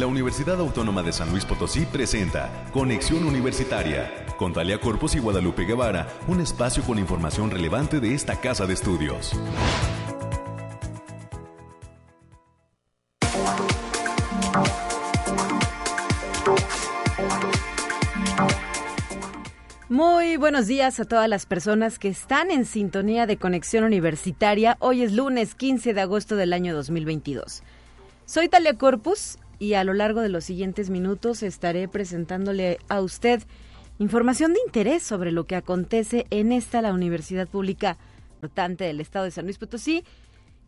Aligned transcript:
La 0.00 0.06
Universidad 0.06 0.58
Autónoma 0.58 1.02
de 1.02 1.12
San 1.12 1.30
Luis 1.30 1.44
Potosí 1.44 1.84
presenta 1.84 2.64
Conexión 2.72 3.22
Universitaria 3.22 4.10
con 4.38 4.54
Talia 4.54 4.80
Corpus 4.80 5.14
y 5.14 5.18
Guadalupe 5.18 5.66
Guevara, 5.66 6.08
un 6.26 6.40
espacio 6.40 6.82
con 6.84 6.98
información 6.98 7.50
relevante 7.50 8.00
de 8.00 8.14
esta 8.14 8.40
casa 8.40 8.66
de 8.66 8.72
estudios. 8.72 9.38
Muy 19.90 20.38
buenos 20.38 20.66
días 20.66 20.98
a 20.98 21.04
todas 21.04 21.28
las 21.28 21.44
personas 21.44 21.98
que 21.98 22.08
están 22.08 22.50
en 22.50 22.64
sintonía 22.64 23.26
de 23.26 23.36
Conexión 23.36 23.84
Universitaria. 23.84 24.78
Hoy 24.80 25.02
es 25.02 25.12
lunes 25.12 25.54
15 25.54 25.92
de 25.92 26.00
agosto 26.00 26.36
del 26.36 26.54
año 26.54 26.74
2022. 26.74 27.62
Soy 28.24 28.48
Talia 28.48 28.78
Corpus 28.78 29.36
y 29.60 29.74
a 29.74 29.84
lo 29.84 29.92
largo 29.92 30.22
de 30.22 30.30
los 30.30 30.44
siguientes 30.44 30.90
minutos 30.90 31.44
estaré 31.44 31.86
presentándole 31.86 32.78
a 32.88 33.00
usted 33.02 33.42
información 34.00 34.54
de 34.54 34.60
interés 34.66 35.02
sobre 35.02 35.30
lo 35.30 35.44
que 35.44 35.54
acontece 35.54 36.26
en 36.30 36.50
esta 36.50 36.82
la 36.82 36.92
Universidad 36.92 37.46
Pública 37.46 37.98
importante 38.36 38.84
del 38.84 39.00
Estado 39.00 39.26
de 39.26 39.30
San 39.30 39.44
Luis 39.44 39.58
Potosí, 39.58 40.02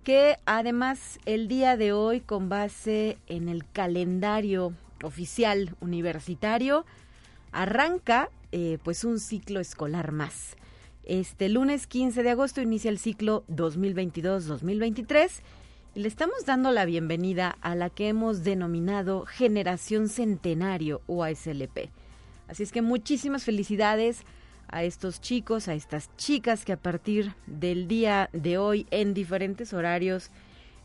que 0.04 0.36
además 0.44 1.18
el 1.24 1.48
día 1.48 1.78
de 1.78 1.92
hoy 1.92 2.20
con 2.20 2.50
base 2.50 3.16
en 3.28 3.48
el 3.48 3.64
calendario 3.72 4.74
oficial 5.02 5.74
universitario 5.80 6.84
arranca 7.50 8.28
eh, 8.52 8.76
pues 8.84 9.04
un 9.04 9.18
ciclo 9.18 9.58
escolar 9.60 10.12
más. 10.12 10.56
Este 11.04 11.48
lunes 11.48 11.86
15 11.86 12.22
de 12.22 12.30
agosto 12.30 12.60
inicia 12.60 12.90
el 12.90 12.98
ciclo 12.98 13.42
2022-2023 13.48 15.30
y 15.30 15.61
le 15.94 16.08
estamos 16.08 16.46
dando 16.46 16.70
la 16.70 16.86
bienvenida 16.86 17.58
a 17.60 17.74
la 17.74 17.90
que 17.90 18.08
hemos 18.08 18.44
denominado 18.44 19.26
Generación 19.26 20.08
Centenario 20.08 21.02
o 21.06 21.22
ASLP. 21.22 21.90
Así 22.48 22.62
es 22.62 22.72
que 22.72 22.80
muchísimas 22.80 23.44
felicidades 23.44 24.22
a 24.68 24.84
estos 24.84 25.20
chicos, 25.20 25.68
a 25.68 25.74
estas 25.74 26.08
chicas 26.16 26.64
que 26.64 26.72
a 26.72 26.78
partir 26.78 27.34
del 27.46 27.88
día 27.88 28.30
de 28.32 28.56
hoy 28.56 28.86
en 28.90 29.12
diferentes 29.12 29.74
horarios, 29.74 30.30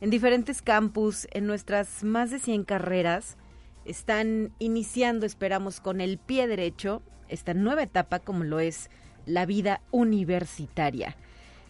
en 0.01 0.09
diferentes 0.09 0.61
campus, 0.61 1.25
en 1.31 1.47
nuestras 1.47 2.03
más 2.03 2.29
de 2.29 2.39
100 2.39 2.65
carreras, 2.65 3.37
están 3.85 4.51
iniciando, 4.59 5.25
esperamos, 5.25 5.79
con 5.79 6.01
el 6.01 6.17
pie 6.17 6.47
derecho 6.47 7.01
esta 7.29 7.53
nueva 7.53 7.83
etapa 7.83 8.19
como 8.19 8.43
lo 8.43 8.59
es 8.59 8.89
la 9.25 9.45
vida 9.45 9.79
universitaria. 9.91 11.15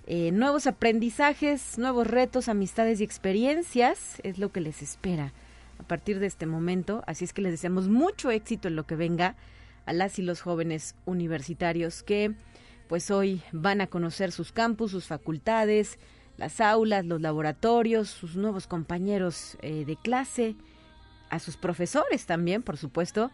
Eh, 0.09 0.31
nuevos 0.31 0.67
aprendizajes, 0.67 1.77
nuevos 1.77 2.07
retos, 2.07 2.47
amistades 2.47 3.01
y 3.01 3.03
experiencias 3.03 4.21
es 4.23 4.37
lo 4.39 4.53
que 4.53 4.61
les 4.61 4.81
espera 4.81 5.33
a 5.79 5.83
partir 5.83 6.19
de 6.19 6.27
este 6.27 6.45
momento. 6.45 7.03
Así 7.07 7.25
es 7.25 7.33
que 7.33 7.41
les 7.41 7.51
deseamos 7.51 7.89
mucho 7.89 8.31
éxito 8.31 8.69
en 8.69 8.77
lo 8.77 8.87
que 8.87 8.95
venga 8.95 9.35
a 9.85 9.91
las 9.91 10.17
y 10.17 10.21
los 10.21 10.39
jóvenes 10.39 10.95
universitarios 11.05 12.03
que 12.03 12.33
pues 12.87 13.11
hoy 13.11 13.41
van 13.51 13.81
a 13.81 13.87
conocer 13.87 14.31
sus 14.31 14.53
campus, 14.53 14.91
sus 14.91 15.07
facultades, 15.07 15.99
las 16.37 16.61
aulas, 16.61 17.05
los 17.05 17.19
laboratorios, 17.19 18.07
sus 18.07 18.37
nuevos 18.37 18.65
compañeros 18.65 19.57
eh, 19.61 19.83
de 19.83 19.97
clase, 19.97 20.55
a 21.29 21.39
sus 21.39 21.57
profesores 21.57 22.25
también, 22.25 22.63
por 22.63 22.77
supuesto, 22.77 23.29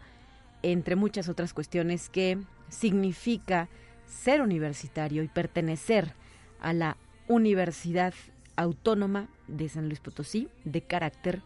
entre 0.62 0.96
muchas 0.96 1.28
otras 1.28 1.54
cuestiones 1.54 2.08
que 2.08 2.36
significa 2.68 3.68
ser 4.06 4.40
universitario 4.40 5.22
y 5.22 5.28
pertenecer 5.28 6.14
a 6.64 6.72
la 6.72 6.96
Universidad 7.28 8.14
Autónoma 8.56 9.28
de 9.46 9.68
San 9.68 9.86
Luis 9.86 10.00
Potosí 10.00 10.48
de 10.64 10.80
carácter 10.80 11.42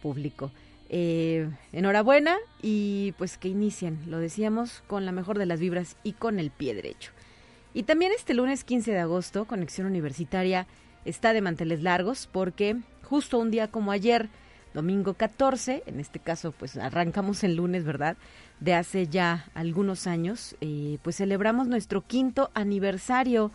público. 0.00 0.50
Eh, 0.88 1.48
enhorabuena 1.72 2.36
y 2.62 3.12
pues 3.18 3.36
que 3.36 3.48
inicien, 3.48 3.98
lo 4.06 4.18
decíamos, 4.18 4.82
con 4.86 5.06
la 5.06 5.12
mejor 5.12 5.38
de 5.38 5.46
las 5.46 5.60
vibras 5.60 5.96
y 6.02 6.12
con 6.12 6.38
el 6.38 6.50
pie 6.50 6.74
derecho. 6.74 7.12
Y 7.74 7.84
también 7.84 8.12
este 8.16 8.34
lunes 8.34 8.64
15 8.64 8.92
de 8.92 8.98
agosto, 8.98 9.44
Conexión 9.44 9.86
Universitaria 9.86 10.66
está 11.04 11.32
de 11.32 11.40
manteles 11.42 11.82
largos 11.82 12.28
porque 12.30 12.76
justo 13.02 13.38
un 13.38 13.50
día 13.50 13.68
como 13.68 13.92
ayer, 13.92 14.28
domingo 14.74 15.14
14, 15.14 15.84
en 15.86 16.00
este 16.00 16.18
caso 16.18 16.52
pues 16.52 16.76
arrancamos 16.76 17.44
el 17.44 17.56
lunes, 17.56 17.84
¿verdad? 17.84 18.16
De 18.58 18.74
hace 18.74 19.06
ya 19.06 19.46
algunos 19.54 20.06
años, 20.06 20.56
eh, 20.60 20.98
pues 21.02 21.16
celebramos 21.16 21.68
nuestro 21.68 22.02
quinto 22.02 22.50
aniversario 22.54 23.52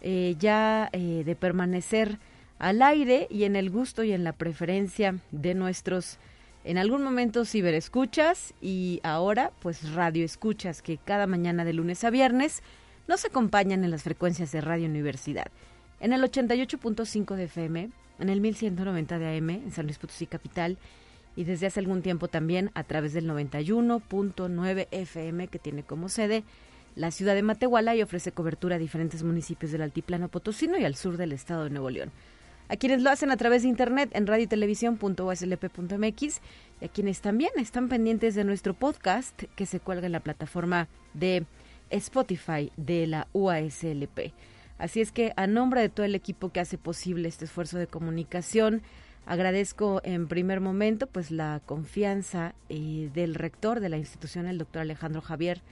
eh, 0.00 0.36
ya 0.38 0.88
eh, 0.92 1.22
de 1.24 1.36
permanecer 1.36 2.18
al 2.58 2.82
aire 2.82 3.26
y 3.30 3.44
en 3.44 3.56
el 3.56 3.70
gusto 3.70 4.04
y 4.04 4.12
en 4.12 4.24
la 4.24 4.32
preferencia 4.32 5.16
de 5.30 5.54
nuestros 5.54 6.18
en 6.62 6.76
algún 6.76 7.02
momento 7.02 7.44
ciberescuchas 7.44 8.52
y 8.60 9.00
ahora 9.02 9.50
pues 9.60 9.94
radio 9.94 10.24
escuchas 10.24 10.82
que 10.82 10.98
cada 10.98 11.26
mañana 11.26 11.64
de 11.64 11.72
lunes 11.72 12.04
a 12.04 12.10
viernes 12.10 12.62
nos 13.08 13.24
acompañan 13.24 13.82
en 13.82 13.90
las 13.90 14.02
frecuencias 14.02 14.52
de 14.52 14.60
Radio 14.60 14.86
Universidad. 14.86 15.46
En 16.00 16.12
el 16.12 16.22
88.5 16.22 17.34
de 17.34 17.44
FM, 17.44 17.90
en 18.20 18.28
el 18.28 18.40
1190 18.40 19.18
de 19.18 19.38
AM 19.38 19.50
en 19.50 19.72
San 19.72 19.86
Luis 19.86 19.98
Potosí 19.98 20.26
Capital 20.26 20.78
y 21.34 21.44
desde 21.44 21.66
hace 21.66 21.80
algún 21.80 22.02
tiempo 22.02 22.28
también 22.28 22.70
a 22.74 22.84
través 22.84 23.12
del 23.14 23.28
91.9 23.28 24.88
FM 24.90 25.48
que 25.48 25.58
tiene 25.58 25.82
como 25.82 26.08
sede 26.08 26.44
la 27.00 27.10
ciudad 27.10 27.34
de 27.34 27.42
Matehuala 27.42 27.96
y 27.96 28.02
ofrece 28.02 28.30
cobertura 28.30 28.76
a 28.76 28.78
diferentes 28.78 29.22
municipios 29.22 29.72
del 29.72 29.80
altiplano 29.80 30.28
potosino 30.28 30.76
y 30.76 30.84
al 30.84 30.96
sur 30.96 31.16
del 31.16 31.32
estado 31.32 31.64
de 31.64 31.70
Nuevo 31.70 31.88
León. 31.88 32.12
A 32.68 32.76
quienes 32.76 33.00
lo 33.00 33.08
hacen 33.08 33.30
a 33.30 33.38
través 33.38 33.62
de 33.62 33.68
internet 33.68 34.10
en 34.12 34.26
radiotelevisión.uslp.mx 34.26 36.40
y 36.80 36.84
a 36.84 36.88
quienes 36.88 37.22
también 37.22 37.52
están 37.56 37.88
pendientes 37.88 38.34
de 38.34 38.44
nuestro 38.44 38.74
podcast 38.74 39.44
que 39.56 39.64
se 39.64 39.80
cuelga 39.80 40.04
en 40.06 40.12
la 40.12 40.20
plataforma 40.20 40.88
de 41.14 41.46
Spotify 41.88 42.70
de 42.76 43.06
la 43.06 43.28
UASLP. 43.32 44.34
Así 44.76 45.00
es 45.00 45.10
que 45.10 45.32
a 45.36 45.46
nombre 45.46 45.80
de 45.80 45.88
todo 45.88 46.04
el 46.04 46.14
equipo 46.14 46.52
que 46.52 46.60
hace 46.60 46.76
posible 46.76 47.28
este 47.28 47.46
esfuerzo 47.46 47.78
de 47.78 47.86
comunicación, 47.86 48.82
agradezco 49.24 50.02
en 50.04 50.28
primer 50.28 50.60
momento 50.60 51.06
pues 51.06 51.30
la 51.30 51.62
confianza 51.64 52.54
eh, 52.68 53.08
del 53.14 53.36
rector 53.36 53.80
de 53.80 53.88
la 53.88 53.96
institución, 53.96 54.46
el 54.46 54.58
doctor 54.58 54.82
Alejandro 54.82 55.22
Javier 55.22 55.62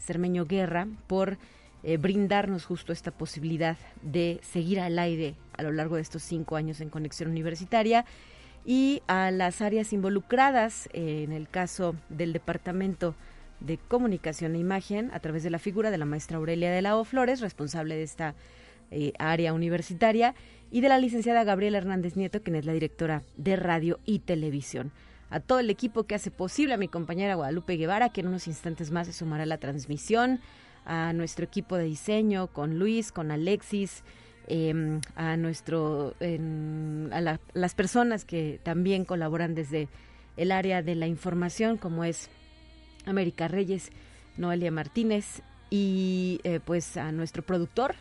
Cermeño 0.00 0.46
Guerra, 0.46 0.88
por 1.06 1.38
eh, 1.82 1.96
brindarnos 1.96 2.64
justo 2.64 2.92
esta 2.92 3.10
posibilidad 3.10 3.78
de 4.02 4.40
seguir 4.42 4.80
al 4.80 4.98
aire 4.98 5.34
a 5.56 5.62
lo 5.62 5.72
largo 5.72 5.96
de 5.96 6.02
estos 6.02 6.22
cinco 6.22 6.56
años 6.56 6.80
en 6.80 6.90
conexión 6.90 7.30
universitaria 7.30 8.04
y 8.64 9.02
a 9.06 9.30
las 9.30 9.62
áreas 9.62 9.92
involucradas 9.92 10.88
eh, 10.92 11.22
en 11.24 11.32
el 11.32 11.48
caso 11.48 11.94
del 12.10 12.32
departamento 12.32 13.14
de 13.60 13.78
Comunicación 13.78 14.54
e 14.54 14.58
Imagen 14.58 15.10
a 15.12 15.20
través 15.20 15.42
de 15.42 15.50
la 15.50 15.58
figura 15.58 15.90
de 15.90 15.98
la 15.98 16.04
maestra 16.04 16.38
Aurelia 16.38 16.70
de 16.70 16.82
la 16.82 16.96
O 16.96 17.04
Flores, 17.04 17.40
responsable 17.40 17.94
de 17.94 18.02
esta 18.02 18.34
eh, 18.90 19.12
área 19.18 19.52
universitaria, 19.52 20.34
y 20.70 20.82
de 20.82 20.88
la 20.88 20.98
licenciada 20.98 21.44
Gabriela 21.44 21.78
Hernández 21.78 22.16
Nieto, 22.16 22.42
quien 22.42 22.56
es 22.56 22.64
la 22.64 22.72
directora 22.72 23.22
de 23.36 23.56
Radio 23.56 24.00
y 24.04 24.20
Televisión. 24.20 24.92
A 25.30 25.40
todo 25.40 25.60
el 25.60 25.70
equipo 25.70 26.04
que 26.04 26.16
hace 26.16 26.30
posible, 26.30 26.74
a 26.74 26.76
mi 26.76 26.88
compañera 26.88 27.36
Guadalupe 27.36 27.76
Guevara, 27.76 28.08
que 28.08 28.20
en 28.20 28.28
unos 28.28 28.48
instantes 28.48 28.90
más 28.90 29.06
se 29.06 29.12
sumará 29.12 29.44
a 29.44 29.46
la 29.46 29.58
transmisión, 29.58 30.40
a 30.84 31.12
nuestro 31.12 31.44
equipo 31.44 31.76
de 31.76 31.84
diseño, 31.84 32.48
con 32.48 32.78
Luis, 32.78 33.12
con 33.12 33.30
Alexis, 33.30 34.02
em, 34.48 35.00
a 35.14 35.36
nuestro, 35.36 36.14
a 37.12 37.38
las 37.54 37.74
personas 37.74 38.24
que 38.24 38.60
también 38.64 39.04
colaboran 39.04 39.54
desde 39.54 39.88
el 40.36 40.50
área 40.50 40.82
de 40.82 40.96
la 40.96 41.06
información, 41.06 41.76
como 41.76 42.02
es 42.02 42.28
América 43.06 43.46
Reyes, 43.46 43.90
Noelia 44.36 44.70
Martínez 44.70 45.42
y 45.68 46.40
eh, 46.42 46.60
pues 46.64 46.96
a 46.96 47.12
nuestro 47.12 47.42
productor, 47.42 47.94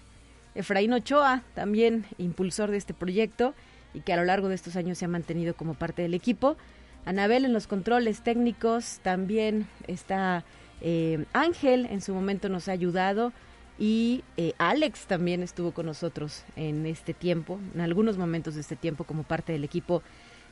Efraín 0.55 0.93
Ochoa, 0.93 1.43
también 1.53 2.05
impulsor 2.17 2.71
de 2.71 2.77
este 2.77 2.93
proyecto 2.93 3.53
y 3.93 4.01
que 4.01 4.13
a 4.13 4.17
lo 4.17 4.25
largo 4.25 4.49
de 4.49 4.55
estos 4.55 4.75
años 4.75 4.97
se 4.97 5.05
ha 5.05 5.07
mantenido 5.07 5.53
como 5.55 5.73
parte 5.73 6.01
del 6.01 6.13
equipo. 6.13 6.57
Anabel 7.05 7.45
en 7.45 7.53
los 7.53 7.67
controles 7.67 8.21
técnicos, 8.21 8.99
también 9.01 9.67
está 9.87 10.43
eh, 10.81 11.25
Ángel, 11.33 11.87
en 11.87 12.01
su 12.01 12.13
momento 12.13 12.49
nos 12.49 12.67
ha 12.67 12.71
ayudado 12.71 13.33
y 13.77 14.23
eh, 14.37 14.53
Alex 14.57 15.05
también 15.07 15.41
estuvo 15.41 15.71
con 15.71 15.85
nosotros 15.85 16.43
en 16.55 16.85
este 16.85 17.13
tiempo, 17.13 17.59
en 17.73 17.81
algunos 17.81 18.17
momentos 18.17 18.55
de 18.55 18.61
este 18.61 18.75
tiempo 18.75 19.05
como 19.05 19.23
parte 19.23 19.53
del 19.53 19.63
equipo 19.63 20.03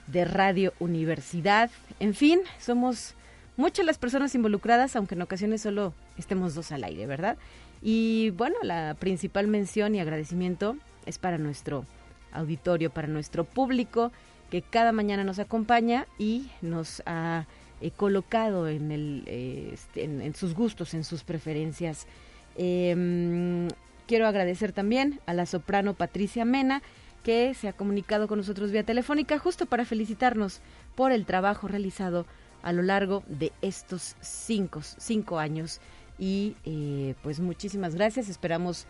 de 0.07 0.25
Radio 0.25 0.73
Universidad. 0.79 1.69
En 1.99 2.13
fin, 2.13 2.39
somos 2.59 3.15
muchas 3.57 3.85
las 3.85 3.97
personas 3.97 4.33
involucradas, 4.35 4.95
aunque 4.95 5.15
en 5.15 5.21
ocasiones 5.21 5.61
solo 5.61 5.93
estemos 6.17 6.55
dos 6.55 6.71
al 6.71 6.85
aire, 6.85 7.05
¿verdad? 7.05 7.37
Y 7.81 8.31
bueno, 8.31 8.55
la 8.63 8.95
principal 8.97 9.47
mención 9.47 9.93
y 9.93 9.99
agradecimiento 9.99 10.77
es 11.05 11.17
para 11.19 11.37
nuestro 11.37 11.85
auditorio, 12.31 12.89
para 12.89 13.07
nuestro 13.07 13.43
público 13.43 14.11
que 14.49 14.61
cada 14.61 14.91
mañana 14.91 15.23
nos 15.23 15.39
acompaña 15.39 16.07
y 16.17 16.49
nos 16.61 17.01
ha 17.05 17.45
eh, 17.81 17.91
colocado 17.91 18.67
en, 18.67 18.91
el, 18.91 19.23
eh, 19.27 19.71
este, 19.73 20.03
en, 20.03 20.33
sus 20.35 20.53
gustos, 20.53 20.93
en 20.93 21.03
sus 21.03 21.23
preferencias. 21.23 22.07
Em, 22.55 23.67
quiero 24.07 24.27
agradecer 24.27 24.71
también 24.71 25.19
a 25.25 25.33
la 25.33 25.45
soprano 25.45 25.93
Patricia 25.93 26.45
Mena, 26.45 26.81
que 27.23 27.53
se 27.53 27.67
ha 27.67 27.73
comunicado 27.73 28.27
con 28.27 28.37
nosotros 28.37 28.71
vía 28.71 28.83
telefónica 28.83 29.37
justo 29.37 29.65
para 29.65 29.85
felicitarnos 29.85 30.61
por 30.95 31.11
el 31.11 31.25
trabajo 31.25 31.67
realizado 31.67 32.25
a 32.63 32.71
lo 32.71 32.81
largo 32.81 33.23
de 33.27 33.51
estos 33.61 34.15
cinco, 34.21 34.81
cinco 34.81 35.37
años. 35.37 35.79
Y 36.17 36.55
eh, 36.65 37.15
pues 37.21 37.39
muchísimas 37.39 37.95
gracias. 37.95 38.29
Esperamos 38.29 38.87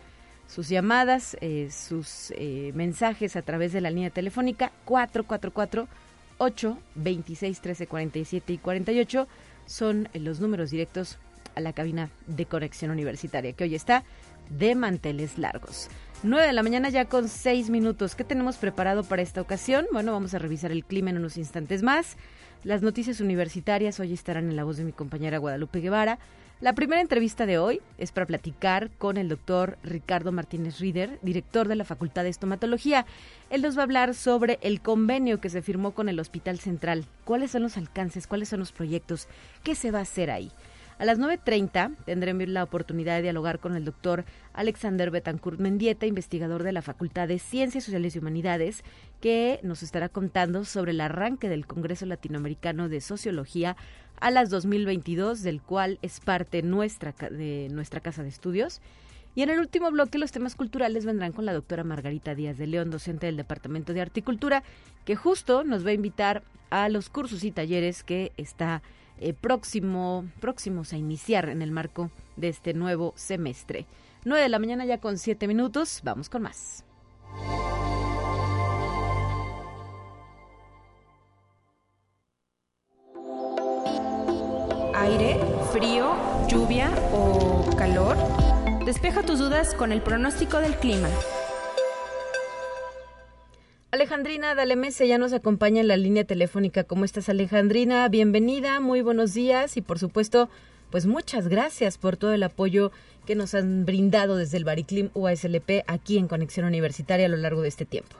sus 0.47 0.69
llamadas, 0.69 1.37
eh, 1.41 1.69
sus 1.71 2.31
eh, 2.31 2.71
mensajes 2.73 3.35
a 3.35 3.41
través 3.41 3.73
de 3.73 3.81
la 3.81 3.89
línea 3.89 4.09
telefónica 4.09 4.71
444 4.85 5.87
826 6.39 7.57
1347 7.57 8.53
y 8.53 8.57
48 8.57 9.27
son 9.65 10.09
los 10.13 10.39
números 10.39 10.71
directos 10.71 11.17
a 11.55 11.59
la 11.59 11.73
cabina 11.73 12.09
de 12.27 12.45
conexión 12.45 12.91
universitaria 12.91 13.53
que 13.53 13.65
hoy 13.65 13.75
está 13.75 14.03
de 14.49 14.75
manteles 14.75 15.37
largos. 15.37 15.89
9 16.23 16.47
de 16.47 16.53
la 16.53 16.63
mañana 16.63 16.89
ya 16.89 17.05
con 17.05 17.27
6 17.27 17.69
minutos. 17.69 18.15
¿Qué 18.15 18.23
tenemos 18.23 18.57
preparado 18.57 19.03
para 19.03 19.21
esta 19.21 19.41
ocasión? 19.41 19.85
Bueno, 19.91 20.13
vamos 20.13 20.33
a 20.33 20.39
revisar 20.39 20.71
el 20.71 20.83
clima 20.83 21.09
en 21.09 21.17
unos 21.17 21.37
instantes 21.37 21.83
más. 21.83 22.17
Las 22.63 22.81
noticias 22.81 23.21
universitarias 23.21 23.99
hoy 23.99 24.13
estarán 24.13 24.49
en 24.49 24.55
la 24.55 24.63
voz 24.63 24.77
de 24.77 24.83
mi 24.83 24.93
compañera 24.93 25.37
Guadalupe 25.37 25.79
Guevara. 25.79 26.17
La 26.59 26.73
primera 26.73 27.01
entrevista 27.01 27.45
de 27.45 27.59
hoy 27.59 27.81
es 27.99 28.11
para 28.11 28.25
platicar 28.25 28.89
con 28.97 29.17
el 29.17 29.29
doctor 29.29 29.77
Ricardo 29.83 30.31
Martínez 30.31 30.79
Rieder, 30.79 31.19
director 31.21 31.67
de 31.67 31.75
la 31.75 31.83
Facultad 31.83 32.23
de 32.23 32.29
Estomatología. 32.29 33.05
Él 33.51 33.61
nos 33.61 33.77
va 33.77 33.81
a 33.81 33.83
hablar 33.83 34.15
sobre 34.15 34.57
el 34.63 34.81
convenio 34.81 35.39
que 35.39 35.51
se 35.51 35.61
firmó 35.61 35.91
con 35.91 36.09
el 36.09 36.19
Hospital 36.19 36.57
Central. 36.57 37.05
¿Cuáles 37.25 37.51
son 37.51 37.61
los 37.61 37.77
alcances? 37.77 38.25
¿Cuáles 38.25 38.49
son 38.49 38.59
los 38.59 38.71
proyectos? 38.71 39.27
¿Qué 39.63 39.75
se 39.75 39.91
va 39.91 39.99
a 39.99 40.01
hacer 40.01 40.31
ahí? 40.31 40.51
A 40.99 41.05
las 41.05 41.19
9.30 41.19 41.95
tendremos 42.05 42.47
la 42.47 42.63
oportunidad 42.63 43.17
de 43.17 43.21
dialogar 43.21 43.59
con 43.59 43.75
el 43.75 43.85
doctor 43.85 44.25
Alexander 44.53 45.11
Betancourt 45.11 45.59
Mendieta, 45.59 46.07
investigador 46.07 46.63
de 46.63 46.71
la 46.71 46.81
Facultad 46.81 47.27
de 47.27 47.37
Ciencias 47.37 47.83
Sociales 47.83 48.15
y 48.15 48.19
Humanidades, 48.19 48.83
que 49.21 49.59
nos 49.61 49.83
estará 49.83 50.09
contando 50.09 50.65
sobre 50.65 50.91
el 50.91 51.01
arranque 51.01 51.49
del 51.49 51.67
Congreso 51.67 52.07
Latinoamericano 52.07 52.89
de 52.89 53.01
Sociología 53.01 53.77
a 54.19 54.31
las 54.31 54.49
2022, 54.49 55.43
del 55.43 55.61
cual 55.61 55.99
es 56.01 56.19
parte 56.19 56.63
nuestra, 56.63 57.13
de 57.29 57.67
nuestra 57.69 57.99
casa 57.99 58.23
de 58.23 58.29
estudios. 58.29 58.81
Y 59.35 59.43
en 59.43 59.51
el 59.51 59.59
último 59.59 59.91
bloque 59.91 60.17
los 60.17 60.31
temas 60.31 60.55
culturales 60.55 61.05
vendrán 61.05 61.31
con 61.31 61.45
la 61.45 61.53
doctora 61.53 61.83
Margarita 61.83 62.33
Díaz 62.33 62.57
de 62.57 62.65
León, 62.65 62.89
docente 62.89 63.27
del 63.27 63.37
Departamento 63.37 63.93
de 63.93 64.01
Articultura, 64.01 64.63
que 65.05 65.15
justo 65.15 65.63
nos 65.63 65.85
va 65.85 65.91
a 65.91 65.93
invitar 65.93 66.41
a 66.71 66.89
los 66.89 67.09
cursos 67.09 67.43
y 67.43 67.51
talleres 67.51 68.03
que 68.03 68.31
está 68.35 68.81
eh, 69.19 69.33
próximo, 69.33 70.25
próximos 70.39 70.93
a 70.93 70.97
iniciar 70.97 71.49
en 71.49 71.61
el 71.61 71.71
marco 71.71 72.11
de 72.35 72.49
este 72.49 72.73
nuevo 72.73 73.13
semestre. 73.15 73.85
9 74.25 74.43
de 74.43 74.49
la 74.49 74.59
mañana 74.59 74.85
ya 74.85 74.99
con 74.99 75.17
7 75.17 75.47
minutos, 75.47 76.01
vamos 76.03 76.29
con 76.29 76.43
más. 76.43 76.83
Aire, 84.95 85.39
frío, 85.71 86.15
lluvia 86.47 86.91
o 87.13 87.75
calor. 87.77 88.17
Despeja 88.85 89.23
tus 89.23 89.39
dudas 89.39 89.73
con 89.73 89.91
el 89.91 90.01
pronóstico 90.01 90.59
del 90.59 90.75
clima. 90.75 91.09
Alejandrina 93.97 94.53
Dalemese 94.53 95.07
ya 95.07 95.17
nos 95.17 95.33
acompaña 95.33 95.81
en 95.81 95.87
la 95.87 95.97
línea 95.97 96.23
telefónica. 96.23 96.83
¿Cómo 96.83 97.03
estás, 97.03 97.29
Alejandrina? 97.29 98.07
Bienvenida, 98.09 98.79
muy 98.79 99.01
buenos 99.01 99.33
días 99.33 99.75
y 99.75 99.81
por 99.81 99.97
supuesto, 99.97 100.49
pues 100.91 101.07
muchas 101.07 101.47
gracias 101.47 101.97
por 101.97 102.15
todo 102.15 102.31
el 102.31 102.43
apoyo 102.43 102.91
que 103.25 103.33
nos 103.33 103.55
han 103.55 103.87
brindado 103.87 104.37
desde 104.37 104.57
el 104.57 104.65
Bariclim 104.65 105.09
UASLP 105.15 105.83
aquí 105.87 106.19
en 106.19 106.27
Conexión 106.27 106.67
Universitaria 106.67 107.25
a 107.25 107.29
lo 107.29 107.37
largo 107.37 107.63
de 107.63 107.69
este 107.69 107.85
tiempo. 107.85 108.15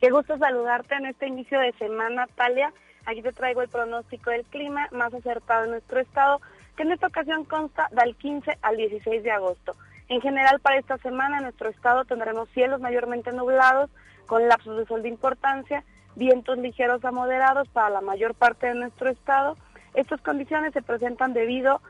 Qué 0.00 0.08
gusto 0.08 0.38
saludarte 0.38 0.94
en 0.94 1.06
este 1.08 1.26
inicio 1.26 1.60
de 1.60 1.72
semana, 1.72 2.26
Talia. 2.34 2.72
Aquí 3.04 3.20
te 3.20 3.32
traigo 3.32 3.60
el 3.60 3.68
pronóstico 3.68 4.30
del 4.30 4.44
clima 4.44 4.88
más 4.92 5.12
acertado 5.12 5.64
en 5.64 5.72
nuestro 5.72 6.00
estado, 6.00 6.40
que 6.74 6.84
en 6.84 6.92
esta 6.92 7.08
ocasión 7.08 7.44
consta 7.44 7.90
del 7.90 8.16
15 8.16 8.56
al 8.62 8.78
16 8.78 9.24
de 9.24 9.30
agosto. 9.30 9.76
En 10.08 10.22
general, 10.22 10.58
para 10.60 10.78
esta 10.78 10.96
semana 10.96 11.36
en 11.36 11.42
nuestro 11.42 11.68
estado 11.68 12.06
tendremos 12.06 12.48
cielos 12.54 12.80
mayormente 12.80 13.30
nublados, 13.30 13.90
con 14.26 14.48
lapsos 14.48 14.76
de 14.78 14.86
sol 14.86 15.02
de 15.02 15.08
importancia, 15.08 15.84
vientos 16.16 16.58
ligeros 16.58 17.04
a 17.04 17.10
moderados 17.10 17.68
para 17.68 17.90
la 17.90 18.00
mayor 18.00 18.34
parte 18.34 18.66
de 18.66 18.74
nuestro 18.74 19.10
estado. 19.10 19.56
Estas 19.94 20.20
condiciones 20.20 20.72
se 20.72 20.82
presentan 20.82 21.32
debido 21.32 21.80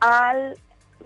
al 0.00 0.56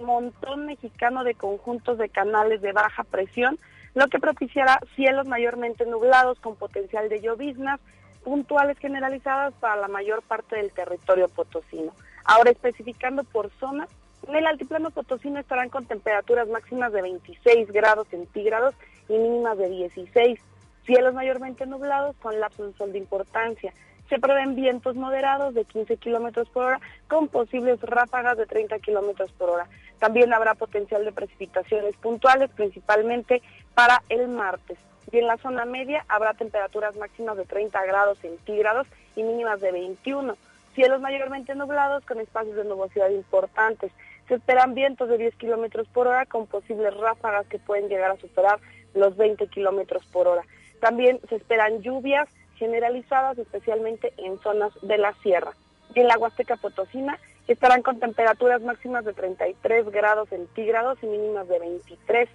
montón 0.00 0.67
mexicano 0.67 1.25
de 1.25 1.34
conjuntos 1.34 1.99
de 1.99 2.08
canales 2.08 2.61
de 2.62 2.73
baja 2.73 3.05
presión, 3.05 3.58
lo 3.94 4.08
que 4.08 4.19
propiciará 4.19 4.81
cielos 4.96 5.26
mayormente 5.26 5.84
nublados 5.87 6.38
con 6.40 6.56
potencial 6.56 7.08
de 7.08 7.20
lloviznas 7.20 7.81
puntuales 8.25 8.79
generalizadas 8.79 9.52
para 9.55 9.76
la 9.76 9.88
mayor 9.88 10.23
parte 10.23 10.56
del 10.56 10.73
territorio 10.73 11.29
potosino. 11.29 11.93
Ahora 12.25 12.50
especificando 12.50 13.25
por 13.25 13.50
zonas, 13.58 13.88
en 14.26 14.37
el 14.37 14.46
altiplano 14.46 14.90
potosino 14.90 15.40
estarán 15.40 15.69
con 15.69 15.87
temperaturas 15.87 16.49
máximas 16.49 16.93
de 16.93 17.02
26 17.02 17.70
grados 17.73 18.06
centígrados 18.08 18.75
y 19.08 19.19
mínimas 19.19 19.58
de 19.58 19.69
16 19.69 20.40
Cielos 20.87 21.14
mayormente 21.14 21.67
nublados 21.67 22.17
con 22.17 22.40
lapsos 22.40 22.73
de 22.73 22.79
sol 22.79 22.93
de 22.93 22.99
importancia. 22.99 23.73
Se 24.08 24.19
prevén 24.19 24.56
vientos 24.56 24.96
moderados 24.96 25.55
de 25.55 25.64
15 25.64 25.96
kilómetros 25.96 26.49
por 26.49 26.64
hora 26.64 26.81
con 27.08 27.29
posibles 27.29 27.81
ráfagas 27.81 28.37
de 28.37 28.46
30 28.46 28.79
kilómetros 28.81 29.31
por 29.32 29.50
hora. 29.50 29.69
También 30.00 30.32
habrá 30.34 30.55
potencial 30.55 31.05
de 31.05 31.12
precipitaciones 31.12 31.96
puntuales, 31.96 32.50
principalmente 32.50 33.40
para 33.75 34.02
el 34.08 34.29
martes. 34.29 34.79
Y 35.12 35.19
en 35.19 35.29
la 35.29 35.37
zona 35.37 35.64
media 35.64 36.05
habrá 36.08 36.34
temperaturas 36.34 36.96
máximas 36.96 37.37
de 37.37 37.44
30 37.44 37.84
grados 37.87 38.19
centígrados 38.19 38.87
y 39.14 39.23
mínimas 39.23 39.61
de 39.61 39.73
21. 39.73 40.37
Cielos 40.75 41.00
mayormente 41.00 41.55
nublados 41.55 42.05
con 42.05 42.19
espacios 42.19 42.56
de 42.56 42.64
nubosidad 42.64 43.11
importantes. 43.11 43.93
Se 44.26 44.34
esperan 44.34 44.75
vientos 44.75 45.08
de 45.08 45.19
10 45.19 45.37
kilómetros 45.37 45.87
por 45.88 46.08
hora 46.08 46.26
con 46.26 46.46
posibles 46.46 46.94
ráfagas 46.96 47.46
que 47.46 47.58
pueden 47.58 47.88
llegar 47.88 48.11
a 48.11 48.17
superar 48.17 48.58
los 48.94 49.17
20 49.17 49.46
kilómetros 49.46 50.05
por 50.06 50.26
hora. 50.26 50.43
También 50.82 51.20
se 51.29 51.37
esperan 51.37 51.81
lluvias 51.81 52.29
generalizadas, 52.56 53.38
especialmente 53.38 54.12
en 54.17 54.40
zonas 54.40 54.73
de 54.82 54.99
la 54.99 55.14
sierra. 55.23 55.52
Y 55.94 56.00
en 56.00 56.08
la 56.08 56.19
Huasteca 56.19 56.56
Potosina 56.56 57.20
estarán 57.46 57.82
con 57.82 58.00
temperaturas 58.00 58.62
máximas 58.62 59.05
de 59.05 59.12
33 59.12 59.88
grados 59.90 60.29
centígrados 60.31 60.99
y 61.00 61.06
mínimas 61.06 61.46
de 61.46 61.61
23. 61.61 62.29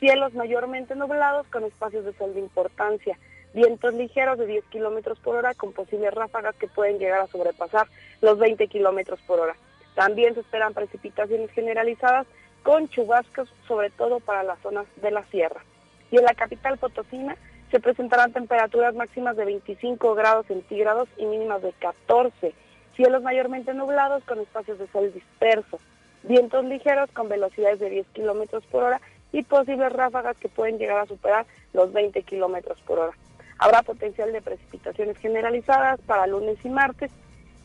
Cielos 0.00 0.32
mayormente 0.32 0.96
nublados 0.96 1.46
con 1.48 1.64
espacios 1.64 2.06
de 2.06 2.14
sol 2.14 2.32
de 2.32 2.40
importancia. 2.40 3.18
Vientos 3.52 3.92
ligeros 3.92 4.38
de 4.38 4.46
10 4.46 4.64
kilómetros 4.70 5.18
por 5.18 5.36
hora 5.36 5.52
con 5.52 5.74
posibles 5.74 6.14
ráfagas 6.14 6.56
que 6.56 6.68
pueden 6.68 6.98
llegar 6.98 7.20
a 7.20 7.26
sobrepasar 7.26 7.86
los 8.22 8.38
20 8.38 8.66
kilómetros 8.68 9.20
por 9.26 9.40
hora. 9.40 9.56
También 9.94 10.32
se 10.32 10.40
esperan 10.40 10.72
precipitaciones 10.72 11.50
generalizadas 11.50 12.26
con 12.62 12.88
chubascos, 12.88 13.52
sobre 13.68 13.90
todo 13.90 14.20
para 14.20 14.42
las 14.42 14.58
zonas 14.60 14.86
de 15.02 15.10
la 15.10 15.22
sierra. 15.26 15.62
Y 16.10 16.16
en 16.16 16.24
la 16.24 16.32
capital 16.32 16.78
potosina 16.78 17.36
se 17.70 17.80
presentarán 17.80 18.32
temperaturas 18.32 18.94
máximas 18.94 19.36
de 19.36 19.44
25 19.44 20.14
grados 20.14 20.46
centígrados 20.46 21.08
y 21.16 21.26
mínimas 21.26 21.62
de 21.62 21.72
14. 21.72 22.54
Cielos 22.94 23.22
mayormente 23.22 23.74
nublados 23.74 24.22
con 24.24 24.38
espacios 24.38 24.78
de 24.78 24.86
sol 24.88 25.12
disperso. 25.12 25.78
Vientos 26.22 26.64
ligeros 26.64 27.10
con 27.10 27.28
velocidades 27.28 27.80
de 27.80 27.90
10 27.90 28.06
kilómetros 28.12 28.64
por 28.66 28.84
hora 28.84 29.00
y 29.32 29.42
posibles 29.42 29.92
ráfagas 29.92 30.36
que 30.36 30.48
pueden 30.48 30.78
llegar 30.78 30.98
a 30.98 31.06
superar 31.06 31.46
los 31.72 31.92
20 31.92 32.22
kilómetros 32.22 32.80
por 32.82 33.00
hora. 33.00 33.12
Habrá 33.58 33.82
potencial 33.82 34.32
de 34.32 34.40
precipitaciones 34.40 35.18
generalizadas 35.18 36.00
para 36.02 36.26
lunes 36.26 36.56
y 36.64 36.68
martes 36.68 37.10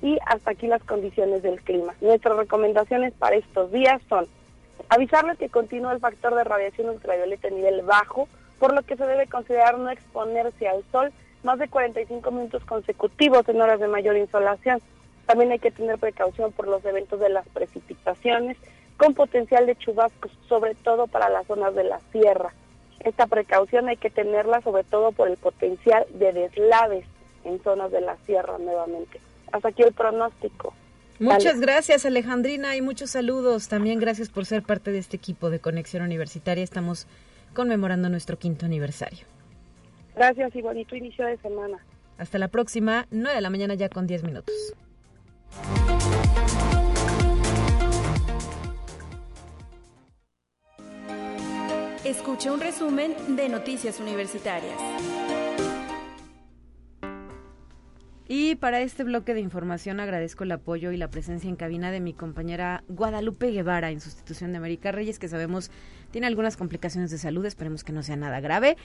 y 0.02 0.18
hasta 0.26 0.52
aquí 0.52 0.68
las 0.68 0.84
condiciones 0.84 1.44
del 1.44 1.62
clima. 1.62 1.94
Nuestras 2.02 2.38
recomendaciones 2.38 3.14
para 3.14 3.36
estos 3.36 3.72
días 3.72 4.02
son 4.10 4.28
avisarles 4.90 5.38
que 5.38 5.50
continúa 5.50 5.94
el 5.94 6.00
factor 6.00 6.36
de 6.36 6.44
radiación 6.44 6.90
ultravioleta 6.90 7.48
a 7.48 7.52
nivel 7.52 7.82
bajo, 7.84 8.28
por 8.60 8.74
lo 8.74 8.84
que 8.84 8.98
se 8.98 9.06
debe 9.06 9.28
considerar 9.28 9.78
no 9.78 9.90
exponerse 9.90 10.68
al 10.68 10.84
sol 10.92 11.12
más 11.44 11.58
de 11.60 11.70
45 11.70 12.32
minutos 12.32 12.64
consecutivos 12.66 13.48
en 13.48 13.62
horas 13.62 13.80
de 13.80 13.88
mayor 13.88 14.18
insolación. 14.18 14.82
También 15.26 15.52
hay 15.52 15.60
que 15.60 15.72
tener 15.72 15.98
precaución 15.98 16.52
por 16.52 16.68
los 16.68 16.84
eventos 16.86 17.20
de 17.20 17.30
las 17.30 17.48
precipitaciones 17.50 18.58
con 18.98 19.14
potencial 19.14 19.66
de 19.66 19.76
chubascos, 19.76 20.32
sobre 20.48 20.76
todo 20.76 21.08
para 21.08 21.30
las 21.30 21.48
zonas 21.48 21.74
de 21.74 21.86
la 21.86 22.00
sierra. 22.12 22.54
Esta 23.00 23.28
precaución 23.28 23.88
hay 23.88 23.96
que 23.96 24.10
tenerla 24.10 24.62
sobre 24.62 24.84
todo 24.84 25.14
por 25.14 25.30
el 25.30 25.38
potencial 25.38 26.06
de 26.14 26.34
deslaves 26.34 27.06
en 27.46 27.64
zonas 27.64 27.92
de 27.92 28.02
la 28.02 28.18
sierra 28.26 28.58
nuevamente. 28.58 29.22
Hasta 29.54 29.70
aquí 29.70 29.84
el 29.84 29.94
pronóstico. 29.94 30.74
Muchas 31.20 31.60
gracias 31.60 32.06
Alejandrina 32.06 32.76
y 32.76 32.82
muchos 32.82 33.12
saludos. 33.12 33.68
También 33.68 34.00
gracias 34.00 34.30
por 34.30 34.46
ser 34.46 34.64
parte 34.64 34.92
de 34.92 35.00
este 35.00 35.18
equipo 35.18 35.50
de 35.50 35.60
Conexión 35.60 36.04
Universitaria. 36.04 36.64
Estamos 36.64 37.08
conmemorando 37.54 38.10
nuestro 38.10 38.38
quinto 38.38 38.66
aniversario. 38.66 39.26
Gracias 40.16 40.56
y 40.56 40.62
bonito 40.62 40.96
inicio 40.96 41.26
de 41.26 41.38
semana. 41.38 41.78
Hasta 42.18 42.38
la 42.38 42.50
próxima, 42.50 43.08
9 43.12 43.36
de 43.36 43.42
la 43.42 43.50
mañana 43.50 43.74
ya 43.76 43.90
con 43.90 44.06
10 44.08 44.24
minutos. 44.24 44.56
Escucha 52.04 52.52
un 52.52 52.60
resumen 52.60 53.14
de 53.36 53.50
Noticias 53.50 54.00
Universitarias. 54.00 54.76
Y 58.32 58.54
para 58.58 58.82
este 58.82 59.04
bloque 59.04 59.34
de 59.34 59.40
información 59.40 60.00
agradezco 60.00 60.44
el 60.44 60.52
apoyo 60.52 60.92
y 60.92 60.98
la 60.98 61.10
presencia 61.10 61.50
en 61.50 61.56
cabina 61.56 61.90
de 61.90 62.00
mi 62.00 62.14
compañera 62.14 62.84
Guadalupe 62.88 63.50
Guevara 63.50 63.90
en 63.90 64.00
sustitución 64.00 64.52
de 64.52 64.60
América 64.60 64.92
Reyes, 64.92 65.18
que 65.18 65.28
sabemos 65.28 65.72
tiene 66.12 66.28
algunas 66.28 66.56
complicaciones 66.56 67.10
de 67.10 67.18
salud, 67.18 67.44
esperemos 67.48 67.84
que 67.84 67.92
no 67.92 68.04
sea 68.04 68.18
nada 68.18 68.40
grave. 68.40 68.78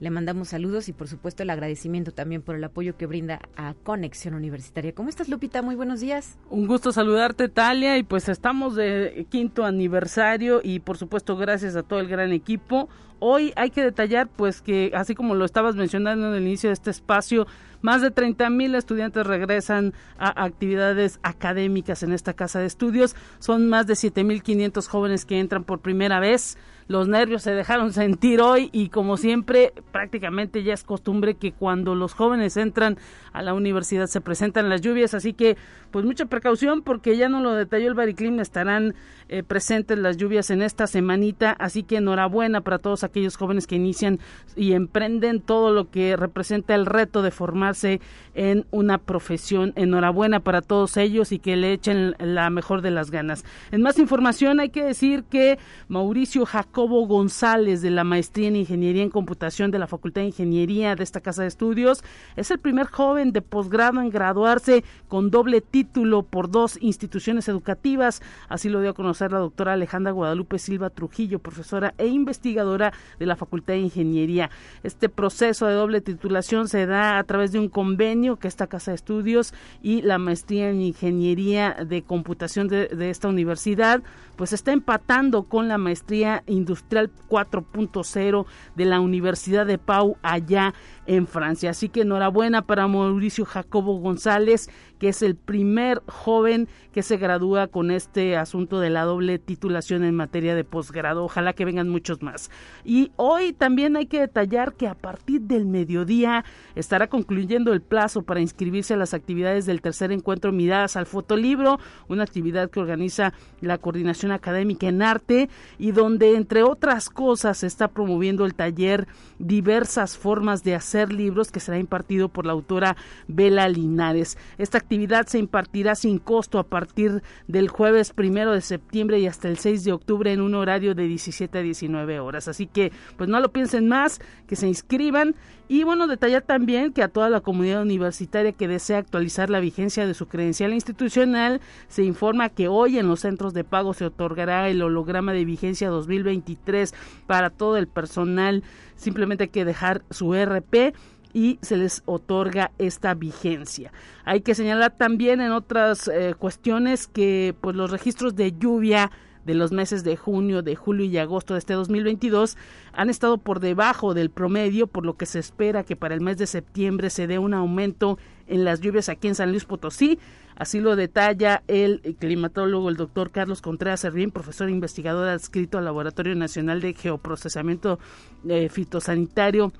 Le 0.00 0.10
mandamos 0.10 0.48
saludos 0.48 0.88
y 0.88 0.92
por 0.92 1.08
supuesto 1.08 1.42
el 1.42 1.50
agradecimiento 1.50 2.12
también 2.12 2.42
por 2.42 2.54
el 2.54 2.62
apoyo 2.62 2.96
que 2.96 3.06
brinda 3.06 3.40
a 3.56 3.74
Conexión 3.82 4.34
Universitaria. 4.34 4.94
¿Cómo 4.94 5.08
estás 5.08 5.28
Lupita? 5.28 5.60
Muy 5.60 5.74
buenos 5.74 6.00
días. 6.00 6.38
Un 6.50 6.68
gusto 6.68 6.92
saludarte 6.92 7.48
Talia 7.48 7.98
y 7.98 8.04
pues 8.04 8.28
estamos 8.28 8.76
de 8.76 9.26
quinto 9.28 9.64
aniversario 9.64 10.60
y 10.62 10.78
por 10.78 10.98
supuesto 10.98 11.36
gracias 11.36 11.74
a 11.74 11.82
todo 11.82 11.98
el 11.98 12.06
gran 12.06 12.32
equipo. 12.32 12.88
Hoy 13.18 13.52
hay 13.56 13.70
que 13.70 13.82
detallar 13.82 14.28
pues 14.28 14.62
que 14.62 14.92
así 14.94 15.16
como 15.16 15.34
lo 15.34 15.44
estabas 15.44 15.74
mencionando 15.74 16.28
en 16.28 16.34
el 16.34 16.46
inicio 16.46 16.70
de 16.70 16.74
este 16.74 16.90
espacio, 16.90 17.48
más 17.82 18.00
de 18.00 18.12
30 18.12 18.50
mil 18.50 18.76
estudiantes 18.76 19.26
regresan 19.26 19.94
a 20.16 20.44
actividades 20.44 21.18
académicas 21.24 22.04
en 22.04 22.12
esta 22.12 22.34
casa 22.34 22.60
de 22.60 22.66
estudios. 22.66 23.16
Son 23.40 23.68
más 23.68 23.88
de 23.88 23.96
7 23.96 24.22
mil 24.22 24.44
500 24.44 24.86
jóvenes 24.86 25.24
que 25.24 25.40
entran 25.40 25.64
por 25.64 25.80
primera 25.80 26.20
vez 26.20 26.56
los 26.88 27.06
nervios 27.06 27.42
se 27.42 27.52
dejaron 27.52 27.92
sentir 27.92 28.40
hoy 28.40 28.70
y 28.72 28.88
como 28.88 29.16
siempre 29.16 29.72
prácticamente 29.92 30.62
ya 30.62 30.74
es 30.74 30.82
costumbre 30.82 31.34
que 31.34 31.52
cuando 31.52 31.94
los 31.94 32.14
jóvenes 32.14 32.56
entran 32.56 32.98
a 33.32 33.42
la 33.42 33.54
universidad 33.54 34.06
se 34.06 34.20
presentan 34.20 34.68
las 34.68 34.80
lluvias, 34.80 35.14
así 35.14 35.34
que 35.34 35.56
pues 35.90 36.04
mucha 36.04 36.26
precaución 36.26 36.82
porque 36.82 37.16
ya 37.16 37.28
no 37.28 37.40
lo 37.40 37.54
detalló 37.54 37.88
el 37.88 37.94
Bariclim, 37.94 38.40
estarán 38.40 38.94
eh, 39.28 39.42
presentes 39.42 39.98
las 39.98 40.16
lluvias 40.16 40.50
en 40.50 40.62
esta 40.62 40.86
semanita, 40.86 41.52
así 41.52 41.82
que 41.82 41.96
enhorabuena 41.96 42.62
para 42.62 42.78
todos 42.78 43.04
aquellos 43.04 43.36
jóvenes 43.36 43.66
que 43.66 43.76
inician 43.76 44.18
y 44.56 44.72
emprenden 44.72 45.40
todo 45.40 45.72
lo 45.72 45.90
que 45.90 46.16
representa 46.16 46.74
el 46.74 46.86
reto 46.86 47.22
de 47.22 47.30
formarse 47.30 48.00
en 48.34 48.66
una 48.70 48.98
profesión. 48.98 49.72
Enhorabuena 49.76 50.40
para 50.40 50.62
todos 50.62 50.96
ellos 50.96 51.32
y 51.32 51.38
que 51.38 51.56
le 51.56 51.72
echen 51.72 52.14
la 52.18 52.48
mejor 52.50 52.80
de 52.80 52.90
las 52.90 53.10
ganas. 53.10 53.44
En 53.70 53.82
más 53.82 53.98
información 53.98 54.60
hay 54.60 54.70
que 54.70 54.84
decir 54.84 55.24
que 55.24 55.58
Mauricio 55.88 56.46
Jacobo 56.78 57.08
González 57.08 57.82
de 57.82 57.90
la 57.90 58.04
Maestría 58.04 58.46
en 58.46 58.54
Ingeniería 58.54 59.02
en 59.02 59.10
Computación 59.10 59.72
de 59.72 59.80
la 59.80 59.88
Facultad 59.88 60.20
de 60.20 60.28
Ingeniería 60.28 60.94
de 60.94 61.02
esta 61.02 61.20
casa 61.20 61.42
de 61.42 61.48
estudios 61.48 62.04
es 62.36 62.52
el 62.52 62.60
primer 62.60 62.86
joven 62.86 63.32
de 63.32 63.42
posgrado 63.42 64.00
en 64.00 64.10
graduarse 64.10 64.84
con 65.08 65.32
doble 65.32 65.60
título 65.60 66.22
por 66.22 66.48
dos 66.48 66.78
instituciones 66.80 67.48
educativas, 67.48 68.22
así 68.48 68.68
lo 68.68 68.80
dio 68.80 68.90
a 68.90 68.94
conocer 68.94 69.32
la 69.32 69.40
doctora 69.40 69.72
Alejandra 69.72 70.12
Guadalupe 70.12 70.60
Silva 70.60 70.90
Trujillo, 70.90 71.40
profesora 71.40 71.94
e 71.98 72.06
investigadora 72.06 72.92
de 73.18 73.26
la 73.26 73.34
Facultad 73.34 73.74
de 73.74 73.80
Ingeniería. 73.80 74.48
Este 74.84 75.08
proceso 75.08 75.66
de 75.66 75.74
doble 75.74 76.00
titulación 76.00 76.68
se 76.68 76.86
da 76.86 77.18
a 77.18 77.24
través 77.24 77.50
de 77.50 77.58
un 77.58 77.70
convenio 77.70 78.36
que 78.36 78.46
esta 78.46 78.68
Casa 78.68 78.92
de 78.92 78.94
Estudios 78.94 79.52
y 79.82 80.02
la 80.02 80.18
maestría 80.18 80.70
en 80.70 80.80
Ingeniería 80.80 81.76
de 81.84 82.02
Computación 82.02 82.68
de, 82.68 82.86
de 82.86 83.10
esta 83.10 83.26
universidad, 83.26 84.00
pues 84.36 84.52
está 84.52 84.70
empatando 84.70 85.42
con 85.42 85.66
la 85.66 85.76
maestría 85.76 86.44
industrial 86.46 86.67
4.0 86.68 88.46
de 88.76 88.84
la 88.84 89.00
Universidad 89.00 89.66
de 89.66 89.78
Pau 89.78 90.16
allá 90.22 90.74
en 91.08 91.26
Francia. 91.26 91.70
Así 91.70 91.88
que 91.88 92.02
enhorabuena 92.02 92.62
para 92.62 92.86
Mauricio 92.86 93.44
Jacobo 93.46 93.98
González, 93.98 94.68
que 94.98 95.08
es 95.08 95.22
el 95.22 95.36
primer 95.36 96.02
joven 96.06 96.68
que 96.92 97.02
se 97.02 97.16
gradúa 97.16 97.66
con 97.66 97.90
este 97.90 98.36
asunto 98.36 98.78
de 98.78 98.90
la 98.90 99.04
doble 99.04 99.38
titulación 99.38 100.04
en 100.04 100.14
materia 100.14 100.54
de 100.54 100.64
posgrado. 100.64 101.24
Ojalá 101.24 101.54
que 101.54 101.64
vengan 101.64 101.88
muchos 101.88 102.22
más. 102.22 102.50
Y 102.84 103.10
hoy 103.16 103.54
también 103.54 103.96
hay 103.96 104.06
que 104.06 104.20
detallar 104.20 104.74
que 104.74 104.86
a 104.86 104.94
partir 104.94 105.40
del 105.40 105.64
mediodía 105.64 106.44
estará 106.74 107.08
concluyendo 107.08 107.72
el 107.72 107.80
plazo 107.80 108.22
para 108.22 108.40
inscribirse 108.40 108.92
a 108.92 108.98
las 108.98 109.14
actividades 109.14 109.64
del 109.64 109.80
tercer 109.80 110.12
encuentro 110.12 110.52
Miradas 110.52 110.96
al 110.96 111.06
Fotolibro, 111.06 111.78
una 112.08 112.24
actividad 112.24 112.68
que 112.68 112.80
organiza 112.80 113.32
la 113.62 113.78
Coordinación 113.78 114.30
Académica 114.30 114.88
en 114.88 115.00
Arte 115.00 115.48
y 115.78 115.92
donde, 115.92 116.34
entre 116.34 116.64
otras 116.64 117.08
cosas, 117.08 117.58
se 117.58 117.66
está 117.66 117.88
promoviendo 117.88 118.44
el 118.44 118.54
taller 118.54 119.06
Diversas 119.38 120.16
Formas 120.16 120.64
de 120.64 120.74
Hacer 120.74 121.12
libros 121.12 121.50
que 121.50 121.60
será 121.60 121.78
impartido 121.78 122.28
por 122.28 122.46
la 122.46 122.52
autora 122.52 122.96
Bela 123.26 123.68
Linares. 123.68 124.38
Esta 124.58 124.78
actividad 124.78 125.26
se 125.26 125.38
impartirá 125.38 125.94
sin 125.94 126.18
costo 126.18 126.58
a 126.58 126.64
partir 126.64 127.22
del 127.46 127.68
jueves 127.68 128.12
primero 128.12 128.52
de 128.52 128.60
septiembre 128.60 129.18
y 129.18 129.26
hasta 129.26 129.48
el 129.48 129.58
6 129.58 129.84
de 129.84 129.92
octubre 129.92 130.32
en 130.32 130.40
un 130.40 130.54
horario 130.54 130.94
de 130.94 131.06
17 131.06 131.58
a 131.58 131.62
19 131.62 132.20
horas. 132.20 132.48
Así 132.48 132.66
que, 132.66 132.92
pues 133.16 133.28
no 133.28 133.40
lo 133.40 133.52
piensen 133.52 133.88
más, 133.88 134.20
que 134.46 134.56
se 134.56 134.68
inscriban 134.68 135.34
y 135.68 135.84
bueno, 135.84 136.06
detallar 136.06 136.42
también 136.42 136.92
que 136.94 137.02
a 137.02 137.08
toda 137.08 137.28
la 137.28 137.42
comunidad 137.42 137.82
universitaria 137.82 138.52
que 138.52 138.66
desea 138.66 138.98
actualizar 138.98 139.50
la 139.50 139.60
vigencia 139.60 140.06
de 140.06 140.14
su 140.14 140.26
credencial 140.26 140.72
institucional, 140.72 141.60
se 141.88 142.04
informa 142.04 142.48
que 142.48 142.68
hoy 142.68 142.98
en 142.98 143.06
los 143.06 143.20
centros 143.20 143.52
de 143.52 143.64
pago 143.64 143.92
se 143.92 144.06
otorgará 144.06 144.70
el 144.70 144.80
holograma 144.80 145.34
de 145.34 145.44
vigencia 145.44 145.90
2023 145.90 146.94
para 147.26 147.50
todo 147.50 147.76
el 147.76 147.86
personal. 147.86 148.62
Simplemente 148.96 149.44
hay 149.44 149.50
que 149.50 149.66
dejar 149.66 150.02
su 150.10 150.34
RP 150.34 150.94
y 151.34 151.58
se 151.60 151.76
les 151.76 152.02
otorga 152.06 152.70
esta 152.78 153.12
vigencia. 153.12 153.92
Hay 154.24 154.40
que 154.40 154.54
señalar 154.54 154.96
también 154.96 155.42
en 155.42 155.52
otras 155.52 156.08
eh, 156.08 156.34
cuestiones 156.38 157.06
que 157.06 157.54
pues 157.60 157.76
los 157.76 157.90
registros 157.90 158.34
de 158.34 158.52
lluvia 158.52 159.10
de 159.44 159.54
los 159.54 159.72
meses 159.72 160.04
de 160.04 160.16
junio, 160.16 160.62
de 160.62 160.76
julio 160.76 161.06
y 161.06 161.18
agosto 161.18 161.54
de 161.54 161.58
este 161.58 161.74
2022 161.74 162.56
han 162.92 163.10
estado 163.10 163.38
por 163.38 163.60
debajo 163.60 164.14
del 164.14 164.30
promedio, 164.30 164.86
por 164.86 165.06
lo 165.06 165.16
que 165.16 165.26
se 165.26 165.38
espera 165.38 165.84
que 165.84 165.96
para 165.96 166.14
el 166.14 166.20
mes 166.20 166.38
de 166.38 166.46
septiembre 166.46 167.10
se 167.10 167.26
dé 167.26 167.38
un 167.38 167.54
aumento 167.54 168.18
en 168.46 168.64
las 168.64 168.80
lluvias 168.80 169.08
aquí 169.08 169.28
en 169.28 169.34
San 169.34 169.50
Luis 169.50 169.64
Potosí. 169.64 170.18
Así 170.56 170.80
lo 170.80 170.96
detalla 170.96 171.62
el 171.68 172.16
climatólogo, 172.18 172.88
el 172.88 172.96
doctor 172.96 173.30
Carlos 173.30 173.62
Contreras 173.62 174.00
Servín, 174.00 174.32
profesor 174.32 174.68
e 174.68 174.72
investigador 174.72 175.28
adscrito 175.28 175.78
al 175.78 175.84
Laboratorio 175.84 176.34
Nacional 176.34 176.80
de 176.80 176.94
Geoprocesamiento 176.94 178.00
eh, 178.48 178.68
Fitosanitario 178.68 179.72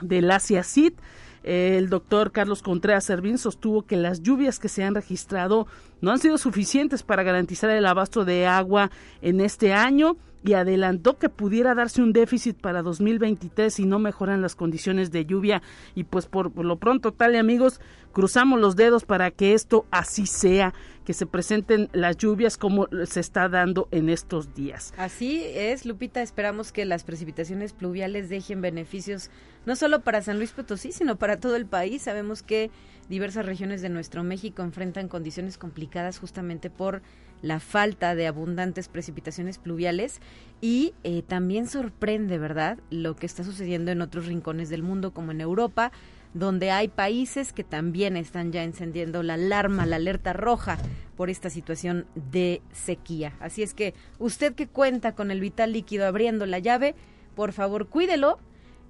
del 0.00 0.30
Asia 0.30 0.62
CID. 0.62 0.94
El 1.42 1.88
doctor 1.88 2.32
Carlos 2.32 2.62
Contreras 2.62 3.04
Servín 3.04 3.38
sostuvo 3.38 3.82
que 3.82 3.96
las 3.96 4.22
lluvias 4.22 4.58
que 4.58 4.68
se 4.68 4.84
han 4.84 4.94
registrado 4.94 5.66
no 6.00 6.10
han 6.10 6.18
sido 6.18 6.38
suficientes 6.38 7.02
para 7.02 7.22
garantizar 7.22 7.70
el 7.70 7.86
abasto 7.86 8.24
de 8.24 8.46
agua 8.46 8.90
en 9.22 9.40
este 9.40 9.72
año 9.72 10.16
y 10.44 10.54
adelantó 10.54 11.18
que 11.18 11.28
pudiera 11.28 11.74
darse 11.74 12.02
un 12.02 12.12
déficit 12.12 12.56
para 12.60 12.82
2023 12.82 13.74
si 13.74 13.86
no 13.86 13.98
mejoran 13.98 14.40
las 14.40 14.54
condiciones 14.54 15.10
de 15.10 15.26
lluvia. 15.26 15.62
Y 15.94 16.04
pues 16.04 16.26
por, 16.26 16.56
lo 16.64 16.76
pronto, 16.76 17.12
tal 17.12 17.34
amigos, 17.36 17.80
cruzamos 18.12 18.60
los 18.60 18.76
dedos 18.76 19.04
para 19.04 19.30
que 19.30 19.54
esto 19.54 19.86
así 19.90 20.26
sea, 20.26 20.74
que 21.04 21.12
se 21.12 21.26
presenten 21.26 21.88
las 21.92 22.16
lluvias 22.16 22.56
como 22.56 22.88
se 23.06 23.20
está 23.20 23.48
dando 23.48 23.88
en 23.90 24.08
estos 24.08 24.54
días. 24.54 24.94
Así 24.96 25.42
es, 25.44 25.84
Lupita, 25.86 26.22
esperamos 26.22 26.72
que 26.72 26.84
las 26.84 27.04
precipitaciones 27.04 27.72
pluviales 27.72 28.28
dejen 28.28 28.60
beneficios 28.60 29.30
no 29.68 29.76
solo 29.76 30.00
para 30.00 30.22
San 30.22 30.38
Luis 30.38 30.52
Potosí, 30.52 30.92
sino 30.92 31.16
para 31.16 31.38
todo 31.40 31.54
el 31.54 31.66
país. 31.66 32.00
Sabemos 32.00 32.42
que 32.42 32.70
diversas 33.10 33.44
regiones 33.44 33.82
de 33.82 33.90
nuestro 33.90 34.24
México 34.24 34.62
enfrentan 34.62 35.08
condiciones 35.08 35.58
complicadas 35.58 36.18
justamente 36.18 36.70
por 36.70 37.02
la 37.42 37.60
falta 37.60 38.14
de 38.14 38.26
abundantes 38.26 38.88
precipitaciones 38.88 39.58
pluviales 39.58 40.20
y 40.62 40.94
eh, 41.04 41.20
también 41.20 41.66
sorprende, 41.66 42.38
¿verdad?, 42.38 42.78
lo 42.88 43.14
que 43.14 43.26
está 43.26 43.44
sucediendo 43.44 43.90
en 43.90 44.00
otros 44.00 44.24
rincones 44.24 44.70
del 44.70 44.82
mundo, 44.82 45.12
como 45.12 45.32
en 45.32 45.42
Europa, 45.42 45.92
donde 46.32 46.70
hay 46.70 46.88
países 46.88 47.52
que 47.52 47.62
también 47.62 48.16
están 48.16 48.52
ya 48.52 48.64
encendiendo 48.64 49.22
la 49.22 49.34
alarma, 49.34 49.84
la 49.84 49.96
alerta 49.96 50.32
roja 50.32 50.78
por 51.14 51.28
esta 51.28 51.50
situación 51.50 52.06
de 52.14 52.62
sequía. 52.72 53.34
Así 53.38 53.62
es 53.62 53.74
que 53.74 53.92
usted 54.18 54.54
que 54.54 54.66
cuenta 54.66 55.14
con 55.14 55.30
el 55.30 55.40
vital 55.40 55.74
líquido 55.74 56.06
abriendo 56.06 56.46
la 56.46 56.58
llave, 56.58 56.94
por 57.34 57.52
favor 57.52 57.88
cuídelo 57.88 58.38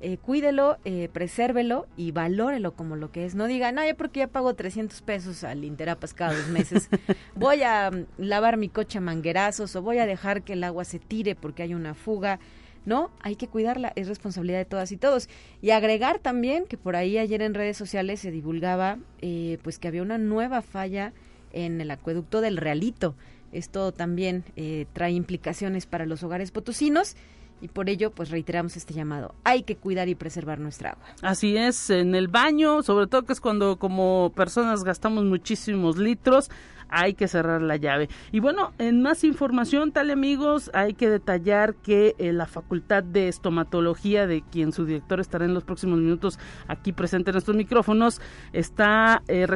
eh, 0.00 0.16
cuídelo, 0.18 0.78
eh, 0.84 1.08
presérvelo 1.12 1.86
y 1.96 2.12
valórelo 2.12 2.72
como 2.72 2.94
lo 2.94 3.10
que 3.10 3.24
es. 3.24 3.34
No 3.34 3.46
diga, 3.46 3.72
no, 3.72 3.84
ya 3.84 3.94
porque 3.94 4.20
ya 4.20 4.28
pago 4.28 4.54
300 4.54 5.02
pesos 5.02 5.42
al 5.42 5.64
Interapas 5.64 6.14
cada 6.14 6.34
dos 6.36 6.48
meses, 6.48 6.88
voy 7.34 7.62
a 7.62 7.90
mm, 7.90 8.06
lavar 8.18 8.56
mi 8.58 8.68
coche 8.68 8.98
a 8.98 9.00
manguerazos 9.00 9.74
o 9.74 9.82
voy 9.82 9.98
a 9.98 10.06
dejar 10.06 10.42
que 10.42 10.52
el 10.52 10.62
agua 10.62 10.84
se 10.84 11.00
tire 11.00 11.34
porque 11.34 11.64
hay 11.64 11.74
una 11.74 11.94
fuga. 11.94 12.38
No, 12.86 13.10
hay 13.20 13.36
que 13.36 13.48
cuidarla, 13.48 13.92
es 13.96 14.08
responsabilidad 14.08 14.58
de 14.58 14.64
todas 14.64 14.92
y 14.92 14.96
todos. 14.96 15.28
Y 15.60 15.70
agregar 15.70 16.20
también 16.20 16.64
que 16.64 16.78
por 16.78 16.96
ahí 16.96 17.18
ayer 17.18 17.42
en 17.42 17.54
redes 17.54 17.76
sociales 17.76 18.20
se 18.20 18.30
divulgaba 18.30 18.98
eh, 19.20 19.58
pues 19.62 19.78
que 19.78 19.88
había 19.88 20.02
una 20.02 20.16
nueva 20.16 20.62
falla 20.62 21.12
en 21.52 21.80
el 21.80 21.90
acueducto 21.90 22.40
del 22.40 22.56
Realito. 22.56 23.14
Esto 23.52 23.92
también 23.92 24.44
eh, 24.56 24.86
trae 24.92 25.12
implicaciones 25.12 25.86
para 25.86 26.06
los 26.06 26.22
hogares 26.22 26.50
potosinos 26.50 27.16
y 27.60 27.68
por 27.68 27.88
ello 27.88 28.10
pues 28.10 28.30
reiteramos 28.30 28.76
este 28.76 28.94
llamado. 28.94 29.34
Hay 29.44 29.62
que 29.62 29.76
cuidar 29.76 30.08
y 30.08 30.14
preservar 30.14 30.58
nuestra 30.58 30.90
agua. 30.90 31.04
Así 31.22 31.56
es, 31.56 31.90
en 31.90 32.14
el 32.14 32.28
baño, 32.28 32.82
sobre 32.82 33.06
todo 33.06 33.24
que 33.24 33.32
es 33.32 33.40
cuando 33.40 33.78
como 33.78 34.32
personas 34.34 34.84
gastamos 34.84 35.24
muchísimos 35.24 35.98
litros, 35.98 36.50
hay 36.88 37.14
que 37.14 37.28
cerrar 37.28 37.62
la 37.62 37.76
llave. 37.76 38.08
Y 38.32 38.40
bueno, 38.40 38.72
en 38.78 39.02
más 39.02 39.24
información, 39.24 39.92
tal 39.92 40.10
amigos, 40.10 40.70
hay 40.74 40.94
que 40.94 41.08
detallar 41.08 41.74
que 41.76 42.14
eh, 42.18 42.32
la 42.32 42.46
Facultad 42.46 43.02
de 43.02 43.28
Estomatología, 43.28 44.26
de 44.26 44.42
quien 44.42 44.72
su 44.72 44.84
director 44.84 45.20
estará 45.20 45.44
en 45.44 45.54
los 45.54 45.64
próximos 45.64 45.98
minutos 45.98 46.38
aquí 46.66 46.92
presente 46.92 47.30
en 47.30 47.36
estos 47.36 47.54
micrófonos, 47.54 48.20
está 48.52 49.22
eh, 49.28 49.46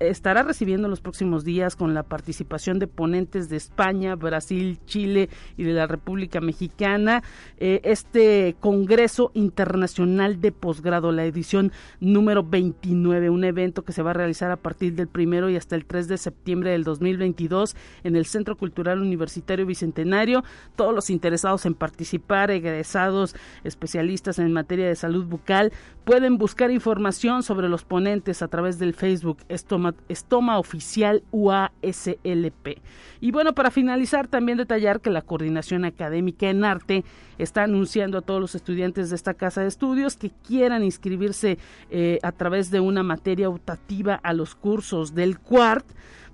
estará 0.00 0.42
recibiendo 0.42 0.86
en 0.86 0.90
los 0.90 1.00
próximos 1.00 1.44
días 1.44 1.76
con 1.76 1.94
la 1.94 2.02
participación 2.02 2.78
de 2.78 2.86
ponentes 2.86 3.48
de 3.48 3.56
España, 3.56 4.14
Brasil, 4.14 4.78
Chile 4.86 5.28
y 5.56 5.64
de 5.64 5.72
la 5.72 5.86
República 5.86 6.40
Mexicana 6.40 7.22
eh, 7.58 7.80
este 7.84 8.56
Congreso 8.60 9.30
Internacional 9.34 10.40
de 10.40 10.52
Posgrado, 10.52 11.12
la 11.12 11.24
edición 11.24 11.72
número 12.00 12.42
29, 12.44 13.30
un 13.30 13.44
evento 13.44 13.84
que 13.84 13.92
se 13.92 14.02
va 14.02 14.10
a 14.10 14.14
realizar 14.14 14.50
a 14.50 14.56
partir 14.56 14.94
del 14.94 15.08
primero 15.08 15.50
y 15.50 15.56
hasta 15.56 15.76
el 15.76 15.84
3 15.84 16.08
de 16.08 16.18
septiembre 16.18 16.69
del 16.70 16.84
2022 16.84 17.76
en 18.04 18.16
el 18.16 18.26
Centro 18.26 18.56
Cultural 18.56 19.00
Universitario 19.00 19.66
Bicentenario. 19.66 20.44
Todos 20.76 20.94
los 20.94 21.10
interesados 21.10 21.66
en 21.66 21.74
participar, 21.74 22.50
egresados, 22.50 23.34
especialistas 23.64 24.38
en 24.38 24.52
materia 24.52 24.86
de 24.86 24.96
salud 24.96 25.24
bucal, 25.24 25.72
pueden 26.04 26.38
buscar 26.38 26.70
información 26.70 27.42
sobre 27.42 27.68
los 27.68 27.84
ponentes 27.84 28.42
a 28.42 28.48
través 28.48 28.78
del 28.78 28.94
Facebook 28.94 29.38
Estoma, 29.48 30.58
Oficial 30.58 31.22
UASLP. 31.30 32.78
Y 33.20 33.30
bueno, 33.30 33.54
para 33.54 33.70
finalizar, 33.70 34.26
también 34.26 34.58
detallar 34.58 35.00
que 35.00 35.10
la 35.10 35.22
Coordinación 35.22 35.84
Académica 35.84 36.48
en 36.48 36.64
Arte 36.64 37.04
está 37.38 37.64
anunciando 37.64 38.18
a 38.18 38.22
todos 38.22 38.40
los 38.40 38.54
estudiantes 38.54 39.10
de 39.10 39.16
esta 39.16 39.34
casa 39.34 39.62
de 39.62 39.68
estudios 39.68 40.16
que 40.16 40.30
quieran 40.46 40.82
inscribirse 40.82 41.58
eh, 41.90 42.18
a 42.22 42.32
través 42.32 42.70
de 42.70 42.80
una 42.80 43.02
materia 43.02 43.48
optativa 43.48 44.14
a 44.14 44.32
los 44.32 44.54
cursos 44.54 45.14
del 45.14 45.38
CUART, 45.38 45.84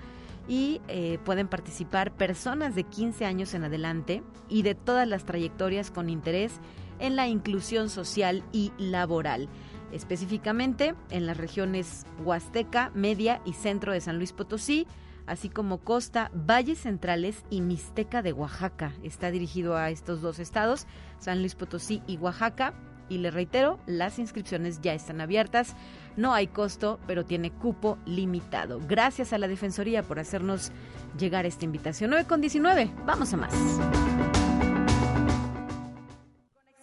y 0.47 0.81
eh, 0.87 1.19
pueden 1.25 1.47
participar 1.47 2.11
personas 2.15 2.75
de 2.75 2.83
15 2.83 3.25
años 3.25 3.53
en 3.53 3.63
adelante 3.63 4.23
y 4.49 4.61
de 4.61 4.75
todas 4.75 5.07
las 5.07 5.25
trayectorias 5.25 5.91
con 5.91 6.09
interés 6.09 6.53
en 6.99 7.15
la 7.15 7.27
inclusión 7.27 7.89
social 7.89 8.43
y 8.51 8.71
laboral, 8.77 9.49
específicamente 9.91 10.95
en 11.09 11.25
las 11.25 11.37
regiones 11.37 12.05
Huasteca, 12.23 12.91
Media 12.95 13.41
y 13.45 13.53
Centro 13.53 13.91
de 13.91 14.01
San 14.01 14.17
Luis 14.17 14.33
Potosí, 14.33 14.87
así 15.25 15.49
como 15.49 15.79
Costa, 15.79 16.31
Valles 16.33 16.79
Centrales 16.79 17.43
y 17.49 17.61
Mixteca 17.61 18.21
de 18.21 18.33
Oaxaca. 18.33 18.93
Está 19.03 19.29
dirigido 19.29 19.75
a 19.75 19.89
estos 19.89 20.21
dos 20.21 20.39
estados, 20.39 20.87
San 21.19 21.39
Luis 21.39 21.55
Potosí 21.55 22.01
y 22.07 22.17
Oaxaca. 22.17 22.73
Y 23.09 23.19
le 23.19 23.31
reitero, 23.31 23.79
las 23.85 24.19
inscripciones 24.19 24.81
ya 24.81 24.93
están 24.93 25.21
abiertas. 25.21 25.75
No 26.15 26.33
hay 26.33 26.47
costo, 26.47 26.99
pero 27.07 27.25
tiene 27.25 27.51
cupo 27.51 27.97
limitado. 28.05 28.79
Gracias 28.87 29.33
a 29.33 29.37
la 29.37 29.47
Defensoría 29.47 30.03
por 30.03 30.19
hacernos 30.19 30.71
llegar 31.17 31.45
esta 31.45 31.65
invitación. 31.65 32.09
9 32.09 32.25
con 32.25 32.41
19. 32.41 32.91
Vamos 33.05 33.33
a 33.33 33.37
más. 33.37 33.53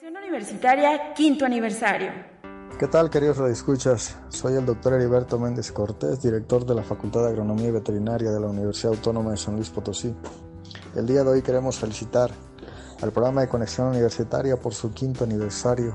Conexión 0.00 0.16
Universitaria, 0.16 1.12
quinto 1.14 1.44
aniversario. 1.44 2.12
¿Qué 2.78 2.88
tal, 2.88 3.08
queridos 3.08 3.36
radioescuchas? 3.38 4.16
Soy 4.28 4.54
el 4.54 4.66
doctor 4.66 4.94
Heriberto 4.94 5.38
Méndez 5.38 5.70
Cortés, 5.70 6.20
director 6.20 6.66
de 6.66 6.74
la 6.74 6.82
Facultad 6.82 7.22
de 7.22 7.28
Agronomía 7.28 7.68
y 7.68 7.70
Veterinaria 7.70 8.32
de 8.32 8.40
la 8.40 8.48
Universidad 8.48 8.94
Autónoma 8.94 9.30
de 9.30 9.36
San 9.36 9.54
Luis 9.54 9.70
Potosí. 9.70 10.12
El 10.96 11.06
día 11.06 11.22
de 11.22 11.30
hoy 11.30 11.42
queremos 11.42 11.78
felicitar 11.78 12.30
al 13.00 13.12
programa 13.12 13.42
de 13.42 13.48
Conexión 13.48 13.88
Universitaria 13.88 14.56
por 14.56 14.74
su 14.74 14.92
quinto 14.92 15.22
aniversario 15.22 15.94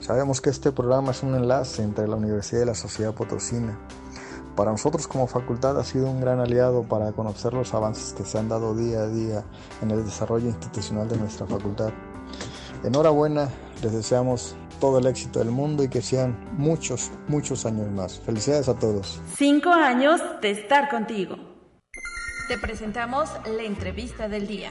Sabemos 0.00 0.40
que 0.40 0.50
este 0.50 0.72
programa 0.72 1.12
es 1.12 1.22
un 1.22 1.34
enlace 1.34 1.82
entre 1.82 2.08
la 2.08 2.16
universidad 2.16 2.62
y 2.62 2.66
la 2.66 2.74
sociedad 2.74 3.14
potosina. 3.14 3.78
Para 4.56 4.70
nosotros 4.70 5.08
como 5.08 5.26
facultad 5.26 5.78
ha 5.78 5.84
sido 5.84 6.10
un 6.10 6.20
gran 6.20 6.40
aliado 6.40 6.82
para 6.82 7.12
conocer 7.12 7.54
los 7.54 7.72
avances 7.72 8.12
que 8.12 8.24
se 8.24 8.38
han 8.38 8.48
dado 8.48 8.74
día 8.74 9.00
a 9.00 9.08
día 9.08 9.44
en 9.80 9.90
el 9.90 10.04
desarrollo 10.04 10.48
institucional 10.48 11.08
de 11.08 11.16
nuestra 11.16 11.46
facultad. 11.46 11.90
Enhorabuena, 12.84 13.48
les 13.82 13.92
deseamos 13.92 14.56
todo 14.80 14.98
el 14.98 15.06
éxito 15.06 15.38
del 15.38 15.50
mundo 15.50 15.84
y 15.84 15.88
que 15.88 16.02
sean 16.02 16.36
muchos, 16.58 17.12
muchos 17.28 17.64
años 17.64 17.88
más. 17.92 18.18
Felicidades 18.20 18.68
a 18.68 18.74
todos. 18.74 19.20
Cinco 19.36 19.70
años 19.70 20.20
de 20.42 20.50
estar 20.50 20.90
contigo. 20.90 21.36
Te 22.48 22.58
presentamos 22.58 23.30
la 23.46 23.62
entrevista 23.62 24.28
del 24.28 24.46
día. 24.46 24.68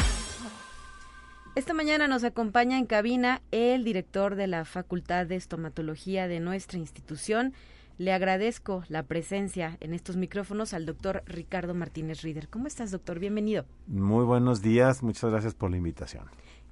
Esta 1.53 1.73
mañana 1.73 2.07
nos 2.07 2.23
acompaña 2.23 2.77
en 2.77 2.85
cabina 2.85 3.41
el 3.51 3.83
director 3.83 4.35
de 4.35 4.47
la 4.47 4.63
Facultad 4.63 5.25
de 5.25 5.35
Estomatología 5.35 6.29
de 6.29 6.39
nuestra 6.39 6.79
institución. 6.79 7.53
Le 7.97 8.13
agradezco 8.13 8.85
la 8.87 9.03
presencia 9.03 9.75
en 9.81 9.93
estos 9.93 10.15
micrófonos 10.15 10.73
al 10.73 10.85
doctor 10.85 11.23
Ricardo 11.25 11.73
Martínez 11.73 12.21
Rieder. 12.21 12.47
¿Cómo 12.47 12.67
estás, 12.67 12.89
doctor? 12.91 13.19
Bienvenido. 13.19 13.65
Muy 13.85 14.23
buenos 14.23 14.61
días, 14.61 15.03
muchas 15.03 15.29
gracias 15.29 15.53
por 15.53 15.71
la 15.71 15.75
invitación. 15.75 16.23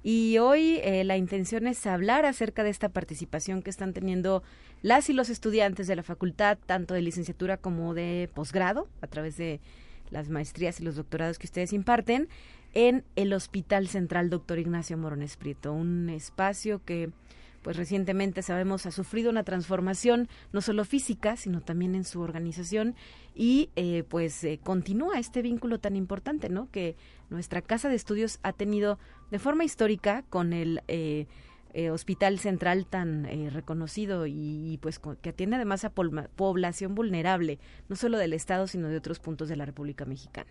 Y 0.02 0.38
hoy 0.38 0.80
eh, 0.82 1.04
la 1.04 1.18
intención 1.18 1.66
es 1.66 1.86
hablar 1.86 2.24
acerca 2.24 2.64
de 2.64 2.70
esta 2.70 2.88
participación 2.88 3.60
que 3.60 3.68
están 3.68 3.92
teniendo 3.92 4.42
las 4.80 5.10
y 5.10 5.12
los 5.12 5.28
estudiantes 5.28 5.88
de 5.88 5.96
la 5.96 6.02
facultad, 6.02 6.56
tanto 6.64 6.94
de 6.94 7.02
licenciatura 7.02 7.58
como 7.58 7.92
de 7.92 8.30
posgrado, 8.32 8.88
a 9.02 9.08
través 9.08 9.36
de 9.36 9.60
las 10.08 10.30
maestrías 10.30 10.80
y 10.80 10.84
los 10.84 10.96
doctorados 10.96 11.38
que 11.38 11.46
ustedes 11.46 11.74
imparten, 11.74 12.28
en 12.74 13.04
el 13.16 13.32
Hospital 13.32 13.88
Central 13.88 14.30
Doctor 14.30 14.58
Ignacio 14.58 14.96
Morones 14.96 15.36
Prieto, 15.36 15.72
un 15.72 16.08
espacio 16.10 16.84
que 16.84 17.10
pues 17.62 17.76
recientemente 17.76 18.42
sabemos 18.42 18.86
ha 18.86 18.90
sufrido 18.90 19.30
una 19.30 19.44
transformación 19.44 20.28
no 20.52 20.60
solo 20.62 20.84
física 20.84 21.36
sino 21.36 21.60
también 21.60 21.94
en 21.94 22.04
su 22.04 22.20
organización 22.20 22.94
y 23.34 23.68
eh, 23.76 24.04
pues 24.08 24.42
eh, 24.44 24.58
continúa 24.62 25.18
este 25.18 25.42
vínculo 25.42 25.78
tan 25.78 25.94
importante 25.94 26.48
no 26.48 26.70
que 26.70 26.96
nuestra 27.28 27.60
casa 27.60 27.88
de 27.88 27.96
estudios 27.96 28.38
ha 28.42 28.52
tenido 28.52 28.98
de 29.30 29.38
forma 29.38 29.64
histórica 29.64 30.24
con 30.30 30.52
el 30.52 30.82
eh, 30.88 31.26
hospital 31.92 32.38
central 32.38 32.86
tan 32.86 33.24
reconocido 33.50 34.26
y, 34.26 34.78
pues 34.82 35.00
que 35.20 35.30
atiende 35.30 35.56
además 35.56 35.84
a 35.84 35.90
población 35.90 36.94
vulnerable 36.94 37.58
no 37.88 37.96
solo 37.96 38.18
del 38.18 38.32
estado 38.32 38.66
sino 38.66 38.88
de 38.88 38.96
otros 38.96 39.18
puntos 39.20 39.48
de 39.48 39.56
la 39.56 39.66
República 39.66 40.04
Mexicana. 40.04 40.50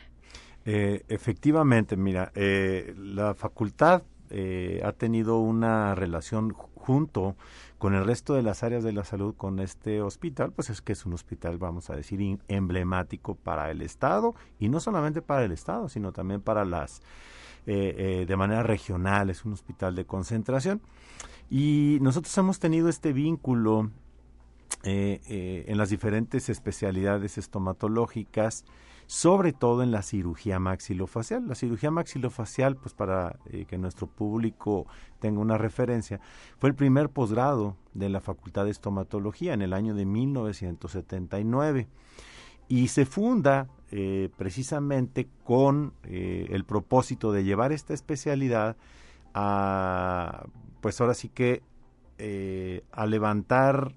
Eh, 0.66 1.04
efectivamente, 1.08 1.96
mira, 1.98 2.32
eh, 2.36 2.94
la 2.98 3.34
facultad 3.34 4.04
eh, 4.30 4.82
ha 4.84 4.92
tenido 4.92 5.40
una 5.40 5.96
relación 5.96 6.54
junto 6.54 7.36
con 7.78 7.96
el 7.96 8.06
resto 8.06 8.34
de 8.34 8.44
las 8.44 8.62
áreas 8.64 8.84
de 8.84 8.92
la 8.92 9.04
salud 9.04 9.34
con 9.36 9.60
este 9.60 10.02
hospital, 10.02 10.52
pues 10.52 10.70
es 10.70 10.82
que 10.82 10.94
es 10.94 11.06
un 11.06 11.14
hospital, 11.14 11.58
vamos 11.58 11.90
a 11.90 11.96
decir, 11.96 12.40
emblemático 12.48 13.36
para 13.36 13.72
el 13.72 13.82
Estado 13.82 14.36
y 14.60 14.70
no 14.70 14.80
solamente 14.80 15.22
para 15.22 15.46
el 15.46 15.52
Estado, 15.52 15.88
sino 15.88 16.12
también 16.12 16.42
para 16.42 16.66
las, 16.66 17.02
eh, 17.72 18.22
eh, 18.22 18.26
de 18.26 18.36
manera 18.36 18.64
regional, 18.64 19.30
es 19.30 19.46
un 19.46 19.54
hospital 19.54 19.94
de 19.94 20.04
concentración. 20.04 20.82
Y 21.52 22.00
nosotros 22.02 22.36
hemos 22.40 22.58
tenido 22.58 22.90
este 22.90 23.14
vínculo 23.14 23.92
eh, 24.82 25.66
en 25.68 25.78
las 25.78 25.92
diferentes 25.92 26.50
especialidades 26.50 27.38
estomatológicas, 27.38 28.66
sobre 29.06 29.54
todo 29.54 29.84
en 29.84 29.92
la 29.92 30.02
cirugía 30.02 30.58
maxilofacial. 30.58 31.48
La 31.48 31.54
cirugía 31.54 31.92
maxilofacial, 31.92 32.76
pues 32.76 32.96
para 32.96 33.38
que 33.68 33.78
nuestro 33.78 34.08
público 34.08 34.88
tenga 35.20 35.40
una 35.40 35.60
referencia, 35.60 36.20
fue 36.58 36.70
el 36.70 36.76
primer 36.76 37.10
posgrado 37.10 37.78
de 37.94 38.10
la 38.10 38.20
Facultad 38.20 38.66
de 38.66 38.72
Estomatología 38.72 39.54
en 39.54 39.62
el 39.62 39.74
año 39.74 39.94
de 39.94 40.06
1979 40.06 41.88
y 42.68 42.88
se 42.88 43.06
funda 43.06 43.68
eh, 43.92 44.30
precisamente 44.38 45.28
con 45.44 45.94
eh, 46.04 46.48
el 46.52 46.64
propósito 46.66 47.32
de 47.32 47.44
llevar 47.44 47.72
esta 47.72 47.94
especialidad 47.94 48.78
a, 49.34 50.46
pues 50.82 51.00
ahora 51.02 51.14
sí 51.14 51.30
que 51.30 51.64
a 52.92 53.06
levantar 53.06 53.96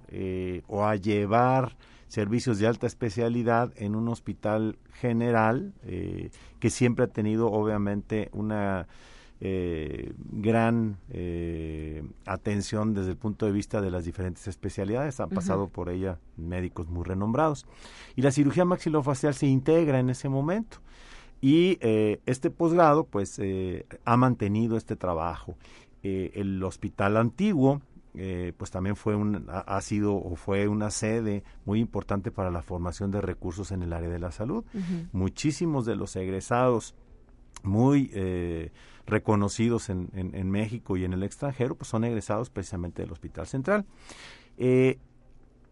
o 0.69 0.85
a 0.85 0.95
llevar 0.95 1.77
servicios 2.13 2.59
de 2.59 2.67
alta 2.67 2.87
especialidad 2.87 3.73
en 3.77 3.97
un 3.97 4.07
hospital 4.09 4.77
general 5.01 5.73
eh, 5.85 6.31
que 6.61 6.69
siempre 6.69 7.07
ha 7.07 7.09
tenido 7.09 7.51
obviamente 7.51 8.29
una 8.35 8.87
eh, 9.45 10.13
gran 10.31 10.99
eh, 11.11 12.05
atención 12.27 12.95
desde 12.95 13.11
el 13.11 13.17
punto 13.17 13.45
de 13.45 13.53
vista 13.53 13.81
de 13.81 13.91
las 13.91 14.05
diferentes 14.05 14.47
especialidades. 14.47 15.19
Han 15.21 15.31
pasado 15.31 15.69
por 15.69 15.89
ella 15.89 16.19
médicos 16.37 16.89
muy 16.89 17.05
renombrados. 17.05 17.67
Y 18.15 18.23
la 18.23 18.31
cirugía 18.31 18.65
maxilofacial 18.65 19.35
se 19.35 19.47
integra 19.47 19.99
en 19.99 20.11
ese 20.11 20.29
momento. 20.29 20.79
Y 21.41 21.79
este 21.81 22.51
posgrado, 22.51 23.03
pues, 23.03 23.41
ha 24.05 24.17
mantenido 24.17 24.77
este 24.77 24.95
trabajo. 24.95 25.57
el 26.03 26.63
hospital 26.63 27.17
antiguo, 27.17 27.81
eh, 28.15 28.53
pues 28.59 28.71
también 28.71 28.95
fue 28.95 29.17
un, 29.17 29.47
ha, 29.49 29.81
sido 29.81 30.15
o 30.15 30.37
fue 30.37 30.69
una 30.69 30.91
sede 30.91 31.45
muy 31.65 31.81
importante 31.81 32.31
para 32.31 32.51
la 32.51 32.61
formación 32.61 33.11
de 33.11 33.23
recursos 33.23 33.73
en 33.73 33.83
el 33.83 33.93
área 33.95 34.11
de 34.11 34.19
la 34.19 34.31
salud. 34.33 34.65
Muchísimos 35.13 35.87
de 35.87 35.97
los 35.97 36.15
egresados 36.17 36.95
muy 37.63 38.11
eh, 38.13 38.71
reconocidos 39.07 39.91
en, 39.91 40.09
en, 40.13 40.51
México 40.51 40.97
y 40.97 41.05
en 41.05 41.13
el 41.13 41.23
extranjero, 41.23 41.75
pues 41.75 41.89
son 41.89 42.05
egresados 42.05 42.51
precisamente 42.51 43.03
del 43.03 43.13
Hospital 43.13 43.47
Central. 43.47 43.85
Eh, 44.59 44.99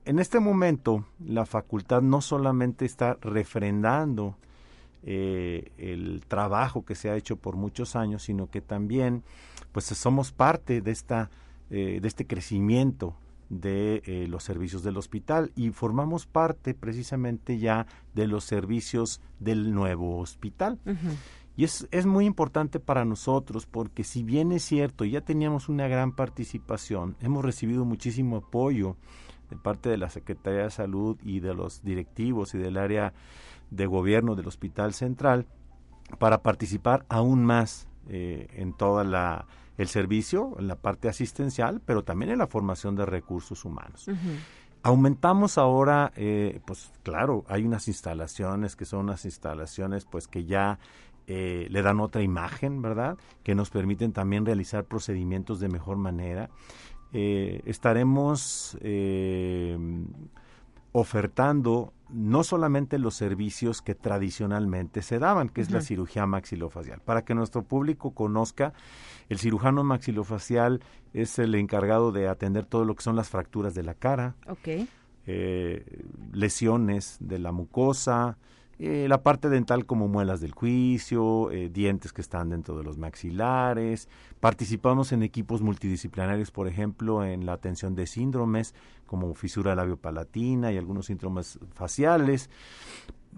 en 0.04 0.18
este 0.18 0.40
momento, 0.40 1.04
la 1.24 1.46
facultad 1.46 2.02
no 2.02 2.20
solamente 2.20 2.84
está 2.84 3.18
refrendando 3.20 4.36
el 5.02 6.22
trabajo 6.28 6.84
que 6.84 6.94
se 6.94 7.08
ha 7.08 7.16
hecho 7.16 7.36
por 7.36 7.56
muchos 7.56 7.96
años, 7.96 8.22
sino 8.22 8.50
que 8.50 8.60
también, 8.60 9.22
pues 9.72 9.86
somos 9.86 10.30
parte 10.30 10.82
de 10.82 10.90
esta 10.90 11.30
eh, 11.72 12.00
de 12.02 12.08
este 12.08 12.26
crecimiento 12.26 13.14
de 13.48 14.02
eh, 14.04 14.26
los 14.28 14.42
servicios 14.42 14.82
del 14.82 14.96
hospital 14.96 15.52
y 15.54 15.70
formamos 15.70 16.26
parte 16.26 16.74
precisamente 16.74 17.60
ya 17.60 17.86
de 18.12 18.26
los 18.26 18.42
servicios 18.42 19.20
del 19.38 19.72
nuevo 19.72 20.18
hospital. 20.18 20.80
Y 21.56 21.64
es, 21.64 21.86
es 21.90 22.06
muy 22.06 22.24
importante 22.24 22.80
para 22.80 23.04
nosotros 23.04 23.66
porque 23.66 24.04
si 24.04 24.22
bien 24.22 24.52
es 24.52 24.62
cierto, 24.62 25.04
ya 25.04 25.20
teníamos 25.20 25.68
una 25.68 25.88
gran 25.88 26.12
participación, 26.12 27.16
hemos 27.20 27.44
recibido 27.44 27.84
muchísimo 27.84 28.36
apoyo 28.36 28.96
de 29.50 29.56
parte 29.56 29.88
de 29.88 29.98
la 29.98 30.08
Secretaría 30.08 30.62
de 30.62 30.70
Salud 30.70 31.18
y 31.22 31.40
de 31.40 31.54
los 31.54 31.82
directivos 31.82 32.54
y 32.54 32.58
del 32.58 32.76
área 32.76 33.12
de 33.70 33.86
gobierno 33.86 34.36
del 34.36 34.46
Hospital 34.46 34.94
Central 34.94 35.46
para 36.18 36.42
participar 36.42 37.04
aún 37.08 37.44
más 37.44 37.88
eh, 38.08 38.48
en 38.54 38.72
toda 38.72 39.04
la 39.04 39.46
el 39.80 39.88
servicio, 39.88 40.56
en 40.58 40.68
la 40.68 40.76
parte 40.76 41.08
asistencial, 41.08 41.80
pero 41.80 42.04
también 42.04 42.32
en 42.32 42.38
la 42.38 42.46
formación 42.46 42.96
de 42.96 43.06
recursos 43.06 43.64
humanos. 43.64 44.06
Aumentamos 44.82 45.56
ahora, 45.56 46.12
eh, 46.16 46.60
pues 46.66 46.92
claro, 47.02 47.46
hay 47.48 47.64
unas 47.64 47.88
instalaciones 47.88 48.76
que 48.76 48.84
son 48.84 49.00
unas 49.00 49.24
instalaciones 49.24 50.04
pues 50.04 50.28
que 50.28 50.44
ya 50.44 50.78
eh, 51.32 51.68
le 51.70 51.82
dan 51.82 52.00
otra 52.00 52.22
imagen, 52.22 52.82
¿verdad? 52.82 53.16
Que 53.44 53.54
nos 53.54 53.70
permiten 53.70 54.12
también 54.12 54.44
realizar 54.44 54.84
procedimientos 54.84 55.60
de 55.60 55.68
mejor 55.68 55.96
manera. 55.96 56.50
Eh, 57.12 57.62
estaremos 57.66 58.76
ofertando 60.92 61.92
no 62.08 62.42
solamente 62.42 62.98
los 62.98 63.14
servicios 63.14 63.80
que 63.80 63.94
tradicionalmente 63.94 65.02
se 65.02 65.20
daban, 65.20 65.48
que 65.48 65.60
es 65.60 65.70
la 65.70 65.82
cirugía 65.82 66.26
maxilofacial. 66.26 67.00
Para 67.00 67.24
que 67.24 67.36
nuestro 67.36 67.62
público 67.62 68.10
conozca, 68.12 68.72
el 69.28 69.38
cirujano 69.38 69.84
maxilofacial 69.84 70.80
es 71.12 71.38
el 71.38 71.54
encargado 71.54 72.10
de 72.10 72.26
atender 72.26 72.66
todo 72.66 72.84
lo 72.84 72.96
que 72.96 73.04
son 73.04 73.14
las 73.14 73.28
fracturas 73.28 73.74
de 73.74 73.84
la 73.84 73.94
cara, 73.94 74.34
eh, 75.26 76.04
lesiones 76.32 77.18
de 77.20 77.38
la 77.38 77.52
mucosa, 77.52 78.36
eh, 78.82 79.08
la 79.08 79.22
parte 79.22 79.50
dental 79.50 79.84
como 79.84 80.08
muelas 80.08 80.40
del 80.40 80.52
juicio, 80.52 81.50
eh, 81.50 81.68
dientes 81.68 82.14
que 82.14 82.22
están 82.22 82.48
dentro 82.48 82.78
de 82.78 82.82
los 82.82 82.96
maxilares. 82.96 84.08
Participamos 84.40 85.12
en 85.12 85.22
equipos 85.22 85.60
multidisciplinarios, 85.60 86.50
por 86.50 86.66
ejemplo, 86.66 87.22
en 87.22 87.44
la 87.44 87.52
atención 87.52 87.94
de 87.94 88.06
síndromes 88.06 88.74
como 89.04 89.34
fisura 89.34 89.74
labio-palatina 89.74 90.72
y 90.72 90.78
algunos 90.78 91.06
síndromes 91.06 91.58
faciales. 91.74 92.48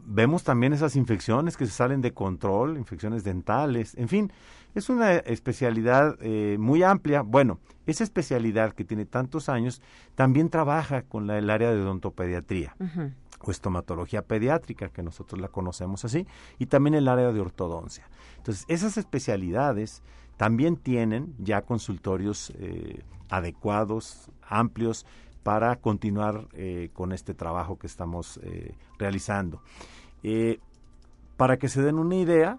Vemos 0.07 0.45
también 0.45 0.75
esas 0.75 0.95
infecciones 0.95 1.57
que 1.57 1.67
se 1.67 1.73
salen 1.73 2.03
de 2.03 2.13
control, 2.13 2.77
infecciones 2.79 3.25
dentales, 3.25 3.97
en 3.97 4.09
fin, 4.09 4.33
es 4.77 4.89
una 4.91 5.17
especialidad 5.17 6.19
eh, 6.21 6.57
muy 6.61 6.85
amplia. 6.85 7.23
Bueno, 7.23 7.59
esa 7.87 8.05
especialidad 8.05 8.75
que 8.75 8.85
tiene 8.85 9.07
tantos 9.07 9.49
años 9.49 9.83
también 10.15 10.51
trabaja 10.51 11.03
con 11.03 11.27
la, 11.27 11.37
el 11.37 11.51
área 11.51 11.73
de 11.73 11.81
odontopediatría 11.81 12.77
o 13.45 13.51
estomatología 13.51 14.23
pediátrica, 14.23 14.89
que 14.89 15.03
nosotros 15.03 15.41
la 15.41 15.49
conocemos 15.49 16.05
así, 16.05 16.27
y 16.59 16.67
también 16.67 16.95
el 16.95 17.09
área 17.09 17.33
de 17.33 17.41
ortodoncia. 17.41 18.09
Entonces, 18.39 18.65
esas 18.69 18.97
especialidades 18.97 20.03
también 20.37 20.77
tienen 20.77 21.35
ya 21.39 21.63
consultorios 21.63 22.53
eh, 22.59 23.03
adecuados, 23.29 24.31
amplios, 24.43 25.07
para 25.43 25.77
continuar 25.77 26.47
eh, 26.53 26.91
con 26.93 27.13
este 27.13 27.35
trabajo 27.35 27.79
que 27.79 27.87
estamos 27.87 28.39
eh, 28.43 28.75
realizando. 28.99 29.61
para 31.37 31.59
que 31.59 31.69
se 31.69 31.83
den 31.83 31.99
una 31.99 32.15
idea, 32.15 32.59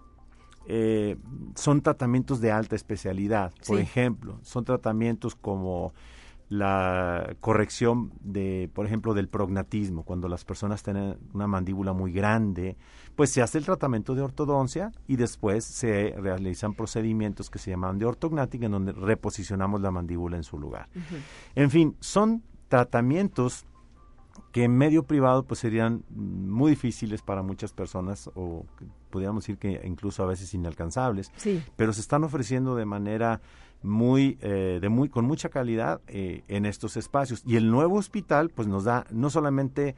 son 1.54 1.82
tratamientos 1.82 2.40
de 2.40 2.52
alta 2.52 2.74
especialidad. 2.74 3.52
Por 3.66 3.78
ejemplo, 3.78 4.38
son 4.42 4.64
tratamientos 4.64 5.34
como 5.34 5.92
la 6.58 7.36
corrección 7.40 8.12
de, 8.20 8.70
por 8.72 8.86
ejemplo, 8.86 9.12
del 9.12 9.28
prognatismo, 9.28 10.04
cuando 10.04 10.28
las 10.28 10.44
personas 10.44 10.82
tienen 10.82 11.18
una 11.32 11.46
mandíbula 11.46 11.92
muy 11.92 12.12
grande, 12.12 12.76
pues 13.16 13.30
se 13.30 13.42
hace 13.42 13.58
el 13.58 13.64
tratamiento 13.64 14.14
de 14.14 14.22
ortodoncia 14.22 14.92
y 15.08 15.16
después 15.16 15.64
se 15.64 16.14
realizan 16.16 16.74
procedimientos 16.74 17.50
que 17.50 17.58
se 17.58 17.70
llaman 17.70 17.98
de 17.98 18.06
ortognática, 18.06 18.66
en 18.66 18.72
donde 18.72 18.92
reposicionamos 18.92 19.80
la 19.80 19.90
mandíbula 19.90 20.36
en 20.36 20.44
su 20.44 20.58
lugar. 20.58 20.88
En 21.54 21.70
fin, 21.70 21.96
son 22.00 22.44
tratamientos 22.68 23.66
que 24.52 24.64
en 24.64 24.76
medio 24.76 25.04
privado 25.04 25.44
pues 25.44 25.60
serían 25.60 26.04
muy 26.10 26.70
difíciles 26.70 27.22
para 27.22 27.42
muchas 27.42 27.72
personas 27.72 28.30
o 28.34 28.64
podríamos 29.10 29.44
decir 29.44 29.58
que 29.58 29.80
incluso 29.84 30.22
a 30.22 30.26
veces 30.26 30.54
inalcanzables, 30.54 31.32
pero 31.76 31.92
se 31.92 32.00
están 32.00 32.22
ofreciendo 32.24 32.76
de 32.76 32.84
manera 32.84 33.40
muy, 33.84 34.38
eh, 34.40 34.78
de 34.80 34.88
muy, 34.88 35.08
con 35.08 35.26
mucha 35.26 35.50
calidad 35.50 36.00
eh, 36.08 36.42
en 36.48 36.66
estos 36.66 36.96
espacios. 36.96 37.42
Y 37.46 37.56
el 37.56 37.70
nuevo 37.70 37.96
hospital, 37.96 38.48
pues 38.48 38.66
nos 38.66 38.84
da 38.84 39.06
no 39.10 39.30
solamente 39.30 39.94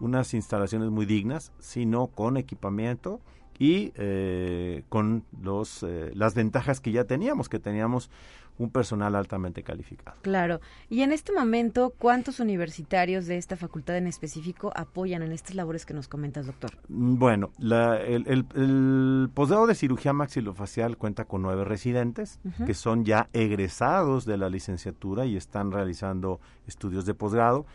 unas 0.00 0.34
instalaciones 0.34 0.90
muy 0.90 1.06
dignas, 1.06 1.52
sino 1.58 2.08
con 2.08 2.36
equipamiento 2.36 3.20
y 3.58 3.92
eh, 3.96 4.82
con 4.88 5.24
los, 5.40 5.84
las 6.12 6.34
ventajas 6.34 6.80
que 6.80 6.92
ya 6.92 7.04
teníamos, 7.04 7.48
que 7.48 7.58
teníamos 7.58 8.10
un 8.58 8.70
personal 8.70 9.14
altamente 9.14 9.62
calificado. 9.62 10.16
Claro. 10.22 10.60
Y 10.88 11.02
en 11.02 11.12
este 11.12 11.32
momento, 11.32 11.92
¿cuántos 11.98 12.40
universitarios 12.40 13.26
de 13.26 13.36
esta 13.36 13.56
facultad 13.56 13.96
en 13.96 14.06
específico 14.06 14.72
apoyan 14.74 15.22
en 15.22 15.32
estas 15.32 15.54
labores 15.54 15.84
que 15.84 15.94
nos 15.94 16.08
comentas, 16.08 16.46
doctor? 16.46 16.70
Mm, 16.88 17.18
bueno, 17.18 17.50
el, 17.60 19.30
posgrado 19.34 19.66
de 19.66 19.74
cirugía 19.74 20.12
maxilofacial 20.12 20.96
cuenta 20.96 21.24
con 21.24 21.42
nueve 21.42 21.64
residentes 21.64 22.40
que 22.64 22.74
son 22.74 23.04
ya 23.04 23.28
egresados 23.32 24.24
de 24.24 24.36
la 24.36 24.48
licenciatura 24.48 25.26
y 25.26 25.36
están 25.36 25.72
realizando 25.72 26.40
estudios 26.66 27.06
de 27.06 27.14
posgrado. 27.14 27.66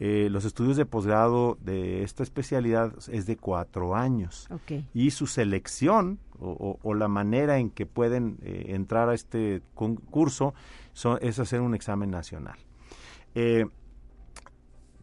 Eh, 0.00 0.28
los 0.30 0.44
estudios 0.44 0.76
de 0.76 0.86
posgrado 0.86 1.56
de 1.60 2.02
esta 2.02 2.22
especialidad 2.22 2.92
es 3.10 3.26
de 3.26 3.36
cuatro 3.36 3.94
años. 3.94 4.48
Y 4.92 5.10
su 5.12 5.26
selección 5.26 6.18
o, 6.40 6.94
la 6.94 7.08
manera 7.08 7.58
en 7.58 7.70
que 7.70 7.86
pueden 7.86 8.38
eh, 8.42 8.66
entrar 8.70 9.08
a 9.08 9.14
este 9.14 9.62
concurso 9.74 10.52
es 11.20 11.38
hacer 11.38 11.60
un 11.60 11.74
examen 11.74 12.10
nacional. 12.10 12.58
Eh, 13.34 13.66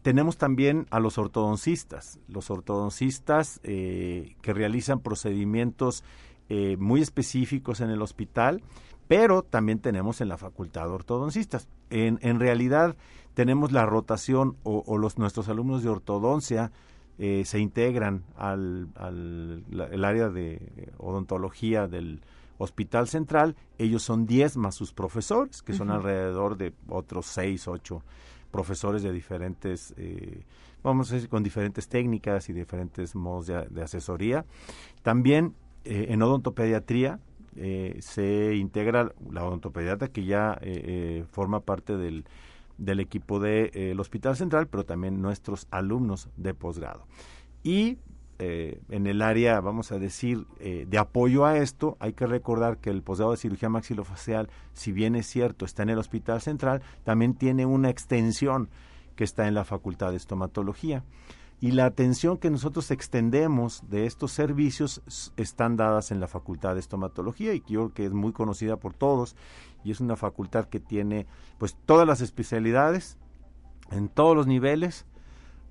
tenemos 0.02 0.36
también 0.36 0.86
a 0.90 1.00
los 1.00 1.16
ortodoncistas, 1.16 2.18
los 2.28 2.50
ortodoncistas 2.50 3.60
que 3.62 4.34
realizan 4.42 5.00
procedimientos 5.00 6.02
muy 6.76 7.00
específicos 7.00 7.80
en 7.80 7.90
el 7.90 8.02
hospital, 8.02 8.62
pero 9.12 9.42
también 9.42 9.78
tenemos 9.78 10.22
en 10.22 10.28
la 10.30 10.38
facultad 10.38 10.90
ortodoncistas. 10.90 11.68
En, 11.90 12.18
en 12.22 12.40
realidad, 12.40 12.96
tenemos 13.34 13.70
la 13.70 13.84
rotación 13.84 14.56
o, 14.62 14.96
los 14.96 15.18
nuestros 15.18 15.50
alumnos 15.50 15.82
de 15.82 15.90
ortodoncia 15.90 16.72
eh, 17.18 17.42
se 17.44 17.58
integran 17.58 18.24
al, 18.36 18.88
el 19.90 20.04
área 20.06 20.30
de 20.30 20.90
odontología 20.96 21.88
del 21.88 22.22
Hospital 22.56 23.06
Central. 23.06 23.54
Ellos 23.76 24.02
son 24.02 24.24
10 24.24 24.56
más 24.56 24.76
sus 24.76 24.94
profesores, 24.94 25.60
que 25.60 25.74
son 25.74 25.90
alrededor 25.90 26.56
de 26.56 26.72
otros 26.88 27.26
6, 27.26 27.68
8 27.68 28.02
profesores 28.50 29.02
de 29.02 29.12
diferentes, 29.12 29.92
eh, 29.98 30.42
vamos 30.82 31.12
a 31.12 31.16
decir, 31.16 31.28
con 31.28 31.42
diferentes 31.42 31.86
técnicas 31.86 32.48
y 32.48 32.54
diferentes 32.54 33.14
modos 33.14 33.46
de, 33.48 33.82
asesoría. 33.82 34.46
También 35.02 35.54
eh, 35.84 36.06
en 36.08 36.22
odontopediatría 36.22 37.20
se 37.54 38.54
integra 38.56 39.12
la 39.30 39.44
odontopediatra 39.44 40.08
que 40.08 40.24
ya 40.24 40.58
forma 41.30 41.60
parte 41.60 41.96
del 41.96 42.24
del 42.78 43.00
equipo 43.00 43.38
del 43.38 43.70
de, 43.70 43.90
eh, 43.92 43.96
Hospital 43.98 44.36
Central, 44.36 44.66
pero 44.66 44.84
también 44.84 45.22
nuestros 45.22 45.66
alumnos 45.70 46.28
de 46.36 46.54
posgrado. 46.54 47.06
Y 47.62 47.98
eh, 48.38 48.80
en 48.88 49.06
el 49.06 49.22
área, 49.22 49.60
vamos 49.60 49.92
a 49.92 49.98
decir, 49.98 50.46
eh, 50.58 50.86
de 50.88 50.98
apoyo 50.98 51.46
a 51.46 51.58
esto, 51.58 51.96
hay 52.00 52.12
que 52.12 52.26
recordar 52.26 52.78
que 52.78 52.90
el 52.90 53.02
posgrado 53.02 53.32
de 53.32 53.36
cirugía 53.36 53.68
maxilofacial, 53.68 54.48
si 54.72 54.90
bien 54.90 55.14
es 55.14 55.26
cierto, 55.26 55.64
está 55.64 55.84
en 55.84 55.90
el 55.90 55.98
Hospital 55.98 56.40
Central, 56.40 56.82
también 57.04 57.34
tiene 57.34 57.66
una 57.66 57.88
extensión 57.88 58.68
que 59.14 59.24
está 59.24 59.46
en 59.46 59.54
la 59.54 59.64
Facultad 59.64 60.10
de 60.10 60.16
Estomatología 60.16 61.04
y 61.62 61.70
la 61.70 61.86
atención 61.86 62.38
que 62.38 62.50
nosotros 62.50 62.90
extendemos 62.90 63.88
de 63.88 64.06
estos 64.06 64.32
servicios 64.32 65.00
están 65.36 65.76
dadas 65.76 66.10
en 66.10 66.18
la 66.18 66.26
Facultad 66.26 66.74
de 66.74 66.80
Estomatología 66.80 67.54
y 67.54 67.60
creo 67.60 67.94
que 67.94 68.04
es 68.04 68.12
muy 68.12 68.32
conocida 68.32 68.78
por 68.78 68.94
todos 68.94 69.36
y 69.84 69.92
es 69.92 70.00
una 70.00 70.16
facultad 70.16 70.64
que 70.64 70.80
tiene 70.80 71.24
pues 71.58 71.76
todas 71.86 72.04
las 72.04 72.20
especialidades 72.20 73.16
en 73.92 74.08
todos 74.08 74.34
los 74.34 74.48
niveles 74.48 75.06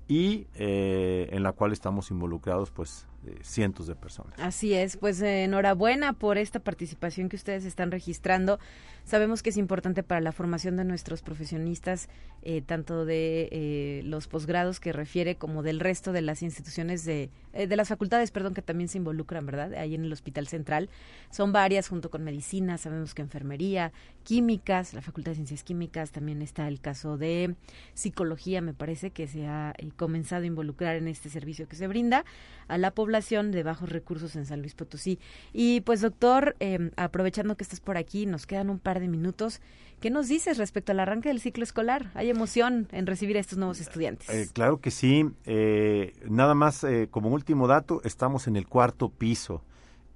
y 0.08 0.46
eh, 0.54 1.28
en 1.30 1.42
la 1.42 1.52
cual 1.52 1.72
estamos 1.72 2.10
involucrados 2.10 2.70
pues 2.70 3.06
cientos 3.42 3.86
de 3.86 3.94
personas. 3.94 4.34
Así 4.38 4.74
es, 4.74 4.96
pues 4.96 5.20
enhorabuena 5.20 6.12
por 6.12 6.38
esta 6.38 6.60
participación 6.60 7.28
que 7.28 7.36
ustedes 7.36 7.64
están 7.64 7.90
registrando. 7.90 8.58
Sabemos 9.04 9.42
que 9.42 9.50
es 9.50 9.56
importante 9.56 10.02
para 10.02 10.20
la 10.20 10.30
formación 10.30 10.76
de 10.76 10.84
nuestros 10.84 11.22
profesionistas, 11.22 12.08
eh, 12.42 12.62
tanto 12.62 13.04
de 13.04 13.48
eh, 13.50 14.02
los 14.04 14.28
posgrados 14.28 14.78
que 14.78 14.92
refiere 14.92 15.34
como 15.34 15.62
del 15.62 15.80
resto 15.80 16.12
de 16.12 16.22
las 16.22 16.42
instituciones 16.42 17.04
de, 17.04 17.30
eh, 17.52 17.66
de 17.66 17.76
las 17.76 17.88
facultades, 17.88 18.30
perdón, 18.30 18.54
que 18.54 18.62
también 18.62 18.88
se 18.88 18.98
involucran, 18.98 19.44
¿verdad? 19.44 19.74
Ahí 19.74 19.96
en 19.96 20.04
el 20.04 20.12
Hospital 20.12 20.46
Central. 20.46 20.88
Son 21.30 21.52
varias, 21.52 21.88
junto 21.88 22.10
con 22.10 22.22
medicina, 22.22 22.78
sabemos 22.78 23.14
que 23.14 23.22
enfermería, 23.22 23.92
químicas, 24.22 24.94
la 24.94 25.02
Facultad 25.02 25.32
de 25.32 25.36
Ciencias 25.36 25.64
Químicas, 25.64 26.12
también 26.12 26.40
está 26.40 26.68
el 26.68 26.80
caso 26.80 27.18
de 27.18 27.56
psicología, 27.94 28.60
me 28.60 28.72
parece 28.72 29.10
que 29.10 29.26
se 29.26 29.46
ha 29.46 29.74
comenzado 29.96 30.44
a 30.44 30.46
involucrar 30.46 30.94
en 30.94 31.08
este 31.08 31.28
servicio 31.28 31.66
que 31.66 31.74
se 31.74 31.88
brinda 31.88 32.24
a 32.68 32.78
la 32.78 32.92
población 32.92 33.11
de 33.12 33.62
bajos 33.62 33.90
recursos 33.90 34.36
en 34.36 34.46
San 34.46 34.60
Luis 34.60 34.74
Potosí. 34.74 35.18
Y 35.52 35.82
pues 35.82 36.00
doctor, 36.00 36.56
em, 36.60 36.90
aprovechando 36.96 37.56
que 37.56 37.62
estás 37.62 37.80
por 37.80 37.96
aquí, 37.96 38.26
nos 38.26 38.46
quedan 38.46 38.70
un 38.70 38.78
par 38.78 39.00
de 39.00 39.08
minutos. 39.08 39.60
¿Qué 40.00 40.10
nos 40.10 40.28
dices 40.28 40.58
respecto 40.58 40.92
al 40.92 41.00
arranque 41.00 41.28
del 41.28 41.40
ciclo 41.40 41.62
escolar? 41.62 42.10
¿Hay 42.14 42.30
emoción 42.30 42.88
en 42.90 43.06
recibir 43.06 43.36
a 43.36 43.40
estos 43.40 43.58
nuevos 43.58 43.80
estudiantes? 43.80 44.28
Eh, 44.30 44.48
claro 44.52 44.80
que 44.80 44.90
sí. 44.90 45.30
Eh, 45.44 46.14
nada 46.28 46.54
más 46.54 46.82
eh, 46.84 47.08
como 47.10 47.28
último 47.28 47.68
dato, 47.68 48.00
estamos 48.02 48.48
en 48.48 48.56
el 48.56 48.66
cuarto 48.66 49.08
piso 49.08 49.62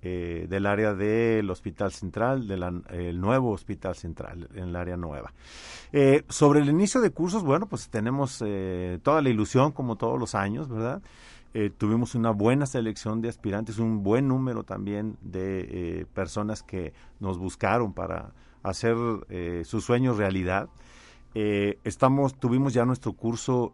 del 0.02 0.66
área 0.66 0.94
del 0.94 1.50
Hospital 1.50 1.90
Central, 1.90 2.46
del 2.46 3.20
nuevo 3.20 3.50
Hospital 3.50 3.96
Central, 3.96 4.48
en 4.54 4.68
el 4.68 4.76
área 4.76 4.96
nueva. 4.96 5.32
sobre 6.28 6.60
el 6.60 6.68
inicio 6.68 7.00
de 7.00 7.10
cursos, 7.10 7.42
bueno, 7.42 7.66
pues 7.66 7.88
tenemos 7.88 8.38
toda 9.02 9.20
la 9.20 9.28
ilusión, 9.28 9.72
como 9.72 9.96
todos 9.96 10.16
los 10.16 10.36
años, 10.36 10.68
¿verdad? 10.68 11.02
Eh, 11.54 11.70
tuvimos 11.76 12.14
una 12.14 12.30
buena 12.30 12.66
selección 12.66 13.22
de 13.22 13.28
aspirantes, 13.28 13.78
un 13.78 14.02
buen 14.02 14.28
número 14.28 14.62
también 14.62 15.16
de 15.22 15.60
eh, 16.00 16.06
personas 16.12 16.62
que 16.62 16.92
nos 17.20 17.38
buscaron 17.38 17.92
para 17.92 18.32
hacer 18.62 18.96
eh, 19.28 19.62
sus 19.64 19.84
sueños 19.84 20.18
realidad. 20.18 20.68
estamos, 21.34 22.34
tuvimos 22.34 22.72
ya 22.72 22.86
nuestro 22.86 23.12
curso 23.12 23.70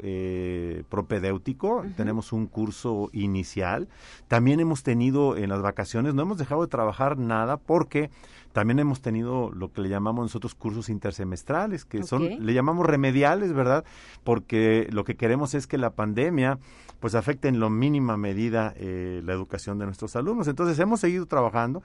propedéutico, 0.89 1.85
tenemos 1.97 2.33
un 2.33 2.49
curso 2.49 3.09
inicial. 3.13 3.89
También 4.27 4.59
hemos 4.59 4.83
tenido 4.83 5.37
en 5.37 5.49
las 5.49 5.63
vacaciones, 5.63 6.13
no 6.13 6.23
hemos 6.23 6.39
dejado 6.39 6.63
de 6.63 6.67
trabajar 6.67 7.19
nada 7.19 7.59
porque 7.59 8.11
también 8.53 8.79
hemos 8.79 9.01
tenido 9.01 9.51
lo 9.51 9.73
que 9.73 9.81
le 9.81 9.89
llamamos 9.89 10.25
nosotros 10.25 10.55
cursos 10.55 10.89
intersemestrales, 10.89 11.85
que 11.85 12.03
son, 12.03 12.45
le 12.45 12.55
llamamos 12.55 12.87
remediales, 12.87 13.53
¿verdad? 13.53 13.85
Porque 14.25 14.89
lo 14.91 15.05
que 15.05 15.17
queremos 15.17 15.55
es 15.55 15.67
que 15.67 15.79
la 15.79 15.91
pandemia 15.91 16.59
pues 17.03 17.15
afecte 17.15 17.49
en 17.49 17.61
lo 17.61 17.69
mínima 17.69 18.17
medida 18.17 18.73
eh, 18.77 19.21
la 19.25 19.35
educación 19.35 19.79
de 19.79 19.85
nuestros 19.85 20.17
alumnos. 20.17 20.49
Entonces 20.49 20.79
hemos 20.79 21.01
seguido 21.01 21.27
trabajando. 21.27 21.83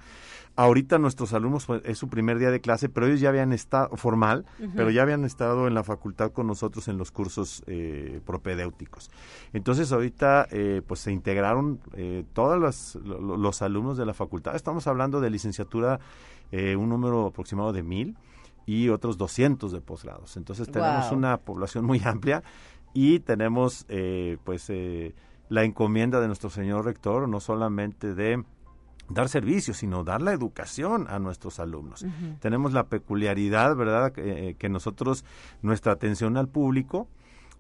Ahorita 0.56 0.98
nuestros 0.98 1.34
alumnos 1.34 1.66
pues, 1.66 1.82
es 1.84 1.98
su 1.98 2.08
primer 2.08 2.40
día 2.40 2.50
de 2.50 2.62
clase, 2.62 2.88
pero 2.88 3.06
ellos 3.08 3.20
ya 3.20 3.30
habían 3.30 3.52
estado 3.52 3.96
formal, 3.98 4.46
pero 4.76 4.90
ya 4.90 5.02
habían 5.04 5.26
estado 5.26 5.68
en 5.68 5.74
la 5.74 5.84
facultad 5.84 6.32
con 6.32 6.48
nosotros 6.48 6.88
en 6.88 6.98
los 6.98 7.12
cursos 7.12 7.64
eh, 7.68 8.22
propedéuticos. 8.26 9.12
Entonces 9.54 9.92
ahorita 9.92 10.48
eh, 10.52 10.82
pues 10.88 11.02
se 11.02 11.12
integraron 11.12 11.80
eh, 11.94 12.24
todos 12.34 12.58
los, 12.58 12.96
los 13.06 13.62
alumnos 13.62 13.98
de 13.98 14.06
la 14.06 14.14
facultad. 14.14 14.56
Estamos 14.56 14.88
hablando 14.88 15.20
de 15.20 15.30
licenciatura 15.30 16.00
eh, 16.52 16.78
un 16.78 16.88
número 16.88 17.28
aproximado 17.28 17.74
de 17.74 17.84
mil 17.84 18.16
y 18.66 18.90
otros 18.90 19.18
200 19.18 19.72
de 19.72 19.82
posgrados. 19.82 20.38
Entonces 20.38 20.70
tenemos 20.70 21.12
una 21.12 21.38
población 21.38 21.86
muy 21.86 22.02
amplia 22.04 22.44
y 22.94 23.20
tenemos 23.20 23.86
eh, 23.90 24.38
pues 24.44 24.70
eh, 24.70 25.14
la 25.50 25.64
encomienda 25.64 26.20
de 26.20 26.28
nuestro 26.28 26.50
señor 26.50 26.86
rector 26.86 27.28
no 27.28 27.40
solamente 27.40 28.14
de 28.14 28.44
dar 29.10 29.30
servicios, 29.30 29.78
sino 29.78 30.04
dar 30.04 30.22
la 30.22 30.34
educación 30.34 31.08
a 31.10 31.20
nuestros 31.20 31.60
alumnos. 31.60 32.06
Tenemos 32.42 32.74
la 32.74 32.88
peculiaridad, 32.88 33.74
¿verdad?, 33.76 34.12
que 34.12 34.70
nosotros, 34.70 35.24
nuestra 35.62 35.94
atención 35.94 36.36
al 36.36 36.50
público, 36.50 37.08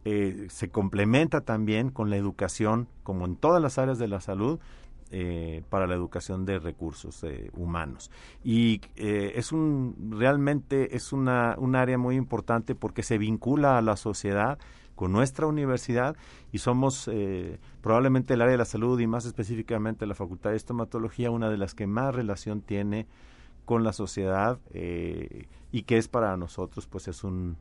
se 0.03 0.69
complementa 0.69 1.39
también 1.39 1.89
con 1.89 2.09
la 2.09 2.17
educación, 2.17 2.89
como 3.03 3.25
en 3.25 3.37
todas 3.37 3.61
las 3.61 3.77
áreas 3.77 3.97
de 3.97 4.09
la 4.09 4.19
salud, 4.19 4.59
eh, 5.09 5.63
para 5.69 5.87
la 5.87 5.95
educación 5.95 6.45
de 6.45 6.59
recursos 6.59 7.23
eh, 7.23 7.49
humanos. 7.53 8.11
Y 8.43 8.81
eh, 8.97 9.31
es 9.35 9.53
un, 9.53 9.95
realmente 10.11 10.97
es 10.97 11.13
una, 11.13 11.55
un 11.57 11.77
área 11.77 11.97
muy 11.97 12.17
importante 12.17 12.75
porque 12.75 13.03
se 13.03 13.17
vincula 13.17 13.77
a 13.77 13.81
la 13.81 13.95
sociedad 13.95 14.59
con 14.97 15.13
nuestra 15.13 15.47
universidad 15.47 16.17
y 16.51 16.57
somos 16.57 17.09
probablemente 17.81 18.33
el 18.33 18.41
área 18.41 18.51
de 18.51 18.57
la 18.57 18.65
salud 18.65 18.99
y 18.99 19.07
más 19.07 19.25
específicamente 19.25 20.05
la 20.05 20.15
Facultad 20.15 20.49
de 20.49 20.57
Estomatología 20.57 21.31
una 21.31 21.49
de 21.49 21.57
las 21.57 21.73
que 21.73 21.87
más 21.87 22.13
relación 22.13 22.61
tiene 22.61 23.07
con 23.63 23.85
la 23.85 23.93
sociedad 23.93 24.59
y 24.73 25.81
que 25.83 25.97
es 25.97 26.09
para 26.09 26.35
nosotros 26.35 26.87
pues 26.87 27.07
es 27.07 27.23
un, 27.23 27.57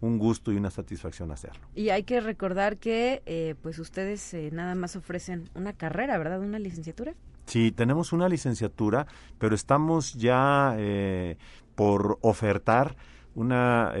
un 0.00 0.18
gusto 0.18 0.52
y 0.52 0.56
una 0.56 0.70
satisfacción 0.70 1.30
hacerlo. 1.30 1.60
Y 1.74 1.90
hay 1.90 2.02
que 2.04 2.20
recordar 2.20 2.78
que 2.78 3.22
eh, 3.26 3.54
pues 3.62 3.78
ustedes 3.78 4.32
eh, 4.34 4.50
nada 4.52 4.74
más 4.74 4.96
ofrecen 4.96 5.48
una 5.54 5.72
carrera, 5.74 6.18
¿verdad? 6.18 6.40
Una 6.40 6.58
licenciatura. 6.58 7.14
Sí, 7.46 7.72
tenemos 7.72 8.12
una 8.12 8.28
licenciatura, 8.28 9.06
pero 9.38 9.54
estamos 9.54 10.14
ya 10.14 10.74
eh, 10.78 11.36
por 11.74 12.18
ofertar 12.22 12.96
una 13.34 13.92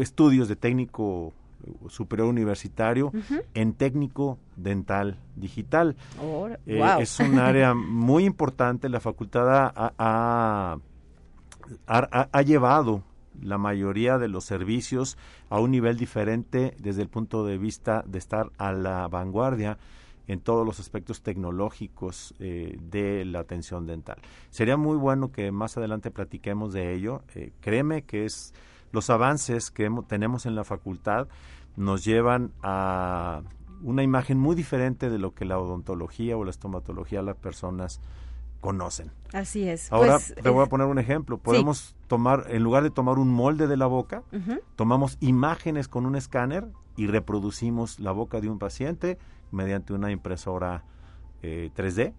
estudios 0.00 0.48
de 0.48 0.56
técnico 0.56 1.32
superior 1.88 2.28
universitario 2.28 3.12
en 3.54 3.74
técnico 3.74 4.38
dental 4.56 5.18
digital. 5.36 5.96
Es 6.66 7.20
un 7.20 7.38
área 7.38 7.74
muy 7.74 8.24
importante. 8.24 8.88
La 8.88 9.00
facultad 9.00 9.72
ha, 9.98 10.78
ha 11.86 12.42
llevado 12.42 13.02
la 13.42 13.58
mayoría 13.58 14.18
de 14.18 14.28
los 14.28 14.44
servicios 14.44 15.16
a 15.48 15.60
un 15.60 15.70
nivel 15.70 15.96
diferente 15.96 16.74
desde 16.78 17.02
el 17.02 17.08
punto 17.08 17.44
de 17.44 17.58
vista 17.58 18.04
de 18.06 18.18
estar 18.18 18.50
a 18.58 18.72
la 18.72 19.08
vanguardia 19.08 19.78
en 20.30 20.40
todos 20.40 20.64
los 20.64 20.78
aspectos 20.78 21.22
tecnológicos 21.22 22.34
eh, 22.38 22.78
de 22.80 23.24
la 23.24 23.40
atención 23.40 23.86
dental. 23.86 24.18
Sería 24.50 24.76
muy 24.76 24.96
bueno 24.96 25.32
que 25.32 25.50
más 25.50 25.76
adelante 25.76 26.12
platiquemos 26.12 26.72
de 26.72 26.94
ello. 26.94 27.22
Eh, 27.34 27.52
créeme 27.60 28.02
que 28.02 28.26
es 28.26 28.54
los 28.92 29.10
avances 29.10 29.72
que 29.72 29.90
tenemos 30.06 30.46
en 30.46 30.54
la 30.54 30.62
facultad 30.62 31.26
nos 31.76 32.04
llevan 32.04 32.52
a 32.62 33.42
una 33.82 34.02
imagen 34.02 34.38
muy 34.38 34.54
diferente 34.54 35.10
de 35.10 35.18
lo 35.18 35.34
que 35.34 35.44
la 35.44 35.58
odontología 35.58 36.36
o 36.36 36.44
la 36.44 36.50
estomatología 36.50 37.22
las 37.22 37.36
personas 37.36 38.00
conocen. 38.60 39.10
Así 39.32 39.68
es. 39.68 39.90
Ahora 39.90 40.12
pues, 40.12 40.34
te 40.40 40.48
voy 40.48 40.64
a 40.64 40.68
poner 40.68 40.86
un 40.86 40.98
ejemplo. 40.98 41.38
Podemos 41.38 41.96
tomar, 42.06 42.46
en 42.50 42.62
lugar 42.62 42.82
de 42.82 42.90
tomar 42.90 43.18
un 43.18 43.30
molde 43.30 43.66
de 43.66 43.76
la 43.76 43.86
boca, 43.86 44.22
tomamos 44.76 45.16
imágenes 45.20 45.88
con 45.88 46.06
un 46.06 46.14
escáner 46.14 46.68
y 46.96 47.06
reproducimos 47.06 47.98
la 47.98 48.12
boca 48.12 48.40
de 48.40 48.50
un 48.50 48.58
paciente 48.58 49.18
mediante 49.52 49.92
una 49.92 50.10
impresora 50.10 50.84
3D 51.42 52.12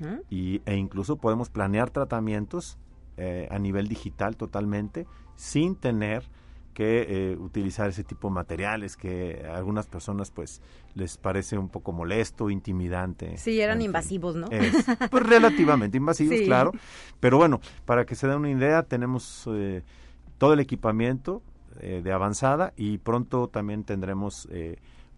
eh, 0.00 0.22
y, 0.30 0.62
e 0.64 0.76
incluso 0.76 1.16
podemos 1.16 1.50
planear 1.50 1.90
tratamientos 1.90 2.78
eh, 3.16 3.48
a 3.50 3.58
nivel 3.58 3.88
digital 3.88 4.36
totalmente 4.36 5.06
sin 5.34 5.76
tener 5.76 6.24
que 6.78 7.32
eh, 7.32 7.36
utilizar 7.36 7.88
ese 7.88 8.04
tipo 8.04 8.28
de 8.28 8.34
materiales 8.34 8.96
que 8.96 9.44
a 9.50 9.56
algunas 9.56 9.88
personas 9.88 10.30
pues 10.30 10.62
les 10.94 11.18
parece 11.18 11.58
un 11.58 11.68
poco 11.68 11.90
molesto, 11.90 12.50
intimidante. 12.50 13.36
Sí, 13.36 13.60
eran 13.60 13.82
invasivos, 13.82 14.36
¿no? 14.36 14.48
pues 15.10 15.26
relativamente 15.26 15.96
invasivos, 15.96 16.40
claro. 16.42 16.70
Pero 17.18 17.36
bueno, 17.36 17.60
para 17.84 18.06
que 18.06 18.14
se 18.14 18.28
den 18.28 18.36
una 18.36 18.50
idea, 18.50 18.84
tenemos 18.84 19.48
eh, 19.52 19.82
todo 20.38 20.52
el 20.52 20.60
equipamiento 20.60 21.42
eh, 21.80 22.00
de 22.04 22.12
avanzada 22.12 22.72
y 22.76 22.98
pronto 22.98 23.48
también 23.48 23.82
tendremos 23.82 24.48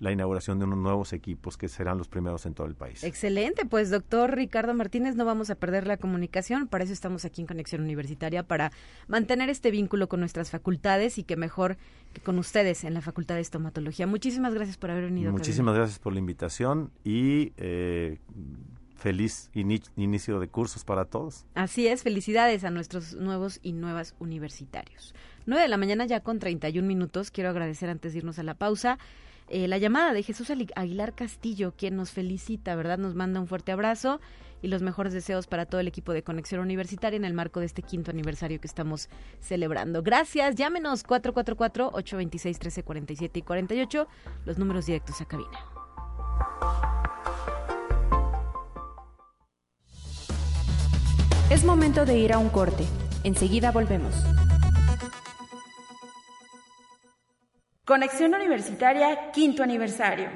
la 0.00 0.10
inauguración 0.10 0.58
de 0.58 0.64
unos 0.64 0.78
nuevos 0.78 1.12
equipos 1.12 1.56
que 1.56 1.68
serán 1.68 1.98
los 1.98 2.08
primeros 2.08 2.46
en 2.46 2.54
todo 2.54 2.66
el 2.66 2.74
país. 2.74 3.04
Excelente, 3.04 3.66
pues 3.66 3.90
doctor 3.90 4.34
Ricardo 4.34 4.74
Martínez, 4.74 5.14
no 5.14 5.26
vamos 5.26 5.50
a 5.50 5.54
perder 5.54 5.86
la 5.86 5.98
comunicación, 5.98 6.66
para 6.66 6.84
eso 6.84 6.92
estamos 6.92 7.26
aquí 7.26 7.42
en 7.42 7.46
Conexión 7.46 7.82
Universitaria, 7.82 8.42
para 8.42 8.72
mantener 9.08 9.50
este 9.50 9.70
vínculo 9.70 10.08
con 10.08 10.20
nuestras 10.20 10.50
facultades 10.50 11.18
y 11.18 11.22
que 11.22 11.36
mejor 11.36 11.76
que 12.14 12.22
con 12.22 12.38
ustedes 12.38 12.82
en 12.84 12.94
la 12.94 13.02
Facultad 13.02 13.34
de 13.34 13.42
Estomatología. 13.42 14.06
Muchísimas 14.06 14.54
gracias 14.54 14.78
por 14.78 14.90
haber 14.90 15.04
venido. 15.04 15.30
Muchísimas 15.32 15.74
gracias 15.74 15.98
por 15.98 16.14
la 16.14 16.18
invitación 16.18 16.90
y 17.04 17.52
eh, 17.58 18.18
feliz 18.96 19.50
inicio 19.54 20.40
de 20.40 20.48
cursos 20.48 20.84
para 20.84 21.04
todos. 21.04 21.44
Así 21.54 21.86
es, 21.86 22.02
felicidades 22.02 22.64
a 22.64 22.70
nuestros 22.70 23.14
nuevos 23.14 23.60
y 23.62 23.72
nuevas 23.72 24.14
universitarios. 24.18 25.14
9 25.46 25.62
de 25.62 25.68
la 25.68 25.76
mañana 25.76 26.06
ya 26.06 26.20
con 26.20 26.38
31 26.38 26.86
minutos. 26.86 27.30
Quiero 27.30 27.50
agradecer 27.50 27.90
antes 27.90 28.12
de 28.12 28.18
irnos 28.20 28.38
a 28.38 28.42
la 28.42 28.54
pausa 28.54 28.98
eh, 29.50 29.68
la 29.68 29.78
llamada 29.78 30.12
de 30.12 30.22
Jesús 30.22 30.52
Aguilar 30.76 31.14
Castillo, 31.14 31.72
quien 31.76 31.96
nos 31.96 32.12
felicita, 32.12 32.76
¿verdad? 32.76 32.98
Nos 32.98 33.16
manda 33.16 33.40
un 33.40 33.48
fuerte 33.48 33.72
abrazo 33.72 34.20
y 34.62 34.68
los 34.68 34.80
mejores 34.80 35.12
deseos 35.12 35.48
para 35.48 35.66
todo 35.66 35.80
el 35.80 35.88
equipo 35.88 36.12
de 36.12 36.22
Conexión 36.22 36.60
Universitaria 36.60 37.16
en 37.16 37.24
el 37.24 37.34
marco 37.34 37.58
de 37.58 37.66
este 37.66 37.82
quinto 37.82 38.12
aniversario 38.12 38.60
que 38.60 38.68
estamos 38.68 39.08
celebrando. 39.40 40.04
Gracias, 40.04 40.54
llámenos 40.54 41.04
444-826-1347 41.04 43.30
y 43.34 43.42
48, 43.42 44.06
los 44.44 44.58
números 44.58 44.86
directos 44.86 45.20
a 45.20 45.24
cabina. 45.24 45.58
Es 51.50 51.64
momento 51.64 52.04
de 52.04 52.16
ir 52.16 52.32
a 52.32 52.38
un 52.38 52.50
corte. 52.50 52.84
Enseguida 53.24 53.72
volvemos. 53.72 54.14
Conexión 57.90 58.32
Universitaria, 58.32 59.32
quinto 59.32 59.64
aniversario. 59.64 60.28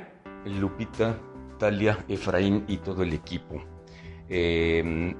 Lupita, 0.44 1.16
Talia, 1.56 2.04
Efraín 2.08 2.64
y 2.66 2.78
todo 2.78 3.04
el 3.04 3.12
equipo. 3.12 3.62
Em, 4.28 5.14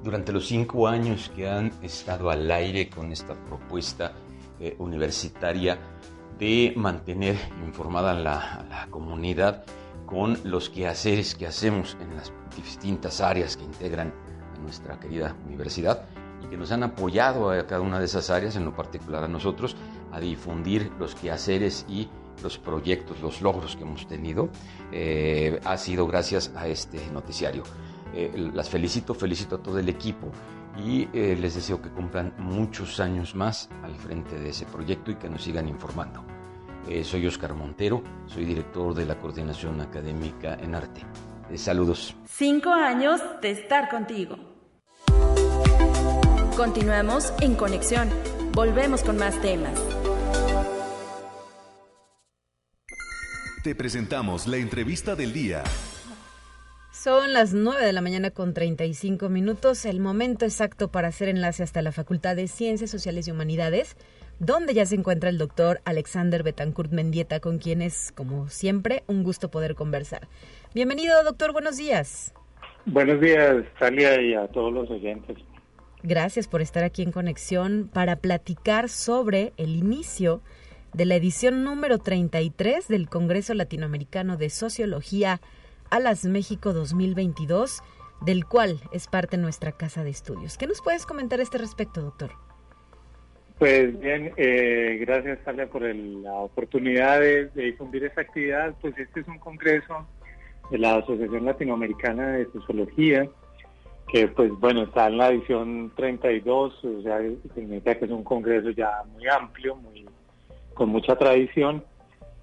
durante 0.00 0.30
los 0.30 0.46
cinco 0.46 0.86
años 0.86 1.32
que 1.34 1.48
han 1.48 1.72
estado 1.82 2.30
al 2.30 2.48
aire 2.48 2.88
con 2.88 3.10
esta 3.10 3.34
propuesta 3.34 4.12
eh, 4.60 4.76
universitaria 4.78 5.76
de 6.38 6.72
mantener 6.76 7.34
informada 7.66 8.12
a 8.12 8.14
la, 8.14 8.86
comunidad 8.88 9.64
con 10.06 10.38
los 10.44 10.70
quehaceres 10.70 11.34
que 11.34 11.48
hacemos 11.48 11.96
en 12.00 12.14
las 12.14 12.32
distintas 12.54 13.20
áreas 13.20 13.56
que 13.56 13.64
integran 13.64 14.14
nuestra 14.62 15.00
querida 15.00 15.34
universidad 15.48 16.04
y 16.44 16.46
que 16.46 16.56
nos 16.56 16.70
han 16.70 16.84
apoyado 16.84 17.50
a 17.50 17.66
cada 17.66 17.80
una 17.80 17.98
de 17.98 18.04
esas 18.04 18.30
áreas, 18.30 18.54
en 18.54 18.66
lo 18.66 18.72
particular 18.72 19.24
a 19.24 19.28
nosotros, 19.28 19.76
a 20.12 20.20
difundir 20.20 20.90
los 20.98 21.14
quehaceres 21.14 21.84
y 21.88 22.08
los 22.42 22.58
proyectos, 22.58 23.20
los 23.20 23.40
logros 23.40 23.76
que 23.76 23.82
hemos 23.82 24.06
tenido, 24.06 24.50
eh, 24.90 25.60
ha 25.64 25.76
sido 25.76 26.06
gracias 26.06 26.52
a 26.54 26.66
este 26.66 27.00
noticiario. 27.12 27.62
Eh, 28.14 28.50
las 28.52 28.68
felicito, 28.68 29.14
felicito 29.14 29.56
a 29.56 29.62
todo 29.62 29.78
el 29.78 29.88
equipo 29.88 30.30
y 30.76 31.08
eh, 31.12 31.36
les 31.38 31.54
deseo 31.54 31.80
que 31.80 31.90
cumplan 31.90 32.34
muchos 32.38 33.00
años 33.00 33.34
más 33.34 33.70
al 33.82 33.94
frente 33.94 34.38
de 34.38 34.50
ese 34.50 34.66
proyecto 34.66 35.10
y 35.10 35.16
que 35.16 35.28
nos 35.28 35.42
sigan 35.42 35.68
informando. 35.68 36.24
soy 37.04 37.26
Oscar 37.26 37.54
Montero, 37.54 38.02
soy 38.26 38.44
director 38.44 38.92
de 38.94 39.06
la 39.06 39.16
Coordinación 39.16 39.80
Académica 39.80 40.54
en 40.54 40.74
Arte. 40.74 41.02
saludos. 41.56 42.16
Cinco 42.26 42.70
años 42.70 43.20
de 43.40 43.52
estar 43.52 43.88
contigo. 43.88 44.36
Continuamos 46.56 47.32
en 47.40 47.54
conexión. 47.54 48.10
Volvemos 48.52 49.02
con 49.02 49.16
más 49.16 49.40
temas. 49.40 50.01
Te 53.62 53.76
presentamos 53.76 54.48
la 54.48 54.56
entrevista 54.56 55.14
del 55.14 55.32
día. 55.32 55.62
Son 56.90 57.32
las 57.32 57.54
9 57.54 57.86
de 57.86 57.92
la 57.92 58.00
mañana 58.00 58.32
con 58.32 58.54
35 58.54 59.28
minutos, 59.28 59.84
el 59.84 60.00
momento 60.00 60.44
exacto 60.44 60.88
para 60.88 61.06
hacer 61.06 61.28
enlace 61.28 61.62
hasta 61.62 61.80
la 61.80 61.92
Facultad 61.92 62.34
de 62.34 62.48
Ciencias 62.48 62.90
Sociales 62.90 63.28
y 63.28 63.30
Humanidades, 63.30 63.96
donde 64.40 64.74
ya 64.74 64.84
se 64.84 64.96
encuentra 64.96 65.30
el 65.30 65.38
doctor 65.38 65.80
Alexander 65.84 66.42
Betancourt 66.42 66.90
Mendieta, 66.90 67.38
con 67.38 67.58
quien 67.58 67.82
es, 67.82 68.10
como 68.10 68.48
siempre, 68.48 69.04
un 69.06 69.22
gusto 69.22 69.48
poder 69.48 69.76
conversar. 69.76 70.26
Bienvenido, 70.74 71.22
doctor, 71.22 71.52
buenos 71.52 71.76
días. 71.76 72.34
Buenos 72.84 73.20
días, 73.20 73.64
Talia, 73.78 74.20
y 74.20 74.34
a 74.34 74.48
todos 74.48 74.72
los 74.72 74.90
oyentes. 74.90 75.38
Gracias 76.02 76.48
por 76.48 76.62
estar 76.62 76.82
aquí 76.82 77.02
en 77.02 77.12
conexión 77.12 77.88
para 77.92 78.16
platicar 78.16 78.88
sobre 78.88 79.52
el 79.56 79.76
inicio 79.76 80.42
de 80.94 81.06
la 81.06 81.14
edición 81.14 81.64
número 81.64 81.98
33 81.98 82.86
del 82.86 83.08
Congreso 83.08 83.54
Latinoamericano 83.54 84.36
de 84.36 84.50
Sociología 84.50 85.40
Alas 85.90 86.24
México 86.24 86.74
2022, 86.74 87.82
del 88.20 88.44
cual 88.44 88.78
es 88.92 89.06
parte 89.08 89.38
nuestra 89.38 89.72
casa 89.72 90.04
de 90.04 90.10
estudios. 90.10 90.58
¿Qué 90.58 90.66
nos 90.66 90.82
puedes 90.82 91.06
comentar 91.06 91.40
a 91.40 91.42
este 91.42 91.58
respecto, 91.58 92.02
doctor? 92.02 92.32
Pues 93.58 93.98
bien, 94.00 94.32
eh, 94.36 94.98
gracias 95.00 95.38
Talia 95.44 95.66
por 95.66 95.82
la 95.82 96.32
oportunidad 96.32 97.20
de, 97.20 97.48
difundir 97.54 98.04
esta 98.04 98.20
actividad. 98.20 98.74
Pues 98.80 98.96
este 98.98 99.20
es 99.20 99.28
un 99.28 99.38
congreso 99.38 100.06
de 100.70 100.78
la 100.78 100.96
Asociación 100.96 101.46
Latinoamericana 101.46 102.32
de 102.32 102.46
Sociología, 102.52 103.28
que 104.12 104.28
pues 104.28 104.50
bueno, 104.60 104.82
está 104.82 105.06
en 105.06 105.16
la 105.16 105.28
edición 105.28 105.92
32, 105.96 106.84
o 106.84 107.02
sea, 107.02 107.18
significa 107.54 107.94
que 107.94 108.04
es 108.04 108.10
un 108.10 108.24
congreso 108.24 108.70
ya 108.70 109.04
muy 109.14 109.26
amplio, 109.28 109.76
muy 109.76 110.06
con 110.74 110.88
mucha 110.88 111.16
tradición 111.16 111.84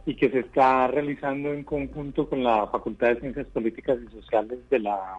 y 0.06 0.16
que 0.16 0.30
se 0.30 0.40
está 0.40 0.88
realizando 0.88 1.54
en 1.54 1.64
conjunto 1.64 2.28
con 2.28 2.44
la 2.44 2.68
Facultad 2.68 3.10
de 3.10 3.20
Ciencias 3.20 3.48
Políticas 3.48 4.00
y 4.06 4.12
Sociales 4.12 4.58
de 4.70 4.80
la 4.80 5.18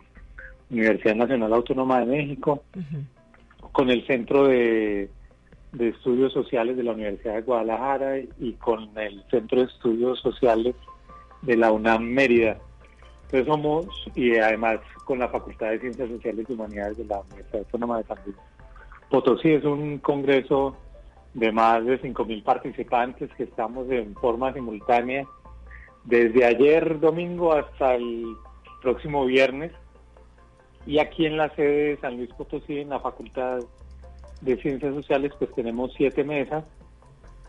Universidad 0.70 1.14
Nacional 1.14 1.52
Autónoma 1.52 2.00
de 2.00 2.06
México, 2.06 2.64
con 3.72 3.90
el 3.90 4.06
Centro 4.06 4.48
de, 4.48 5.10
Estudios 5.78 6.32
Sociales 6.32 6.76
de 6.76 6.82
la 6.82 6.92
Universidad 6.92 7.34
de 7.34 7.42
Guadalajara 7.42 8.18
y 8.18 8.54
con 8.54 8.90
el 8.98 9.22
Centro 9.30 9.60
de 9.60 9.66
Estudios 9.66 10.18
Sociales 10.20 10.74
de 11.42 11.56
la 11.56 11.70
UNAM 11.70 12.02
Mérida. 12.02 12.58
Entonces 13.26 13.46
somos, 13.46 13.86
y 14.16 14.36
además 14.36 14.80
con 15.04 15.20
la 15.20 15.28
Facultad 15.28 15.70
de 15.70 15.78
Ciencias 15.78 16.08
Sociales 16.08 16.46
y 16.48 16.52
Humanidades 16.52 16.98
de 16.98 17.04
la 17.04 17.20
Universidad 17.20 17.60
Autónoma 17.60 17.98
de 17.98 18.04
San 18.04 18.18
Luis 18.24 18.36
Potosí, 19.08 19.52
es 19.52 19.64
un 19.64 19.98
congreso 19.98 20.76
de 21.34 21.52
más 21.52 21.84
de 21.84 22.00
5.000 22.00 22.42
participantes 22.42 23.30
que 23.36 23.44
estamos 23.44 23.90
en 23.90 24.14
forma 24.14 24.52
simultánea 24.52 25.26
desde 26.04 26.44
ayer 26.44 26.98
domingo 26.98 27.52
hasta 27.52 27.94
el 27.94 28.36
próximo 28.82 29.24
viernes. 29.26 29.72
Y 30.86 30.98
aquí 30.98 31.26
en 31.26 31.36
la 31.36 31.54
sede 31.54 31.90
de 31.90 31.96
San 31.98 32.16
Luis 32.16 32.30
Potosí, 32.30 32.78
en 32.78 32.88
la 32.88 33.00
Facultad 33.00 33.60
de 34.40 34.56
Ciencias 34.56 34.94
Sociales, 34.94 35.32
pues 35.38 35.52
tenemos 35.54 35.92
siete 35.96 36.24
mesas. 36.24 36.64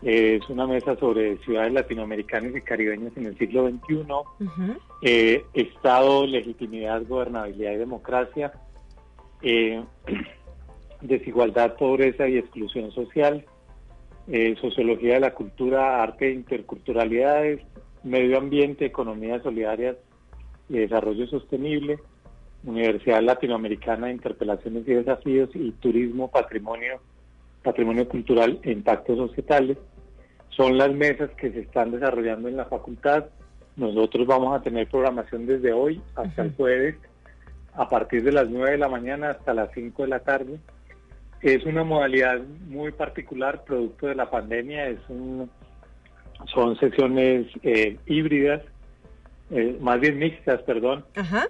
es 0.02 0.46
una 0.50 0.66
mesa 0.66 0.96
sobre 0.96 1.38
ciudades 1.38 1.72
latinoamericanas 1.72 2.54
y 2.54 2.60
caribeñas 2.60 3.16
en 3.16 3.26
el 3.26 3.38
siglo 3.38 3.68
XXI, 3.70 4.04
eh, 5.02 5.44
Estado, 5.54 6.26
legitimidad, 6.26 7.02
gobernabilidad 7.06 7.72
y 7.72 7.76
democracia, 7.76 8.52
eh, 9.42 9.82
desigualdad, 11.00 11.76
pobreza 11.76 12.28
y 12.28 12.36
exclusión 12.36 12.90
social, 12.92 13.46
eh, 14.28 14.54
sociología 14.60 15.14
de 15.14 15.20
la 15.20 15.34
cultura, 15.34 16.02
arte 16.02 16.28
e 16.28 16.32
interculturalidades, 16.32 17.60
medio 18.02 18.38
ambiente, 18.38 18.86
economía 18.86 19.42
solidaria 19.42 19.96
y 20.68 20.78
desarrollo 20.78 21.26
sostenible, 21.26 21.98
Universidad 22.64 23.22
Latinoamericana 23.22 24.06
de 24.06 24.12
Interpelaciones 24.12 24.86
y 24.86 24.94
Desafíos 24.94 25.50
y 25.54 25.72
Turismo, 25.72 26.30
Patrimonio, 26.30 27.00
Patrimonio 27.62 28.08
Cultural 28.08 28.60
e 28.62 28.70
Impactos 28.70 29.16
Societales, 29.16 29.78
son 30.50 30.78
las 30.78 30.92
mesas 30.92 31.30
que 31.30 31.50
se 31.50 31.60
están 31.60 31.90
desarrollando 31.90 32.48
en 32.48 32.56
la 32.56 32.66
facultad. 32.66 33.26
Nosotros 33.76 34.26
vamos 34.26 34.54
a 34.54 34.62
tener 34.62 34.86
programación 34.88 35.46
desde 35.46 35.72
hoy 35.72 36.00
hasta 36.14 36.42
el 36.42 36.54
jueves, 36.54 36.96
a 37.74 37.88
partir 37.88 38.22
de 38.22 38.32
las 38.32 38.48
9 38.50 38.72
de 38.72 38.78
la 38.78 38.88
mañana 38.88 39.30
hasta 39.30 39.54
las 39.54 39.70
5 39.72 40.02
de 40.02 40.08
la 40.08 40.20
tarde. 40.20 40.58
Es 41.42 41.64
una 41.64 41.82
modalidad 41.82 42.40
muy 42.68 42.92
particular, 42.92 43.64
producto 43.64 44.06
de 44.06 44.14
la 44.14 44.30
pandemia. 44.30 44.86
Es 44.86 45.00
un, 45.08 45.50
son 46.46 46.78
sesiones 46.78 47.46
eh, 47.62 47.98
híbridas, 48.06 48.62
eh, 49.50 49.76
más 49.80 50.00
bien 50.00 50.18
mixtas, 50.18 50.62
perdón. 50.62 51.04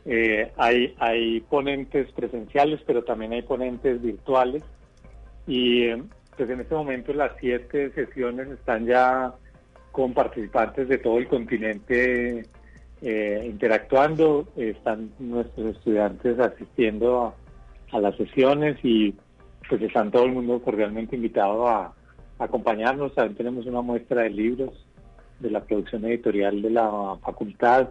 Eh, 0.05 0.51
hay, 0.57 0.95
hay 0.99 1.41
ponentes 1.41 2.11
presenciales, 2.13 2.81
pero 2.87 3.05
también 3.05 3.33
hay 3.33 3.43
ponentes 3.43 4.03
virtuales. 4.03 4.63
Y 5.47 5.89
pues 6.37 6.49
en 6.49 6.61
este 6.61 6.75
momento 6.75 7.13
las 7.13 7.33
siete 7.39 7.91
sesiones 7.93 8.49
están 8.49 8.87
ya 8.87 9.35
con 9.93 10.15
participantes 10.15 10.89
de 10.89 10.99
todo 10.99 11.19
el 11.19 11.29
continente 11.29 12.47
interactuando, 13.03 14.47
están 14.57 15.11
nuestros 15.19 15.77
estudiantes 15.77 16.39
asistiendo 16.39 17.35
a, 17.91 17.99
las 17.99 18.17
sesiones 18.17 18.79
y 18.85 19.15
pues 19.69 19.83
están 19.83 20.11
todo 20.11 20.25
el 20.25 20.33
mundo 20.33 20.61
cordialmente 20.63 21.17
invitado 21.17 21.69
a, 21.69 21.95
acompañarnos. 22.39 23.15
También 23.15 23.37
tenemos 23.37 23.67
una 23.67 23.83
muestra 23.83 24.23
de 24.23 24.31
libros 24.31 24.71
de 25.41 25.51
la 25.51 25.61
producción 25.63 26.05
editorial 26.05 26.63
de 26.63 26.71
la 26.71 27.17
facultad 27.23 27.91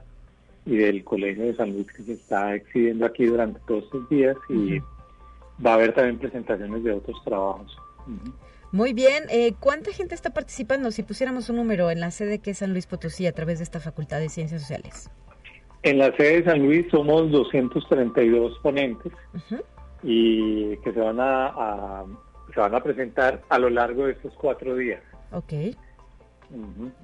y 0.66 0.78
del 0.78 1.04
Colegio 1.04 1.46
de 1.46 1.56
San 1.56 1.72
Luis 1.72 1.88
que 1.92 2.04
se 2.04 2.14
está 2.14 2.56
exhibiendo 2.56 3.06
aquí 3.06 3.26
durante 3.26 3.60
todos 3.68 3.86
estos 3.86 4.10
días 4.10 4.36
y 4.50 4.80
va 5.66 5.72
a 5.72 5.74
haber 5.76 5.94
también 5.94 6.20
presentaciones 6.20 6.84
de 6.84 6.92
otros 6.92 7.24
trabajos. 7.24 7.76
Muy 8.72 8.94
bien, 8.94 9.24
eh, 9.30 9.54
¿cuánta 9.60 9.92
gente 9.92 10.16
está 10.16 10.32
participando 10.32 10.92
si 10.92 11.04
pusiéramos 11.04 11.50
un 11.50 11.58
número 11.58 11.92
en 11.92 12.00
la 12.00 12.12
sede 12.12 12.40
que 12.40 12.52
es 12.52 12.60
San 12.60 12.72
Luis 12.72 12.88
Potosí 12.88 13.28
a 13.28 13.34
través 13.34 13.60
de 13.60 13.64
esta 13.64 13.80
Facultad 13.80 14.20
de 14.20 14.30
Ciencias 14.30 14.62
Sociales? 14.62 15.10
En 15.84 15.98
la 15.98 16.16
sede 16.16 16.42
de 16.42 16.46
San 16.46 16.60
Luis 16.60 16.86
somos 16.92 17.32
232 17.32 18.60
ponentes 18.60 19.12
y 20.04 20.78
que 20.78 20.94
se 20.94 21.00
van 21.00 21.20
a, 21.20 22.04
se 22.54 22.60
van 22.60 22.76
a 22.76 22.82
presentar 22.82 23.42
a 23.50 23.60
lo 23.60 23.70
largo 23.70 24.06
de 24.06 24.14
estos 24.14 24.34
cuatro 24.36 24.76
días. 24.76 25.02
Ok. 25.32 25.54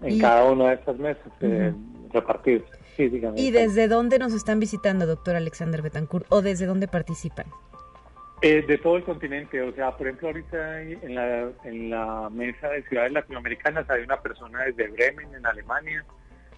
En 0.01 0.19
cada 0.19 0.45
una 0.45 0.69
de 0.69 0.73
estas 0.75 0.97
mesas, 0.97 1.31
eh, 1.41 1.73
repartidos 2.11 2.63
físicamente. 2.95 3.41
¿Y 3.41 3.51
desde 3.51 3.87
dónde 3.87 4.19
nos 4.19 4.33
están 4.33 4.59
visitando, 4.59 5.05
doctor 5.05 5.35
Alexander 5.35 5.81
Betancourt, 5.81 6.25
o 6.29 6.41
desde 6.41 6.65
dónde 6.65 6.87
participan? 6.87 7.45
Eh, 8.41 8.63
de 8.67 8.77
todo 8.77 8.97
el 8.97 9.03
continente, 9.03 9.59
o 9.61 9.73
sea, 9.73 9.95
por 9.97 10.07
ejemplo, 10.07 10.27
ahorita 10.27 10.81
en 10.81 11.15
la, 11.15 11.49
en 11.63 11.89
la 11.89 12.29
mesa 12.29 12.69
de 12.69 12.83
ciudades 12.83 13.11
latinoamericanas 13.11 13.89
hay 13.89 14.03
una 14.03 14.21
persona 14.21 14.63
desde 14.63 14.89
Bremen, 14.89 15.33
en 15.33 15.45
Alemania, 15.45 16.05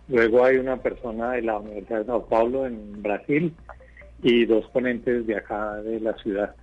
luego 0.10 0.44
hay 0.44 0.58
una 0.58 0.76
persona 0.78 1.32
de 1.32 1.44
la 1.44 1.58
Universidad 1.58 2.00
de 2.00 2.06
Sao 2.06 2.26
Paulo, 2.26 2.66
en 2.66 3.02
Brasil, 3.02 3.56
y 4.22 4.46
dos 4.46 4.66
ponentes 4.70 5.26
de 5.28 5.36
acá 5.38 5.76
de 5.78 6.00
la 6.00 6.14
ciudad. 6.18 6.56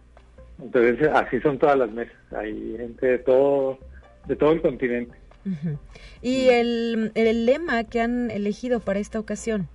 Entonces, 0.63 1.09
así 1.13 1.41
son 1.41 1.59
todas 1.59 1.79
las 1.79 1.91
mesas, 1.91 2.17
hay 2.33 2.77
gente 2.77 3.07
de 3.07 3.19
todo, 3.19 3.79
de 4.27 4.37
todo 4.37 4.53
el 4.53 4.63
continente. 4.63 5.17
¿Y 6.23 6.49
el, 6.49 7.13
el 7.15 7.47
lema 7.47 7.85
que 7.85 8.01
han 8.01 8.31
elegido 8.31 8.81
para 8.81 8.99
esta 8.99 9.21
ocasión? 9.21 9.69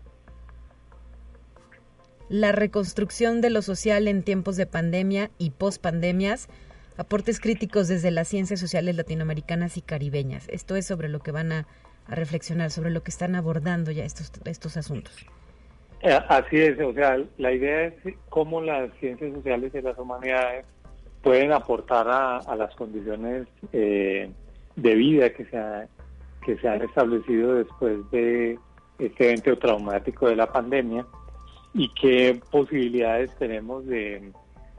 la 2.31 2.53
reconstrucción 2.53 3.41
de 3.41 3.49
lo 3.49 3.61
social 3.61 4.07
en 4.07 4.23
tiempos 4.23 4.55
de 4.55 4.65
pandemia 4.65 5.31
y 5.37 5.49
pospandemias, 5.49 6.47
aportes 6.95 7.41
críticos 7.41 7.89
desde 7.89 8.09
las 8.09 8.29
ciencias 8.29 8.57
sociales 8.57 8.95
latinoamericanas 8.95 9.75
y 9.75 9.81
caribeñas. 9.81 10.45
Esto 10.47 10.77
es 10.77 10.85
sobre 10.85 11.09
lo 11.09 11.19
que 11.19 11.31
van 11.31 11.51
a, 11.51 11.67
reflexionar, 12.07 12.71
sobre 12.71 12.89
lo 12.89 13.03
que 13.03 13.11
están 13.11 13.35
abordando 13.35 13.91
ya 13.91 14.05
estos, 14.05 14.31
estos 14.45 14.77
asuntos. 14.77 15.13
Eh, 16.03 16.19
así 16.29 16.57
es, 16.57 16.79
o 16.79 16.93
sea, 16.93 17.17
la 17.37 17.51
idea 17.51 17.85
es 17.85 17.93
cómo 18.29 18.61
las 18.61 18.91
ciencias 18.99 19.33
sociales 19.33 19.71
y 19.75 19.81
las 19.81 19.97
humanidades 19.97 20.65
pueden 21.21 21.51
aportar 21.51 22.07
a, 22.09 22.55
las 22.55 22.73
condiciones 22.75 23.47
eh, 23.71 24.31
de 24.75 24.95
vida 24.95 25.29
que 25.31 25.45
se, 25.45 25.87
que 26.43 26.57
se 26.57 26.67
han 26.67 26.81
establecido 26.81 27.53
después 27.53 27.99
de 28.09 28.57
este 28.97 29.25
evento 29.25 29.57
traumático 29.57 30.27
de 30.27 30.35
la 30.35 30.51
pandemia 30.51 31.05
y 31.73 31.89
qué 31.93 32.41
posibilidades 32.49 33.35
tenemos 33.37 33.85
de, 33.85 34.31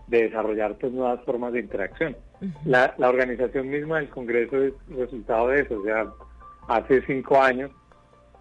desarrollar 0.08 0.76
pues, 0.78 0.92
nuevas 0.92 1.24
formas 1.24 1.52
de 1.52 1.60
interacción. 1.60 2.16
la, 2.64 2.94
la, 2.98 3.08
organización 3.08 3.68
misma 3.68 3.98
del 3.98 4.08
Congreso 4.08 4.60
es 4.62 4.74
resultado 4.88 5.48
de 5.48 5.60
eso, 5.60 5.80
o 5.80 5.84
sea, 5.84 6.06
hace 6.68 7.00
cinco 7.06 7.40
años, 7.40 7.70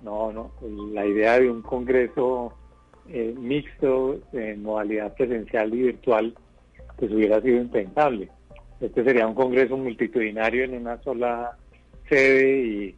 no, 0.01 0.32
no, 0.32 0.51
la 0.91 1.05
idea 1.05 1.39
de 1.39 1.49
un 1.49 1.61
Congreso 1.61 2.53
eh, 3.14 3.34
mixto 3.38 4.20
en 4.34 4.64
modalidad 4.64 5.14
presencial 5.14 5.74
y 5.74 5.84
virtual, 5.84 6.34
pues 6.97 7.12
hubiera 7.12 7.41
sido 7.41 7.57
impensable. 7.57 8.30
Este 8.80 9.03
sería 9.03 9.28
un 9.28 9.36
Congreso 9.36 9.78
multitudinario 9.78 10.64
en 10.64 10.76
una 10.76 11.01
sola 11.03 11.57
sede 12.09 12.59
y, 12.59 12.95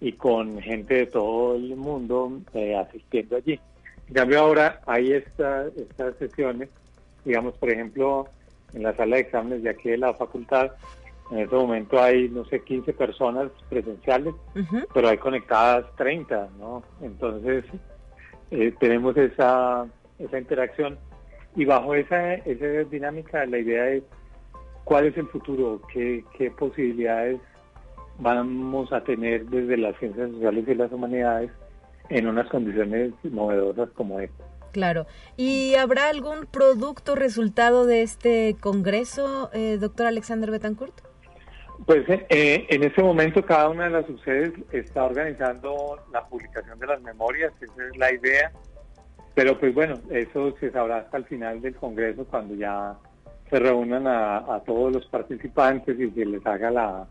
y 0.00 0.12
con 0.12 0.60
gente 0.60 0.94
de 0.94 1.06
todo 1.06 1.56
el 1.56 1.76
mundo 1.76 2.40
eh, 2.54 2.76
asistiendo 2.76 3.36
allí. 3.36 3.60
En 4.08 4.14
cambio 4.14 4.40
ahora 4.40 4.80
hay 4.86 5.12
esta, 5.12 5.66
estas 5.66 6.16
sesiones, 6.16 6.70
digamos, 7.24 7.54
por 7.58 7.70
ejemplo, 7.70 8.26
en 8.72 8.82
la 8.82 8.96
sala 8.96 9.16
de 9.16 9.22
exámenes 9.22 9.62
de 9.62 9.70
aquí 9.70 9.90
de 9.90 9.98
la 9.98 10.14
facultad, 10.14 10.72
en 11.30 11.40
este 11.40 11.56
momento 11.56 12.00
hay, 12.00 12.28
no 12.30 12.44
sé, 12.46 12.62
15 12.62 12.92
personas 12.94 13.50
presenciales, 13.68 14.34
pero 14.94 15.08
hay 15.08 15.18
conectadas 15.18 15.84
30, 15.96 16.48
¿no? 16.58 16.82
Entonces, 17.02 17.64
eh, 18.50 18.74
tenemos 18.78 19.16
esa, 19.16 19.86
esa 20.18 20.38
interacción. 20.38 20.98
Y 21.56 21.64
bajo 21.64 21.94
esa, 21.94 22.34
esa 22.34 22.66
dinámica, 22.90 23.44
la 23.46 23.58
idea 23.58 23.90
es 23.90 24.02
cuál 24.84 25.06
es 25.06 25.16
el 25.16 25.26
futuro, 25.28 25.80
qué, 25.92 26.24
qué 26.36 26.50
posibilidades 26.50 27.40
vamos 28.18 28.92
a 28.92 29.02
tener 29.02 29.46
desde 29.46 29.76
las 29.76 29.96
ciencias 29.98 30.30
sociales 30.30 30.64
y 30.66 30.74
las 30.74 30.92
humanidades 30.92 31.50
en 32.08 32.26
unas 32.26 32.48
condiciones 32.48 33.12
novedosas 33.22 33.90
como 33.90 34.20
esta. 34.20 34.44
Claro. 34.72 35.06
¿Y 35.36 35.74
habrá 35.74 36.08
algún 36.08 36.46
producto 36.46 37.14
resultado 37.14 37.86
de 37.86 38.02
este 38.02 38.56
congreso, 38.60 39.50
eh, 39.52 39.78
doctor 39.80 40.06
Alexander 40.06 40.50
Betancourt? 40.50 41.07
Pues 41.88 42.04
eh, 42.08 42.66
en 42.68 42.84
este 42.84 43.02
momento 43.02 43.42
cada 43.42 43.70
una 43.70 43.84
de 43.84 43.90
las 43.90 44.06
subsedes 44.06 44.52
está 44.72 45.04
organizando 45.04 45.98
la 46.12 46.22
publicación 46.28 46.78
de 46.78 46.86
las 46.86 47.00
memorias, 47.00 47.50
esa 47.62 47.88
es 47.90 47.96
la 47.96 48.12
idea. 48.12 48.52
Pero 49.34 49.58
pues 49.58 49.74
bueno, 49.74 49.98
eso 50.10 50.54
se 50.60 50.70
sabrá 50.70 50.98
hasta 50.98 51.16
el 51.16 51.24
final 51.24 51.62
del 51.62 51.74
congreso 51.76 52.26
cuando 52.26 52.54
ya 52.56 52.94
se 53.48 53.58
reúnan 53.58 54.06
a 54.06 54.62
todos 54.66 54.92
los 54.92 55.06
participantes 55.06 55.98
y 55.98 56.10
se 56.10 56.26
les 56.26 56.44
haga 56.44 56.70
la, 56.70 57.08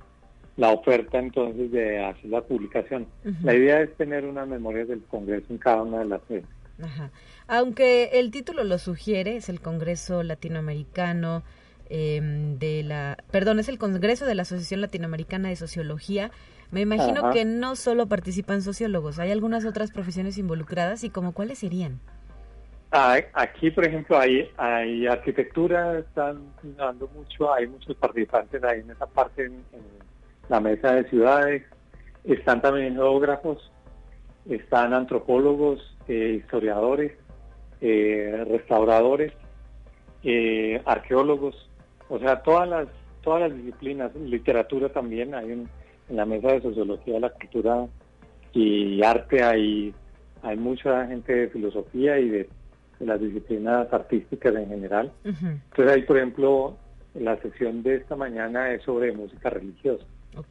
la 0.57 0.71
oferta 0.71 1.19
entonces 1.19 1.71
de 1.71 2.03
hacer 2.03 2.30
la 2.30 2.41
publicación. 2.41 3.07
La 3.43 3.53
idea 3.53 3.82
es 3.82 3.95
tener 3.95 4.25
una 4.25 4.45
memoria 4.45 4.86
del 4.86 5.03
Congreso 5.03 5.45
en 5.49 5.59
cada 5.59 5.84
una 5.84 5.99
de 5.99 6.05
las 6.05 6.21
sedes. 6.28 6.45
Aunque 7.47 8.09
el 8.13 8.30
título 8.32 8.63
lo 8.63 8.78
sugiere, 8.78 9.38
es 9.38 9.49
el 9.49 9.61
Congreso 9.61 10.21
Latinoamericano 10.23 11.43
em, 11.89 12.57
de 12.57 12.83
la, 12.83 13.17
perdón, 13.31 13.59
es 13.59 13.69
el 13.69 13.77
Congreso 13.77 14.25
de 14.25 14.35
la 14.35 14.43
Asociación 14.43 14.81
Latinoamericana 14.81 15.49
de 15.49 15.55
Sociología. 15.55 16.31
Me 16.71 16.81
imagino 16.81 17.31
que 17.31 17.45
no 17.45 17.75
solo 17.75 18.07
participan 18.07 18.61
sociólogos, 18.61 19.19
hay 19.19 19.31
algunas 19.31 19.65
otras 19.65 19.91
profesiones 19.91 20.38
involucradas 20.38 21.03
y 21.03 21.09
como 21.09 21.33
cuáles 21.33 21.59
serían. 21.59 21.99
Aquí, 22.91 23.69
por 23.71 23.85
ejemplo, 23.85 24.17
hay, 24.17 24.49
hay 24.57 25.07
arquitectura, 25.07 25.99
están 25.99 26.41
dando 26.77 27.07
mucho, 27.15 27.53
hay 27.53 27.67
muchos 27.67 27.95
participantes 27.97 28.63
ahí 28.63 28.79
en 28.79 28.91
esa 28.91 29.05
parte 29.05 29.45
en 29.45 29.63
la 30.49 30.59
mesa 30.59 30.93
de 30.93 31.09
ciudades, 31.09 31.63
están 32.23 32.61
también 32.61 32.95
geógrafos, 32.95 33.71
están 34.49 34.93
antropólogos, 34.93 35.95
eh, 36.07 36.39
historiadores, 36.41 37.13
eh, 37.81 38.45
restauradores, 38.49 39.33
eh, 40.23 40.81
arqueólogos, 40.85 41.69
o 42.10 42.20
sea, 42.20 42.41
todas 42.41 42.68
las 42.70 42.88
todas 43.28 43.49
las 43.49 43.58
disciplinas, 43.58 44.16
literatura 44.16 44.88
también, 44.88 45.36
hay 45.36 45.51
en, 45.51 45.70
la 46.08 46.26
mesa 46.26 46.53
de 46.53 46.62
sociología 46.62 47.16
de 47.16 47.20
la 47.20 47.30
cultura 47.30 47.86
y 48.53 49.03
arte 49.03 49.43
hay, 49.43 49.93
hay 50.41 50.55
mucha 50.55 51.05
gente 51.08 51.36
de 51.36 51.49
filosofía 51.49 52.18
y 52.20 52.30
de, 52.30 52.49
las 53.01 53.20
disciplinas 53.20 53.91
artísticas 53.91 54.55
en 54.55 54.70
general. 54.70 55.12
Entonces 55.26 55.93
hay, 55.93 56.03
por 56.03 56.18
ejemplo, 56.18 56.78
la 57.14 57.36
sesión 57.41 57.84
de 57.84 57.95
esta 57.95 58.16
mañana 58.16 58.72
es 58.72 58.82
sobre 58.84 59.12
música 59.12 59.49
religiosa 59.49 60.05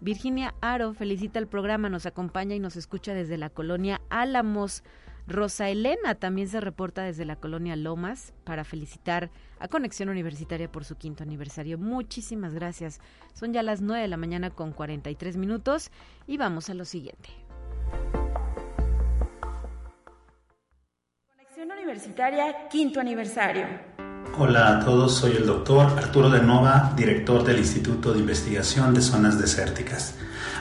Virginia 0.01 0.55
Aro 0.61 0.95
felicita 0.95 1.39
el 1.39 1.47
programa, 1.47 1.89
nos 1.89 2.07
acompaña 2.07 2.55
y 2.55 2.61
nos 2.61 2.77
escucha 2.77 3.15
desde 3.15 3.39
la 3.39 3.51
colonia 3.51 4.01
Álamos. 4.11 4.83
Rosa 5.31 5.69
Elena 5.69 6.17
también 6.17 6.49
se 6.49 6.61
reporta 6.61 7.03
desde 7.03 7.25
la 7.25 7.37
colonia 7.37 7.77
Lomas 7.77 8.35
para 8.45 8.65
felicitar 8.65 9.31
a 9.61 9.69
Conexión 9.69 10.09
Universitaria 10.09 10.71
por 10.71 10.85
su 10.85 10.97
quinto 10.97 11.23
aniversario. 11.23 11.79
Muchísimas 11.79 12.53
gracias. 12.53 13.01
Son 13.33 13.53
ya 13.53 13.63
las 13.63 13.81
9 13.81 14.03
de 14.03 14.09
la 14.09 14.17
mañana 14.17 14.51
con 14.51 14.73
43 14.73 15.37
minutos 15.37 15.93
y 16.27 16.37
vamos 16.37 16.69
a 16.69 16.75
lo 16.75 16.85
siguiente. 16.85 17.31
Conexión 21.37 21.71
Universitaria, 21.71 22.69
quinto 22.69 22.99
aniversario. 22.99 24.10
Hola 24.39 24.79
a 24.79 24.85
todos, 24.85 25.17
soy 25.17 25.33
el 25.33 25.45
doctor 25.45 25.87
Arturo 25.99 26.31
de 26.31 26.41
Nova, 26.41 26.93
director 26.97 27.45
del 27.45 27.59
Instituto 27.59 28.13
de 28.13 28.21
Investigación 28.21 28.95
de 28.95 29.03
Zonas 29.03 29.39
Desérticas. 29.39 30.15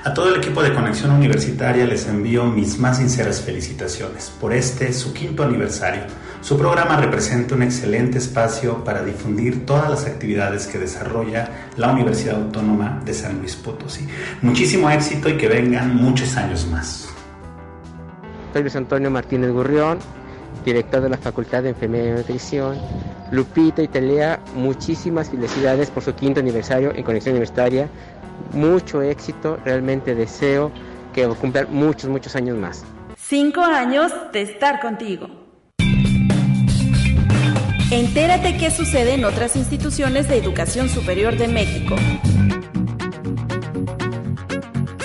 A 0.04 0.14
todo 0.14 0.30
el 0.30 0.38
equipo 0.38 0.64
de 0.64 0.74
Conexión 0.74 1.12
Universitaria 1.12 1.86
les 1.86 2.08
envío 2.08 2.46
mis 2.46 2.80
más 2.80 2.98
sinceras 2.98 3.42
felicitaciones 3.42 4.34
por 4.42 4.54
este, 4.54 4.92
su 4.92 5.14
quinto 5.14 5.44
aniversario. 5.44 6.02
Su 6.42 6.58
programa 6.58 6.98
representa 6.98 7.56
un 7.56 7.64
excelente 7.64 8.18
espacio 8.18 8.84
para 8.84 9.04
difundir 9.04 9.66
todas 9.66 9.90
las 9.90 10.06
actividades 10.06 10.66
que 10.66 10.80
desarrolla 10.80 11.70
la 11.78 11.92
Universidad 11.92 12.38
Autónoma 12.38 13.02
de 13.06 13.14
San 13.14 13.38
Luis 13.38 13.56
Potosí. 13.56 14.08
Muchísimo 14.42 14.90
éxito 14.90 15.30
y 15.30 15.38
que 15.38 15.48
vengan 15.48 15.96
muchos 15.96 16.36
años 16.38 16.68
más. 16.68 17.08
Soy 18.52 18.64
Luis 18.64 18.76
Antonio 18.76 19.12
Martínez 19.12 19.52
Gurrión, 19.52 20.00
director 20.66 21.02
de 21.02 21.10
la 21.10 21.18
Facultad 21.18 21.64
de 21.64 21.70
Enfermería 21.70 22.12
y 22.12 22.14
Nutrición. 22.14 22.78
Lupita 23.32 23.82
y 23.82 23.88
Telea, 23.88 24.40
muchísimas 24.56 25.30
felicidades 25.30 25.92
por 25.92 26.04
su 26.04 26.14
quinto 26.16 26.40
aniversario 26.40 26.92
en 26.96 27.04
Conexión 27.04 27.34
Universitaria 27.34 27.88
mucho 28.54 29.02
éxito, 29.02 29.60
realmente 29.64 30.16
deseo 30.16 30.72
que 31.14 31.28
cumplan 31.28 31.68
muchos, 31.70 32.10
muchos 32.10 32.36
años 32.36 32.58
más. 32.58 32.84
Cinco 33.18 33.62
años 33.62 34.12
de 34.34 34.42
estar 34.42 34.80
contigo. 34.80 35.28
Entérate 37.92 38.58
qué 38.58 38.70
sucede 38.70 39.16
en 39.16 39.26
otras 39.26 39.56
instituciones 39.56 40.28
de 40.30 40.38
educación 40.38 40.90
superior 40.90 41.38
de 41.38 41.48
México. 41.48 41.96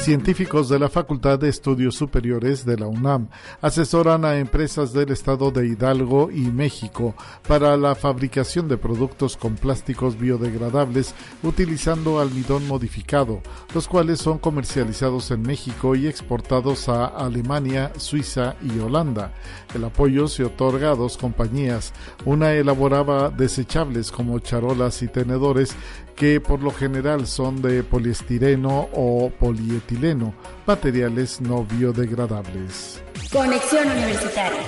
Científicos 0.04 0.68
de 0.68 0.78
la 0.78 0.90
Facultad 0.90 1.38
de 1.38 1.48
Estudios 1.48 1.94
Superiores 1.94 2.66
de 2.66 2.76
la 2.76 2.86
UNAM 2.86 3.28
asesoran 3.62 4.26
a 4.26 4.36
empresas 4.36 4.92
del 4.92 5.10
estado 5.10 5.50
de 5.50 5.66
Hidalgo 5.66 6.30
y 6.30 6.42
México 6.42 7.14
para 7.48 7.74
la 7.78 7.94
fabricación 7.94 8.68
de 8.68 8.76
productos 8.76 9.38
con 9.38 9.54
plásticos 9.54 10.18
biodegradables 10.18 11.14
utilizando 11.42 12.20
almidón 12.20 12.68
modificado, 12.68 13.40
los 13.74 13.88
cuales 13.88 14.20
son 14.20 14.36
comercializados 14.36 15.30
en 15.30 15.40
México 15.40 15.96
y 15.96 16.06
exportados 16.06 16.90
a 16.90 17.06
Alemania, 17.06 17.90
Suiza 17.96 18.56
y 18.60 18.78
Holanda. 18.80 19.32
El 19.74 19.84
apoyo 19.84 20.28
se 20.28 20.44
otorga 20.44 20.90
a 20.90 20.96
dos 20.96 21.16
compañías. 21.16 21.94
Una 22.26 22.52
elaboraba 22.52 23.30
desechables 23.30 24.12
como 24.12 24.38
charolas 24.38 25.00
y 25.00 25.08
tenedores 25.08 25.74
que 26.14 26.40
por 26.40 26.62
lo 26.62 26.70
general 26.70 27.26
son 27.26 27.60
de 27.62 27.82
poliestireno 27.82 28.88
o 28.92 29.30
polietileno, 29.30 30.34
materiales 30.66 31.40
no 31.40 31.64
biodegradables. 31.64 33.02
Conexión 33.32 33.90
Universitaria. 33.90 34.60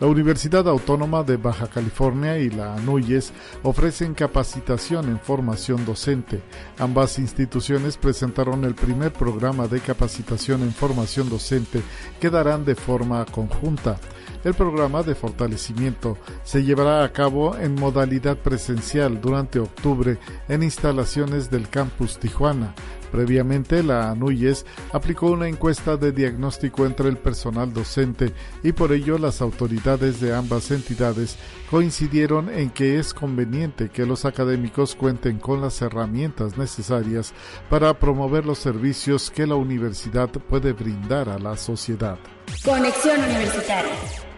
La 0.00 0.06
Universidad 0.06 0.66
Autónoma 0.66 1.22
de 1.24 1.36
Baja 1.36 1.66
California 1.66 2.38
y 2.38 2.48
la 2.48 2.74
ANUYES 2.74 3.34
ofrecen 3.62 4.14
capacitación 4.14 5.10
en 5.10 5.20
formación 5.20 5.84
docente. 5.84 6.40
Ambas 6.78 7.18
instituciones 7.18 7.98
presentaron 7.98 8.64
el 8.64 8.74
primer 8.74 9.12
programa 9.12 9.68
de 9.68 9.78
capacitación 9.80 10.62
en 10.62 10.72
formación 10.72 11.28
docente 11.28 11.82
que 12.18 12.30
darán 12.30 12.64
de 12.64 12.76
forma 12.76 13.26
conjunta. 13.26 13.98
El 14.42 14.54
programa 14.54 15.02
de 15.02 15.14
fortalecimiento 15.14 16.16
se 16.44 16.62
llevará 16.64 17.04
a 17.04 17.12
cabo 17.12 17.56
en 17.58 17.74
modalidad 17.74 18.38
presencial 18.38 19.20
durante 19.20 19.58
octubre 19.58 20.16
en 20.48 20.62
instalaciones 20.62 21.50
del 21.50 21.68
campus 21.68 22.18
Tijuana. 22.18 22.74
Previamente, 23.12 23.82
la 23.82 24.10
ANUYES 24.10 24.64
aplicó 24.92 25.26
una 25.26 25.48
encuesta 25.48 25.96
de 25.96 26.12
diagnóstico 26.12 26.86
entre 26.86 27.08
el 27.08 27.18
personal 27.18 27.72
docente 27.74 28.32
y 28.62 28.72
por 28.72 28.92
ello 28.92 29.18
las 29.18 29.42
autoridades 29.42 30.20
de 30.20 30.34
ambas 30.34 30.70
entidades 30.70 31.36
coincidieron 31.70 32.48
en 32.48 32.70
que 32.70 32.98
es 32.98 33.12
conveniente 33.12 33.90
que 33.90 34.06
los 34.06 34.24
académicos 34.24 34.94
cuenten 34.94 35.38
con 35.38 35.60
las 35.60 35.82
herramientas 35.82 36.56
necesarias 36.56 37.34
para 37.68 37.98
promover 37.98 38.46
los 38.46 38.58
servicios 38.58 39.30
que 39.30 39.46
la 39.46 39.56
universidad 39.56 40.30
puede 40.30 40.72
brindar 40.72 41.28
a 41.28 41.38
la 41.38 41.56
sociedad. 41.56 42.18
Conexión 42.64 43.18
Universitaria 43.22 44.29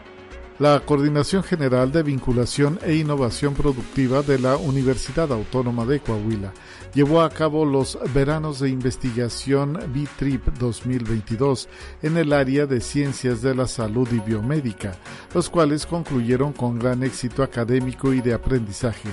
la 0.62 0.78
Coordinación 0.78 1.42
General 1.42 1.90
de 1.90 2.04
Vinculación 2.04 2.78
e 2.84 2.94
Innovación 2.94 3.52
Productiva 3.52 4.22
de 4.22 4.38
la 4.38 4.56
Universidad 4.56 5.32
Autónoma 5.32 5.84
de 5.86 5.98
Coahuila 5.98 6.52
llevó 6.94 7.22
a 7.22 7.30
cabo 7.30 7.64
los 7.64 7.98
veranos 8.14 8.60
de 8.60 8.68
investigación 8.68 9.72
B-TRIP 9.92 10.56
2022 10.60 11.68
en 12.02 12.16
el 12.16 12.32
área 12.32 12.66
de 12.66 12.80
ciencias 12.80 13.42
de 13.42 13.56
la 13.56 13.66
salud 13.66 14.06
y 14.12 14.20
biomédica, 14.20 14.92
los 15.34 15.50
cuales 15.50 15.84
concluyeron 15.84 16.52
con 16.52 16.78
gran 16.78 17.02
éxito 17.02 17.42
académico 17.42 18.12
y 18.12 18.20
de 18.20 18.32
aprendizaje. 18.32 19.08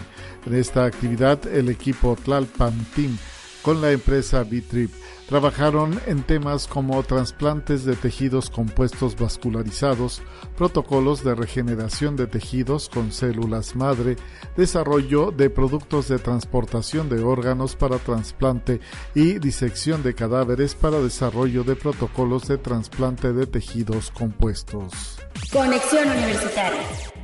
En 0.45 0.54
esta 0.54 0.86
actividad, 0.86 1.47
el 1.47 1.70
equipo 1.70 2.16
Tlalpan 2.16 2.86
Team 2.95 3.18
con 3.64 3.82
la 3.82 3.91
empresa 3.91 4.43
B-Trip 4.43 4.91
Trabajaron 5.30 6.01
en 6.07 6.24
temas 6.24 6.66
como 6.66 7.03
trasplantes 7.03 7.86
de 7.86 7.95
tejidos 7.95 8.49
compuestos 8.49 9.16
vascularizados, 9.16 10.24
protocolos 10.57 11.24
de 11.24 11.36
regeneración 11.36 12.16
de 12.16 12.26
tejidos 12.26 12.89
con 12.89 13.12
células 13.12 13.76
madre, 13.76 14.16
desarrollo 14.57 15.30
de 15.30 15.51
productos 15.51 16.07
de 16.07 16.18
transportación 16.18 17.10
de 17.10 17.22
órganos 17.22 17.76
para 17.76 17.99
trasplante 17.99 18.80
y 19.14 19.38
disección 19.38 20.01
de 20.01 20.16
cadáveres 20.16 20.74
para 20.74 20.97
desarrollo 20.99 21.64
de 21.64 21.76
protocolos 21.76 22.47
de 22.47 22.57
trasplante 22.57 23.32
de 23.32 23.45
tejidos 23.45 24.10
compuestos. 24.10 25.20
Conexión 25.51 26.10
Universitaria 26.10 27.19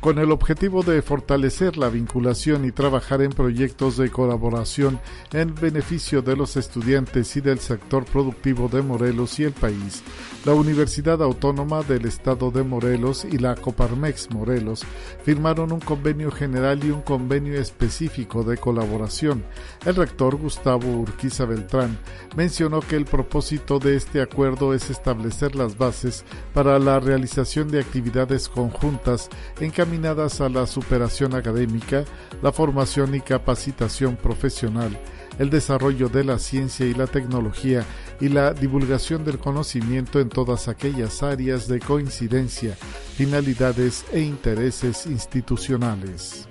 con 0.00 0.18
el 0.18 0.30
objetivo 0.30 0.82
de 0.82 1.02
fortalecer 1.02 1.76
la 1.76 1.88
vinculación 1.88 2.64
y 2.64 2.72
trabajar 2.72 3.22
en 3.22 3.30
proyectos 3.30 3.96
de 3.96 4.10
colaboración 4.10 5.00
en 5.32 5.54
beneficio 5.54 6.22
de 6.22 6.36
los 6.36 6.56
estudiantes 6.56 7.36
y 7.36 7.40
del 7.40 7.58
sector 7.58 8.04
productivo 8.04 8.68
de 8.68 8.82
Morelos 8.82 9.38
y 9.40 9.44
el 9.44 9.52
país. 9.52 10.02
La 10.44 10.54
Universidad 10.54 11.22
Autónoma 11.22 11.82
del 11.82 12.06
Estado 12.06 12.50
de 12.50 12.62
Morelos 12.62 13.24
y 13.24 13.38
la 13.38 13.56
Coparmex 13.56 14.30
Morelos 14.30 14.84
firmaron 15.24 15.72
un 15.72 15.80
convenio 15.80 16.30
general 16.30 16.82
y 16.84 16.90
un 16.90 17.02
convenio 17.02 17.60
específico 17.60 18.44
de 18.44 18.56
colaboración. 18.56 19.44
El 19.84 19.96
rector 19.96 20.36
Gustavo 20.36 20.88
Urquiza 20.88 21.44
Beltrán 21.44 21.98
mencionó 22.36 22.80
que 22.80 22.96
el 22.96 23.04
propósito 23.04 23.78
de 23.78 23.96
este 23.96 24.22
acuerdo 24.22 24.74
es 24.74 24.90
establecer 24.90 25.56
las 25.56 25.76
bases 25.76 26.24
para 26.54 26.78
la 26.78 27.00
realización 27.00 27.68
de 27.68 27.80
actividades 27.80 28.48
conjuntas 28.48 29.28
en 29.60 29.70
a 29.88 30.48
la 30.50 30.66
superación 30.66 31.34
académica, 31.34 32.04
la 32.42 32.52
formación 32.52 33.14
y 33.14 33.20
capacitación 33.20 34.16
profesional, 34.16 34.90
el 35.38 35.48
desarrollo 35.48 36.10
de 36.10 36.24
la 36.24 36.38
ciencia 36.38 36.84
y 36.84 36.92
la 36.92 37.06
tecnología 37.06 37.84
y 38.20 38.28
la 38.28 38.52
divulgación 38.52 39.24
del 39.24 39.38
conocimiento 39.38 40.20
en 40.20 40.28
todas 40.28 40.68
aquellas 40.68 41.22
áreas 41.22 41.68
de 41.68 41.80
coincidencia, 41.80 42.76
finalidades 43.16 44.04
e 44.12 44.20
intereses 44.20 45.06
institucionales. 45.06 46.46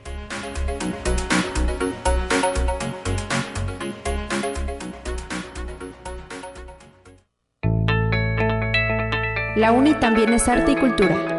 La 9.55 9.71
UNI 9.71 9.93
también 9.99 10.33
es 10.33 10.47
arte 10.47 10.71
y 10.71 10.75
cultura. 10.75 11.36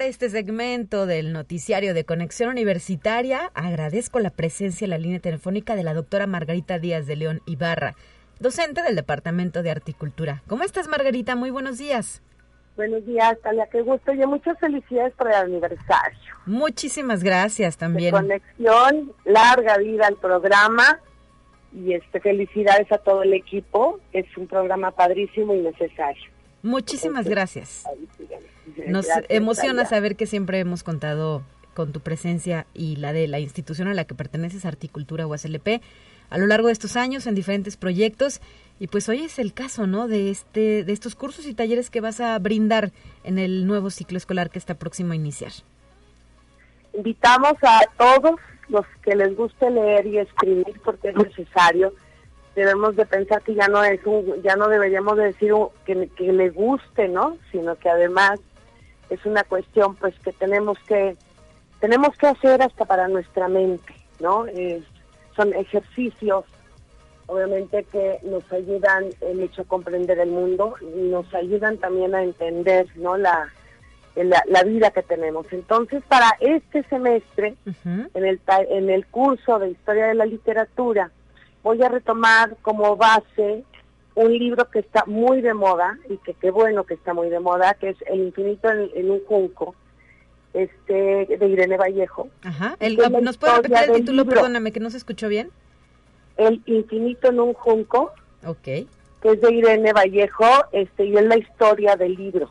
Este 0.00 0.30
segmento 0.30 1.06
del 1.06 1.32
noticiario 1.32 1.92
de 1.92 2.04
Conexión 2.04 2.48
Universitaria, 2.50 3.50
agradezco 3.52 4.20
la 4.20 4.30
presencia 4.30 4.84
en 4.84 4.90
la 4.90 4.98
línea 4.98 5.18
telefónica 5.18 5.74
de 5.74 5.82
la 5.82 5.92
doctora 5.92 6.26
Margarita 6.26 6.78
Díaz 6.78 7.06
de 7.06 7.16
León 7.16 7.42
Ibarra, 7.46 7.94
docente 8.38 8.80
del 8.82 8.94
Departamento 8.94 9.62
de 9.62 9.70
Articultura. 9.70 10.42
¿Cómo 10.46 10.62
estás, 10.62 10.88
Margarita? 10.88 11.36
Muy 11.36 11.50
buenos 11.50 11.78
días. 11.78 12.22
Buenos 12.76 13.04
días, 13.04 13.36
Talia, 13.42 13.68
qué 13.70 13.82
gusto 13.82 14.12
y 14.12 14.24
muchas 14.24 14.58
felicidades 14.60 15.12
por 15.14 15.28
el 15.28 15.34
aniversario. 15.34 16.18
Muchísimas 16.46 17.22
gracias 17.22 17.76
también. 17.76 18.14
De 18.14 18.20
conexión, 18.20 19.12
larga 19.24 19.78
vida 19.78 20.06
al 20.06 20.16
programa 20.16 21.00
y 21.74 21.92
este 21.92 22.20
felicidades 22.20 22.90
a 22.92 22.98
todo 22.98 23.24
el 23.24 23.34
equipo. 23.34 24.00
Es 24.12 24.24
un 24.36 24.46
programa 24.46 24.92
padrísimo 24.92 25.54
y 25.54 25.60
necesario. 25.60 26.37
Muchísimas 26.62 27.26
gracias. 27.26 27.84
Nos 28.86 29.06
emociona 29.28 29.84
saber 29.84 30.16
que 30.16 30.26
siempre 30.26 30.58
hemos 30.58 30.82
contado 30.82 31.42
con 31.74 31.92
tu 31.92 32.00
presencia 32.00 32.66
y 32.74 32.96
la 32.96 33.12
de 33.12 33.28
la 33.28 33.38
institución 33.38 33.88
a 33.88 33.94
la 33.94 34.04
que 34.04 34.14
perteneces, 34.14 34.64
Articultura 34.64 35.26
USLP, 35.26 35.80
a 36.30 36.38
lo 36.38 36.46
largo 36.46 36.66
de 36.66 36.72
estos 36.72 36.96
años 36.96 37.26
en 37.26 37.34
diferentes 37.34 37.76
proyectos. 37.76 38.40
Y 38.80 38.88
pues 38.88 39.08
hoy 39.08 39.22
es 39.22 39.38
el 39.38 39.52
caso, 39.52 39.86
¿no? 39.86 40.08
De 40.08 40.30
este, 40.30 40.84
de 40.84 40.92
estos 40.92 41.14
cursos 41.14 41.46
y 41.46 41.54
talleres 41.54 41.90
que 41.90 42.00
vas 42.00 42.20
a 42.20 42.38
brindar 42.38 42.92
en 43.24 43.38
el 43.38 43.66
nuevo 43.66 43.90
ciclo 43.90 44.18
escolar 44.18 44.50
que 44.50 44.58
está 44.58 44.74
próximo 44.74 45.12
a 45.12 45.16
iniciar. 45.16 45.52
Invitamos 46.94 47.54
a 47.62 47.80
todos 47.96 48.40
los 48.68 48.86
que 49.02 49.14
les 49.14 49.36
guste 49.36 49.70
leer 49.70 50.06
y 50.06 50.18
escribir 50.18 50.80
porque 50.84 51.10
es 51.10 51.16
necesario. 51.16 51.92
Debemos 52.58 52.96
de 52.96 53.06
pensar 53.06 53.40
que 53.42 53.54
ya 53.54 53.68
no 53.68 53.84
es 53.84 54.04
un, 54.04 54.42
ya 54.42 54.56
no 54.56 54.68
deberíamos 54.68 55.16
de 55.16 55.26
decir 55.26 55.52
que, 55.84 56.08
que 56.16 56.32
le 56.32 56.50
guste, 56.50 57.06
¿no? 57.06 57.38
Sino 57.52 57.76
que 57.76 57.88
además 57.88 58.40
es 59.10 59.24
una 59.24 59.44
cuestión 59.44 59.94
pues 59.94 60.18
que 60.18 60.32
tenemos 60.32 60.76
que 60.80 61.16
tenemos 61.80 62.16
que 62.16 62.26
hacer 62.26 62.60
hasta 62.60 62.84
para 62.84 63.06
nuestra 63.06 63.46
mente, 63.46 63.94
¿no? 64.18 64.46
son 65.36 65.54
ejercicios 65.54 66.44
obviamente 67.26 67.84
que 67.84 68.18
nos 68.24 68.50
ayudan 68.52 69.04
hecho 69.20 69.62
a 69.62 69.66
comprender 69.66 70.18
el 70.18 70.30
mundo 70.30 70.74
y 70.80 71.02
nos 71.08 71.32
ayudan 71.32 71.78
también 71.78 72.14
a 72.16 72.24
entender, 72.24 72.88
¿no? 72.96 73.16
La, 73.16 73.48
la, 74.16 74.62
vida 74.64 74.90
que 74.90 75.02
tenemos. 75.02 75.46
Entonces, 75.52 76.02
para 76.08 76.36
este 76.40 76.82
semestre, 76.84 77.54
en, 77.84 78.24
el, 78.24 78.40
en 78.70 78.90
el 78.90 79.06
curso 79.06 79.58
de 79.58 79.70
Historia 79.70 80.06
de 80.06 80.14
la 80.14 80.26
Literatura, 80.26 81.12
voy 81.62 81.82
a 81.82 81.88
retomar 81.88 82.56
como 82.62 82.96
base 82.96 83.64
un 84.14 84.32
libro 84.32 84.68
que 84.70 84.80
está 84.80 85.04
muy 85.06 85.40
de 85.40 85.54
moda 85.54 85.96
y 86.08 86.16
que 86.18 86.34
qué 86.34 86.50
bueno 86.50 86.84
que 86.84 86.94
está 86.94 87.14
muy 87.14 87.28
de 87.28 87.38
moda, 87.38 87.74
que 87.74 87.90
es 87.90 87.96
El 88.06 88.20
infinito 88.20 88.68
en, 88.70 89.10
un 89.10 89.24
junco, 89.24 89.76
este 90.54 91.26
de 91.26 91.46
Irene 91.46 91.76
Vallejo. 91.76 92.28
Ajá. 92.42 92.76
¿Nos 93.22 93.38
puede 93.38 93.56
repetir 93.56 93.90
el 93.90 93.92
título? 93.92 94.24
Perdóname, 94.24 94.72
que 94.72 94.80
no 94.80 94.90
se 94.90 94.96
escuchó 94.96 95.28
bien. 95.28 95.50
El 96.36 96.62
infinito 96.66 97.28
en 97.28 97.38
un 97.38 97.54
junco. 97.54 98.12
Ok. 98.44 98.64
Que 98.64 98.88
es 99.22 99.40
de 99.40 99.52
Irene 99.52 99.92
Vallejo, 99.92 100.46
este, 100.72 101.04
y 101.04 101.16
es 101.16 101.24
la 101.24 101.38
historia 101.38 101.94
del 101.96 102.14
libro. 102.14 102.50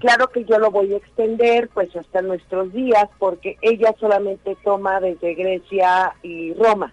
Claro 0.00 0.28
que 0.28 0.44
yo 0.44 0.58
lo 0.58 0.70
voy 0.70 0.92
a 0.92 0.96
extender 0.96 1.68
pues 1.68 1.94
hasta 1.94 2.20
nuestros 2.20 2.72
días 2.72 3.08
porque 3.18 3.58
ella 3.62 3.94
solamente 4.00 4.56
toma 4.64 5.00
desde 5.00 5.34
Grecia 5.34 6.14
y 6.22 6.52
Roma. 6.54 6.92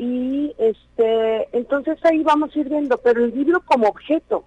Y 0.00 0.54
este, 0.56 1.46
entonces 1.54 1.98
ahí 2.06 2.22
vamos 2.22 2.56
a 2.56 2.58
ir 2.58 2.70
viendo, 2.70 2.96
pero 2.96 3.22
el 3.22 3.34
libro 3.34 3.60
como 3.66 3.86
objeto. 3.86 4.44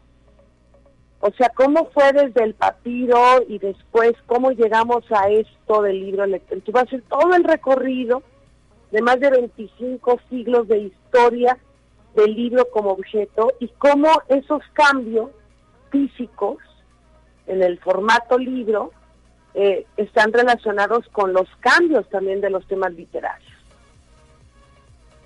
O 1.20 1.32
sea, 1.38 1.50
cómo 1.50 1.92
fue 1.94 2.12
desde 2.12 2.44
el 2.44 2.56
papiro 2.56 3.22
y 3.48 3.60
después 3.60 4.14
cómo 4.26 4.50
llegamos 4.50 5.04
a 5.12 5.30
esto 5.30 5.84
del 5.84 6.00
libro 6.00 6.24
electrónico. 6.24 6.72
Va 6.72 6.82
a 6.82 6.88
ser 6.88 7.04
todo 7.04 7.36
el 7.36 7.44
recorrido 7.44 8.24
de 8.90 9.04
más 9.04 9.20
de 9.20 9.30
25 9.30 10.20
siglos 10.32 10.68
de 10.68 10.80
historia 10.80 11.60
del 12.16 12.34
libro 12.34 12.68
como 12.74 12.90
objeto 12.90 13.54
y 13.60 13.68
cómo 13.78 14.08
esos 14.30 14.64
cambios 14.74 15.30
físicos 15.92 16.58
en 17.46 17.62
el 17.62 17.78
formato 17.78 18.40
libro 18.40 18.92
eh, 19.54 19.86
están 19.98 20.34
relacionados 20.34 21.08
con 21.10 21.32
los 21.32 21.48
cambios 21.60 22.10
también 22.10 22.42
de 22.42 22.50
los 22.50 22.68
temas 22.68 22.92
literarios. 22.94 23.53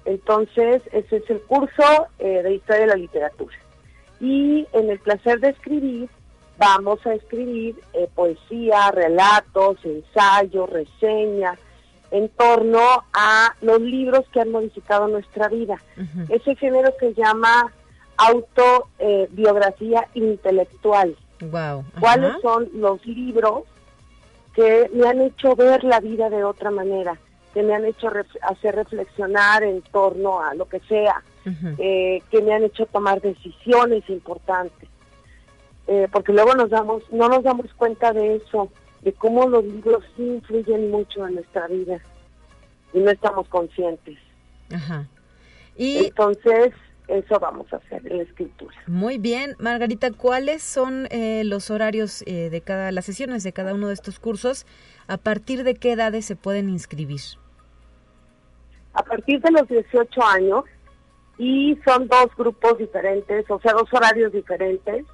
Entonces, 0.08 0.82
ese 0.94 1.18
es 1.18 1.30
el 1.30 1.42
curso 1.42 2.08
eh, 2.18 2.42
de 2.42 2.56
Historia 2.56 2.82
de 2.82 2.88
la 2.88 2.96
Literatura. 2.96 3.56
Y 4.22 4.66
en 4.72 4.90
el 4.90 5.00
placer 5.00 5.42
de 5.42 5.50
escribir, 5.50 6.10
vamos 6.58 7.06
a 7.06 7.14
escribir 7.14 7.76
eh, 7.94 8.08
poesía, 8.16 8.90
relatos, 8.92 9.78
ensayos, 9.84 10.70
reseñas, 10.70 11.60
en 12.10 12.30
torno 12.30 12.80
a 13.12 13.54
los 13.62 13.82
libros 13.82 14.24
que 14.32 14.40
han 14.40 14.50
modificado 14.50 15.10
nuestra 15.10 15.50
vida. 15.50 15.76
Ese 16.30 16.56
género 16.56 16.94
se 17.02 17.14
llama 17.14 17.74
autobiografía 18.16 20.08
intelectual. 20.14 21.18
¿Cuáles 22.00 22.42
son 22.42 22.70
los 22.76 23.06
libros 23.06 23.64
que 24.54 24.90
me 24.94 25.06
han 25.06 25.20
hecho 25.20 25.54
ver 25.58 25.84
la 25.84 26.00
vida 26.00 26.30
de 26.30 26.46
otra 26.46 26.72
manera? 26.72 27.20
Que 27.58 27.64
me 27.64 27.74
han 27.74 27.86
hecho 27.86 28.12
hacer 28.44 28.76
reflexionar 28.76 29.64
en 29.64 29.82
torno 29.82 30.44
a 30.44 30.54
lo 30.54 30.70
que 30.70 30.80
sea, 30.82 31.24
eh, 31.80 32.22
que 32.30 32.42
me 32.44 32.54
han 32.54 32.64
hecho 32.64 32.86
tomar 32.86 33.20
decisiones 33.20 34.08
importantes. 34.12 34.88
Eh, 35.88 36.08
porque 36.12 36.34
luego 36.34 36.54
nos 36.54 36.70
damos, 36.70 37.02
no 37.12 37.30
nos 37.30 37.42
damos 37.42 37.74
cuenta 37.74 38.14
de 38.14 38.36
eso, 38.36 38.70
de 39.02 39.12
cómo 39.12 39.50
los 39.50 39.64
libros 39.64 40.04
sí 40.16 40.24
influyen 40.24 40.92
mucho 40.92 41.26
en 41.26 41.34
nuestra 41.34 41.66
vida 41.68 42.00
y 42.94 43.00
no 43.00 43.10
estamos 43.10 43.48
conscientes. 43.48 44.20
Y 45.76 46.06
entonces 46.06 46.74
eso 47.08 47.40
vamos 47.40 47.72
a 47.74 47.78
hacer 47.78 48.06
en 48.06 48.18
la 48.18 48.24
escritura. 48.24 48.76
Muy 48.86 49.18
bien, 49.18 49.56
Margarita, 49.58 50.12
¿cuáles 50.12 50.62
son 50.62 51.08
eh, 51.10 51.44
los 51.44 51.72
horarios 51.72 52.24
eh, 52.28 52.52
de 52.52 52.62
cada, 52.62 52.92
las 52.92 53.06
sesiones 53.06 53.44
de 53.44 53.54
cada 53.54 53.74
uno 53.74 53.88
de 53.88 53.96
estos 53.96 54.20
cursos? 54.20 54.68
¿A 55.08 55.18
partir 55.18 55.64
de 55.64 55.76
qué 55.76 55.94
edades 55.94 56.26
se 56.26 56.36
pueden 56.36 56.70
inscribir? 56.70 57.22
A 58.98 59.04
partir 59.04 59.40
de 59.42 59.52
los 59.52 59.68
18 59.68 60.24
años 60.24 60.64
y 61.38 61.78
son 61.86 62.08
dos 62.08 62.28
grupos 62.36 62.80
diferentes, 62.80 63.46
o 63.50 63.60
sea, 63.60 63.74
dos 63.74 63.94
horarios 63.94 64.34
diferentes. 64.34 65.06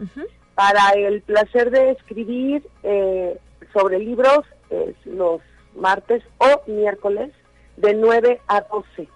Para 0.56 0.92
el 0.92 1.22
placer 1.22 1.70
de 1.70 1.92
escribir 1.92 2.66
eh, 2.84 3.38
sobre 3.74 4.00
libros 4.00 4.46
es 4.70 4.96
los 5.06 5.42
martes 5.76 6.24
o 6.38 6.62
miércoles 6.72 7.32
de 7.76 7.94
9 7.94 8.40
a 8.48 8.62
12 8.62 9.10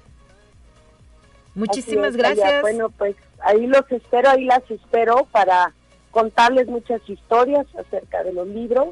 Muchísimas 1.55 2.11
es, 2.11 2.17
gracias. 2.17 2.63
Bueno, 2.63 2.91
pues 2.91 3.17
ahí 3.41 3.67
los 3.67 3.91
espero, 3.91 4.31
ahí 4.31 4.45
las 4.45 4.63
espero 4.71 5.27
para 5.33 5.75
contarles 6.11 6.69
muchas 6.69 7.01
historias 7.09 7.67
acerca 7.77 8.23
de 8.23 8.33
los 8.33 8.47
libros 8.47 8.89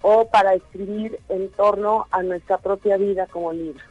o 0.00 0.28
para 0.28 0.54
escribir 0.54 1.18
en 1.28 1.48
torno 1.50 2.06
a 2.10 2.22
nuestra 2.22 2.58
propia 2.58 2.96
vida 2.96 3.26
como 3.26 3.52
libro. 3.52 3.84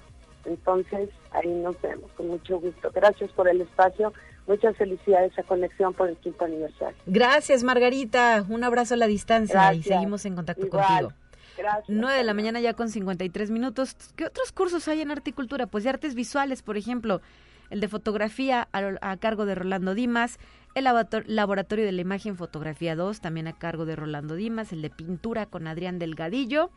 Entonces, 0.45 1.09
ahí 1.31 1.49
nos 1.49 1.79
vemos 1.81 2.11
con 2.13 2.27
mucho 2.27 2.59
gusto. 2.59 2.91
Gracias 2.93 3.31
por 3.31 3.47
el 3.47 3.61
espacio. 3.61 4.13
Muchas 4.47 4.75
felicidades 4.75 5.37
a 5.37 5.43
Conexión 5.43 5.93
por 5.93 6.09
el 6.09 6.17
quinto 6.17 6.45
aniversario. 6.45 6.97
Gracias, 7.05 7.63
Margarita. 7.63 8.43
Un 8.49 8.63
abrazo 8.63 8.95
a 8.95 8.97
la 8.97 9.07
distancia 9.07 9.73
y 9.73 9.83
seguimos 9.83 10.25
en 10.25 10.35
contacto 10.35 10.65
Igual. 10.65 10.85
contigo. 10.87 11.11
Gracias. 11.57 11.85
9 11.89 12.17
de 12.17 12.23
la 12.23 12.33
mañana 12.33 12.59
ya 12.59 12.73
con 12.73 12.89
53 12.89 13.51
minutos. 13.51 13.95
¿Qué 14.15 14.25
otros 14.25 14.51
cursos 14.51 14.87
hay 14.87 15.01
en 15.01 15.11
Articultura? 15.11 15.67
Pues 15.67 15.83
de 15.83 15.91
artes 15.91 16.15
visuales, 16.15 16.63
por 16.63 16.75
ejemplo, 16.75 17.21
el 17.69 17.79
de 17.81 17.87
fotografía 17.87 18.67
a, 18.71 18.91
a 19.01 19.17
cargo 19.17 19.45
de 19.45 19.53
Rolando 19.55 19.93
Dimas, 19.93 20.39
el 20.73 20.85
laborator- 20.85 21.25
laboratorio 21.27 21.85
de 21.85 21.91
la 21.91 22.01
imagen 22.01 22.35
fotografía 22.35 22.95
2 22.95 23.21
también 23.21 23.47
a 23.47 23.53
cargo 23.53 23.85
de 23.85 23.95
Rolando 23.95 24.35
Dimas, 24.35 24.73
el 24.73 24.81
de 24.81 24.89
pintura 24.89 25.45
con 25.45 25.67
Adrián 25.67 25.99
Delgadillo, 25.99 26.71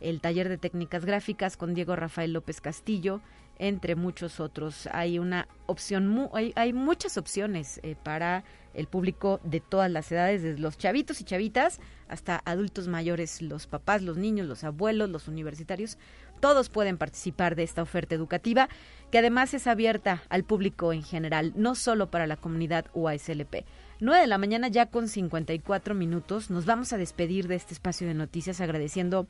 el 0.00 0.20
taller 0.20 0.48
de 0.48 0.58
técnicas 0.58 1.04
gráficas 1.04 1.56
con 1.56 1.74
Diego 1.74 1.96
Rafael 1.96 2.32
López 2.32 2.60
Castillo, 2.60 3.20
entre 3.58 3.94
muchos 3.96 4.40
otros. 4.40 4.88
Hay 4.92 5.18
una 5.18 5.48
opción, 5.66 6.08
mu- 6.08 6.30
hay, 6.34 6.52
hay 6.56 6.72
muchas 6.72 7.16
opciones 7.18 7.80
eh, 7.82 7.96
para 8.02 8.44
el 8.74 8.86
público 8.86 9.38
de 9.44 9.60
todas 9.60 9.90
las 9.90 10.10
edades, 10.10 10.42
desde 10.42 10.58
los 10.58 10.78
chavitos 10.78 11.20
y 11.20 11.24
chavitas 11.24 11.78
hasta 12.08 12.40
adultos 12.44 12.88
mayores, 12.88 13.42
los 13.42 13.66
papás, 13.66 14.02
los 14.02 14.16
niños, 14.16 14.46
los 14.46 14.64
abuelos, 14.64 15.10
los 15.10 15.28
universitarios. 15.28 15.98
Todos 16.40 16.70
pueden 16.70 16.98
participar 16.98 17.54
de 17.54 17.62
esta 17.62 17.82
oferta 17.82 18.14
educativa, 18.14 18.68
que 19.10 19.18
además 19.18 19.54
es 19.54 19.66
abierta 19.66 20.22
al 20.28 20.42
público 20.42 20.92
en 20.92 21.02
general, 21.04 21.52
no 21.54 21.74
solo 21.74 22.10
para 22.10 22.26
la 22.26 22.36
comunidad 22.36 22.86
UASLP. 22.94 23.64
9 24.00 24.20
de 24.22 24.26
la 24.26 24.38
mañana 24.38 24.66
ya 24.66 24.86
con 24.86 25.06
54 25.06 25.94
minutos. 25.94 26.50
Nos 26.50 26.64
vamos 26.66 26.92
a 26.92 26.96
despedir 26.96 27.46
de 27.46 27.54
este 27.54 27.74
espacio 27.74 28.08
de 28.08 28.14
noticias 28.14 28.60
agradeciendo 28.60 29.28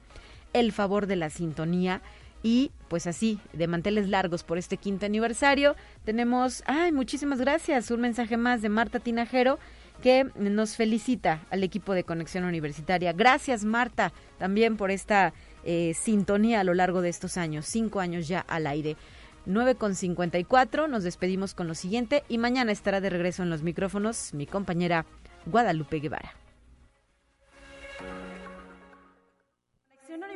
el 0.54 0.72
favor 0.72 1.06
de 1.06 1.16
la 1.16 1.28
sintonía 1.28 2.00
y 2.43 2.70
pues 2.88 3.07
así, 3.07 3.38
de 3.53 3.66
manteles 3.68 4.09
largos 4.09 4.43
por 4.43 4.59
este 4.59 4.76
quinto 4.76 5.07
aniversario. 5.07 5.76
Tenemos, 6.05 6.62
ay, 6.66 6.93
muchísimas 6.93 7.40
gracias, 7.40 7.90
un 7.90 8.01
mensaje 8.01 8.36
más 8.36 8.62
de 8.62 8.68
Marta 8.68 9.01
Tinajero 9.01 9.59
que 10.03 10.28
nos 10.36 10.76
felicita 10.76 11.40
al 11.51 11.62
equipo 11.62 11.95
de 11.95 12.05
Conexión 12.05 12.45
Universitaria. 12.45 13.12
Gracias 13.12 13.64
Marta 13.64 14.12
también 14.38 14.76
por 14.76 14.90
esta 14.90 15.32
eh, 15.64 15.95
sintonía 15.95 16.61
a 16.61 16.64
lo 16.64 16.74
largo 16.74 17.01
de 17.01 17.09
estos 17.09 17.36
años, 17.36 17.66
cinco 17.66 18.01
años 18.01 18.28
ya 18.28 18.40
al 18.40 18.66
aire. 18.66 18.97
9 19.45 19.74
con 19.74 19.95
54, 19.95 20.86
nos 20.86 21.03
despedimos 21.03 21.55
con 21.55 21.66
lo 21.66 21.74
siguiente 21.74 22.22
y 22.28 22.38
mañana 22.38 22.70
estará 22.70 23.01
de 23.01 23.11
regreso 23.11 23.43
en 23.43 23.51
los 23.51 23.62
micrófonos 23.62 24.34
mi 24.34 24.47
compañera 24.47 25.05
Guadalupe 25.47 25.99
Guevara. 25.99 26.41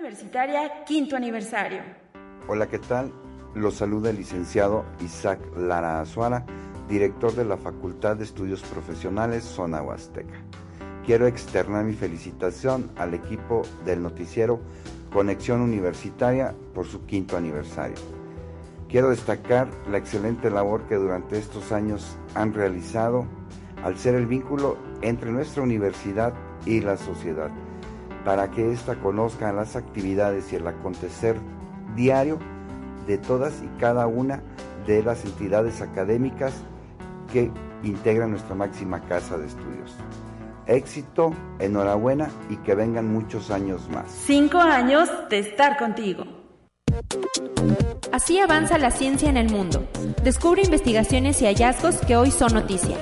Universitaria, 0.06 0.84
quinto 0.84 1.16
aniversario. 1.16 1.80
Hola, 2.46 2.68
¿qué 2.68 2.78
tal? 2.78 3.12
Los 3.56 3.74
saluda 3.74 4.10
el 4.10 4.18
licenciado 4.18 4.84
Isaac 5.00 5.40
Lara 5.56 6.00
Azuara, 6.00 6.46
director 6.88 7.34
de 7.34 7.44
la 7.44 7.56
Facultad 7.56 8.14
de 8.14 8.22
Estudios 8.22 8.62
Profesionales 8.62 9.42
Zona 9.42 9.82
Huasteca. 9.82 10.36
Quiero 11.04 11.26
externar 11.26 11.84
mi 11.84 11.94
felicitación 11.94 12.88
al 12.96 13.14
equipo 13.14 13.62
del 13.84 14.00
noticiero 14.00 14.60
Conexión 15.12 15.60
Universitaria 15.60 16.54
por 16.72 16.86
su 16.86 17.04
quinto 17.04 17.36
aniversario. 17.36 17.96
Quiero 18.88 19.10
destacar 19.10 19.66
la 19.90 19.98
excelente 19.98 20.50
labor 20.50 20.86
que 20.86 20.94
durante 20.94 21.36
estos 21.36 21.72
años 21.72 22.16
han 22.36 22.54
realizado 22.54 23.26
al 23.82 23.98
ser 23.98 24.14
el 24.14 24.26
vínculo 24.26 24.78
entre 25.02 25.32
nuestra 25.32 25.64
universidad 25.64 26.32
y 26.64 26.80
la 26.80 26.96
sociedad, 26.96 27.50
para 28.26 28.50
que 28.50 28.72
ésta 28.72 28.96
conozca 28.96 29.52
las 29.52 29.76
actividades 29.76 30.52
y 30.52 30.56
el 30.56 30.66
acontecer 30.66 31.36
diario 31.94 32.40
de 33.06 33.18
todas 33.18 33.62
y 33.62 33.68
cada 33.78 34.08
una 34.08 34.42
de 34.84 35.00
las 35.04 35.24
entidades 35.24 35.80
académicas 35.80 36.52
que 37.32 37.52
integran 37.84 38.32
nuestra 38.32 38.56
máxima 38.56 39.00
casa 39.02 39.38
de 39.38 39.46
estudios. 39.46 39.94
Éxito, 40.66 41.32
enhorabuena 41.60 42.28
y 42.50 42.56
que 42.56 42.74
vengan 42.74 43.12
muchos 43.12 43.52
años 43.52 43.88
más. 43.90 44.10
Cinco 44.10 44.58
años 44.58 45.08
de 45.30 45.38
estar 45.38 45.78
contigo. 45.78 46.24
Así 48.10 48.40
avanza 48.40 48.76
la 48.78 48.90
ciencia 48.90 49.30
en 49.30 49.36
el 49.36 49.50
mundo. 49.50 49.86
Descubre 50.24 50.62
investigaciones 50.62 51.40
y 51.42 51.44
hallazgos 51.44 51.98
que 51.98 52.16
hoy 52.16 52.32
son 52.32 52.54
noticia. 52.54 52.96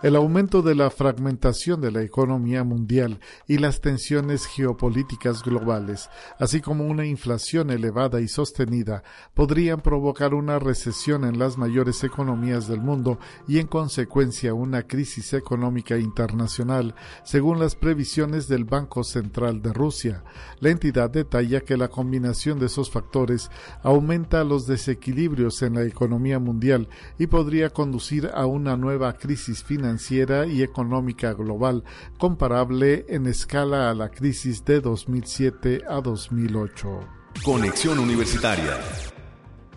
El 0.00 0.14
aumento 0.14 0.62
de 0.62 0.76
la 0.76 0.90
fragmentación 0.90 1.80
de 1.80 1.90
la 1.90 2.02
economía 2.02 2.62
mundial 2.62 3.18
y 3.48 3.58
las 3.58 3.80
tensiones 3.80 4.46
geopolíticas 4.46 5.42
globales, 5.42 6.08
así 6.38 6.60
como 6.60 6.86
una 6.86 7.04
inflación 7.04 7.70
elevada 7.70 8.20
y 8.20 8.28
sostenida, 8.28 9.02
podrían 9.34 9.80
provocar 9.80 10.34
una 10.34 10.60
recesión 10.60 11.24
en 11.24 11.40
las 11.40 11.58
mayores 11.58 12.04
economías 12.04 12.68
del 12.68 12.80
mundo 12.80 13.18
y 13.48 13.58
en 13.58 13.66
consecuencia 13.66 14.54
una 14.54 14.84
crisis 14.84 15.32
económica 15.32 15.98
internacional, 15.98 16.94
según 17.24 17.58
las 17.58 17.74
previsiones 17.74 18.46
del 18.46 18.66
Banco 18.66 19.02
Central 19.02 19.62
de 19.62 19.72
Rusia. 19.72 20.22
La 20.60 20.70
entidad 20.70 21.10
detalla 21.10 21.62
que 21.62 21.76
la 21.76 21.88
combinación 21.88 22.60
de 22.60 22.66
esos 22.66 22.88
factores 22.88 23.50
aumenta 23.82 24.44
los 24.44 24.68
desequilibrios 24.68 25.60
en 25.62 25.74
la 25.74 25.82
economía 25.82 26.38
mundial 26.38 26.88
y 27.18 27.26
podría 27.26 27.70
conducir 27.70 28.30
a 28.32 28.46
una 28.46 28.76
nueva 28.76 29.12
crisis 29.14 29.64
financiera 29.88 30.46
y 30.46 30.62
económica 30.62 31.32
global 31.32 31.82
comparable 32.18 33.06
en 33.08 33.26
escala 33.26 33.90
a 33.90 33.94
la 33.94 34.10
crisis 34.10 34.62
de 34.64 34.80
2007 34.80 35.84
a 35.88 36.00
2008. 36.02 37.00
Conexión 37.42 37.98
Universitaria. 37.98 38.78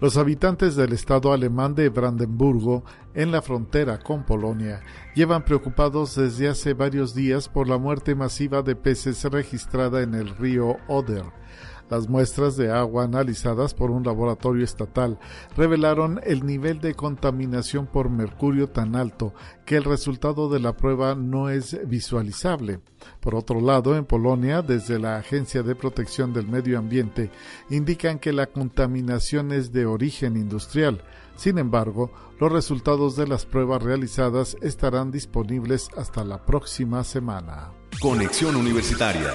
Los 0.01 0.17
habitantes 0.17 0.75
del 0.75 0.93
estado 0.93 1.31
alemán 1.31 1.75
de 1.75 1.87
Brandenburgo, 1.89 2.83
en 3.13 3.31
la 3.31 3.41
frontera 3.41 3.99
con 3.99 4.25
Polonia, 4.25 4.81
llevan 5.15 5.45
preocupados 5.45 6.15
desde 6.15 6.49
hace 6.49 6.73
varios 6.73 7.13
días 7.13 7.47
por 7.47 7.69
la 7.69 7.77
muerte 7.77 8.15
masiva 8.15 8.63
de 8.63 8.75
peces 8.75 9.23
registrada 9.23 10.01
en 10.01 10.15
el 10.15 10.35
río 10.35 10.77
Oder. 10.87 11.40
Las 11.91 12.07
muestras 12.07 12.55
de 12.55 12.71
agua 12.71 13.03
analizadas 13.03 13.73
por 13.73 13.91
un 13.91 14.05
laboratorio 14.05 14.63
estatal 14.63 15.19
revelaron 15.57 16.21
el 16.23 16.45
nivel 16.45 16.79
de 16.79 16.93
contaminación 16.93 17.85
por 17.85 18.09
mercurio 18.09 18.69
tan 18.69 18.95
alto 18.95 19.33
que 19.65 19.75
el 19.75 19.83
resultado 19.83 20.47
de 20.47 20.61
la 20.61 20.77
prueba 20.77 21.15
no 21.15 21.49
es 21.49 21.77
visualizable. 21.89 22.79
Por 23.19 23.35
otro 23.35 23.59
lado, 23.59 23.97
en 23.97 24.05
Polonia, 24.05 24.61
desde 24.61 24.99
la 24.99 25.17
Agencia 25.17 25.63
de 25.63 25.75
Protección 25.75 26.31
del 26.31 26.47
Medio 26.47 26.79
Ambiente, 26.79 27.29
indican 27.69 28.19
que 28.19 28.31
la 28.31 28.47
contaminación 28.47 29.51
es 29.51 29.73
de 29.73 29.85
origen 29.85 30.37
industrial. 30.37 31.03
Sin 31.35 31.57
embargo, 31.57 32.09
los 32.39 32.53
resultados 32.53 33.17
de 33.17 33.27
las 33.27 33.45
pruebas 33.45 33.83
realizadas 33.83 34.55
estarán 34.61 35.11
disponibles 35.11 35.89
hasta 35.97 36.23
la 36.23 36.45
próxima 36.45 37.03
semana. 37.03 37.73
Conexión 37.99 38.55
Universitaria. 38.55 39.33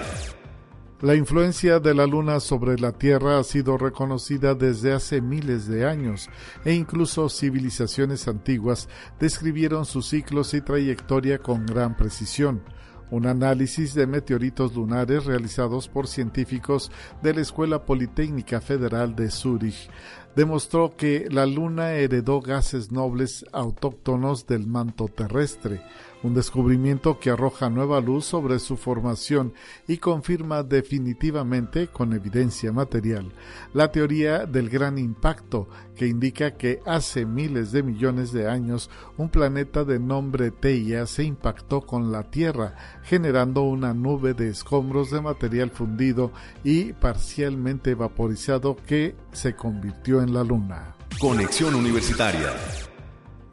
La 1.02 1.14
influencia 1.14 1.78
de 1.78 1.92
la 1.92 2.06
Luna 2.06 2.40
sobre 2.40 2.78
la 2.78 2.90
Tierra 2.92 3.38
ha 3.38 3.44
sido 3.44 3.76
reconocida 3.76 4.54
desde 4.54 4.94
hace 4.94 5.20
miles 5.20 5.68
de 5.68 5.86
años 5.86 6.30
e 6.64 6.72
incluso 6.72 7.28
civilizaciones 7.28 8.26
antiguas 8.28 8.88
describieron 9.20 9.84
sus 9.84 10.08
ciclos 10.08 10.54
y 10.54 10.62
trayectoria 10.62 11.38
con 11.38 11.66
gran 11.66 11.98
precisión. 11.98 12.62
Un 13.10 13.26
análisis 13.26 13.92
de 13.92 14.06
meteoritos 14.06 14.74
lunares 14.74 15.26
realizados 15.26 15.86
por 15.86 16.06
científicos 16.06 16.90
de 17.22 17.34
la 17.34 17.42
Escuela 17.42 17.84
Politécnica 17.84 18.62
Federal 18.62 19.14
de 19.14 19.30
Zúrich 19.30 19.90
demostró 20.34 20.96
que 20.96 21.28
la 21.30 21.44
Luna 21.44 21.92
heredó 21.92 22.40
gases 22.40 22.90
nobles 22.90 23.44
autóctonos 23.52 24.46
del 24.46 24.66
manto 24.66 25.08
terrestre, 25.08 25.82
un 26.26 26.34
descubrimiento 26.34 27.18
que 27.18 27.30
arroja 27.30 27.70
nueva 27.70 28.00
luz 28.00 28.24
sobre 28.24 28.58
su 28.58 28.76
formación 28.76 29.54
y 29.86 29.98
confirma 29.98 30.62
definitivamente, 30.62 31.88
con 31.88 32.12
evidencia 32.12 32.72
material, 32.72 33.32
la 33.72 33.92
teoría 33.92 34.44
del 34.44 34.68
gran 34.68 34.98
impacto, 34.98 35.68
que 35.94 36.06
indica 36.06 36.56
que 36.56 36.80
hace 36.84 37.24
miles 37.24 37.72
de 37.72 37.82
millones 37.82 38.32
de 38.32 38.48
años 38.48 38.90
un 39.16 39.28
planeta 39.28 39.84
de 39.84 39.98
nombre 39.98 40.50
Teia 40.50 41.06
se 41.06 41.24
impactó 41.24 41.82
con 41.82 42.10
la 42.10 42.24
Tierra, 42.24 42.74
generando 43.04 43.62
una 43.62 43.94
nube 43.94 44.34
de 44.34 44.48
escombros 44.48 45.10
de 45.10 45.20
material 45.20 45.70
fundido 45.70 46.32
y 46.64 46.92
parcialmente 46.92 47.94
vaporizado 47.94 48.76
que 48.76 49.14
se 49.32 49.54
convirtió 49.54 50.20
en 50.20 50.34
la 50.34 50.42
Luna. 50.42 50.96
Conexión 51.18 51.74
Universitaria 51.74 52.52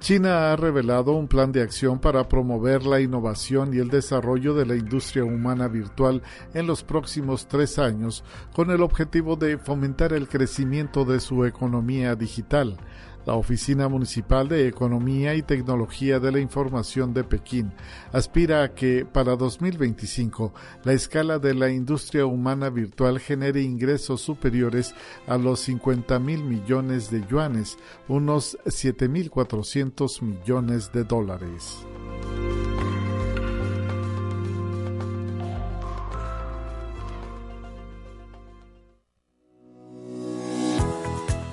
China 0.03 0.51
ha 0.51 0.57
revelado 0.57 1.13
un 1.13 1.29
plan 1.29 1.53
de 1.53 1.61
acción 1.61 1.97
para 1.97 2.27
promover 2.27 2.85
la 2.85 2.99
innovación 2.99 3.73
y 3.73 3.77
el 3.77 3.87
desarrollo 3.87 4.53
de 4.53 4.65
la 4.65 4.75
industria 4.75 5.23
humana 5.23 5.69
virtual 5.69 6.21
en 6.53 6.67
los 6.67 6.83
próximos 6.83 7.47
tres 7.47 7.79
años 7.79 8.25
con 8.53 8.69
el 8.69 8.81
objetivo 8.81 9.37
de 9.37 9.57
fomentar 9.57 10.11
el 10.11 10.27
crecimiento 10.27 11.05
de 11.05 11.21
su 11.21 11.45
economía 11.45 12.15
digital. 12.15 12.75
La 13.25 13.35
Oficina 13.35 13.87
Municipal 13.87 14.49
de 14.49 14.67
Economía 14.67 15.33
y 15.35 15.41
Tecnología 15.41 16.19
de 16.19 16.31
la 16.31 16.39
Información 16.39 17.13
de 17.13 17.23
Pekín 17.23 17.71
aspira 18.11 18.63
a 18.63 18.73
que 18.73 19.05
para 19.05 19.35
2025 19.35 20.53
la 20.83 20.93
escala 20.93 21.39
de 21.39 21.53
la 21.53 21.69
industria 21.69 22.25
humana 22.25 22.69
virtual 22.69 23.19
genere 23.19 23.61
ingresos 23.61 24.21
superiores 24.21 24.93
a 25.27 25.37
los 25.37 25.61
50 25.61 26.19
mil 26.19 26.43
millones 26.43 27.09
de 27.11 27.25
yuanes, 27.27 27.77
unos 28.07 28.57
7.400 28.65 30.21
millones 30.21 30.91
de 30.91 31.03
dólares. 31.03 31.85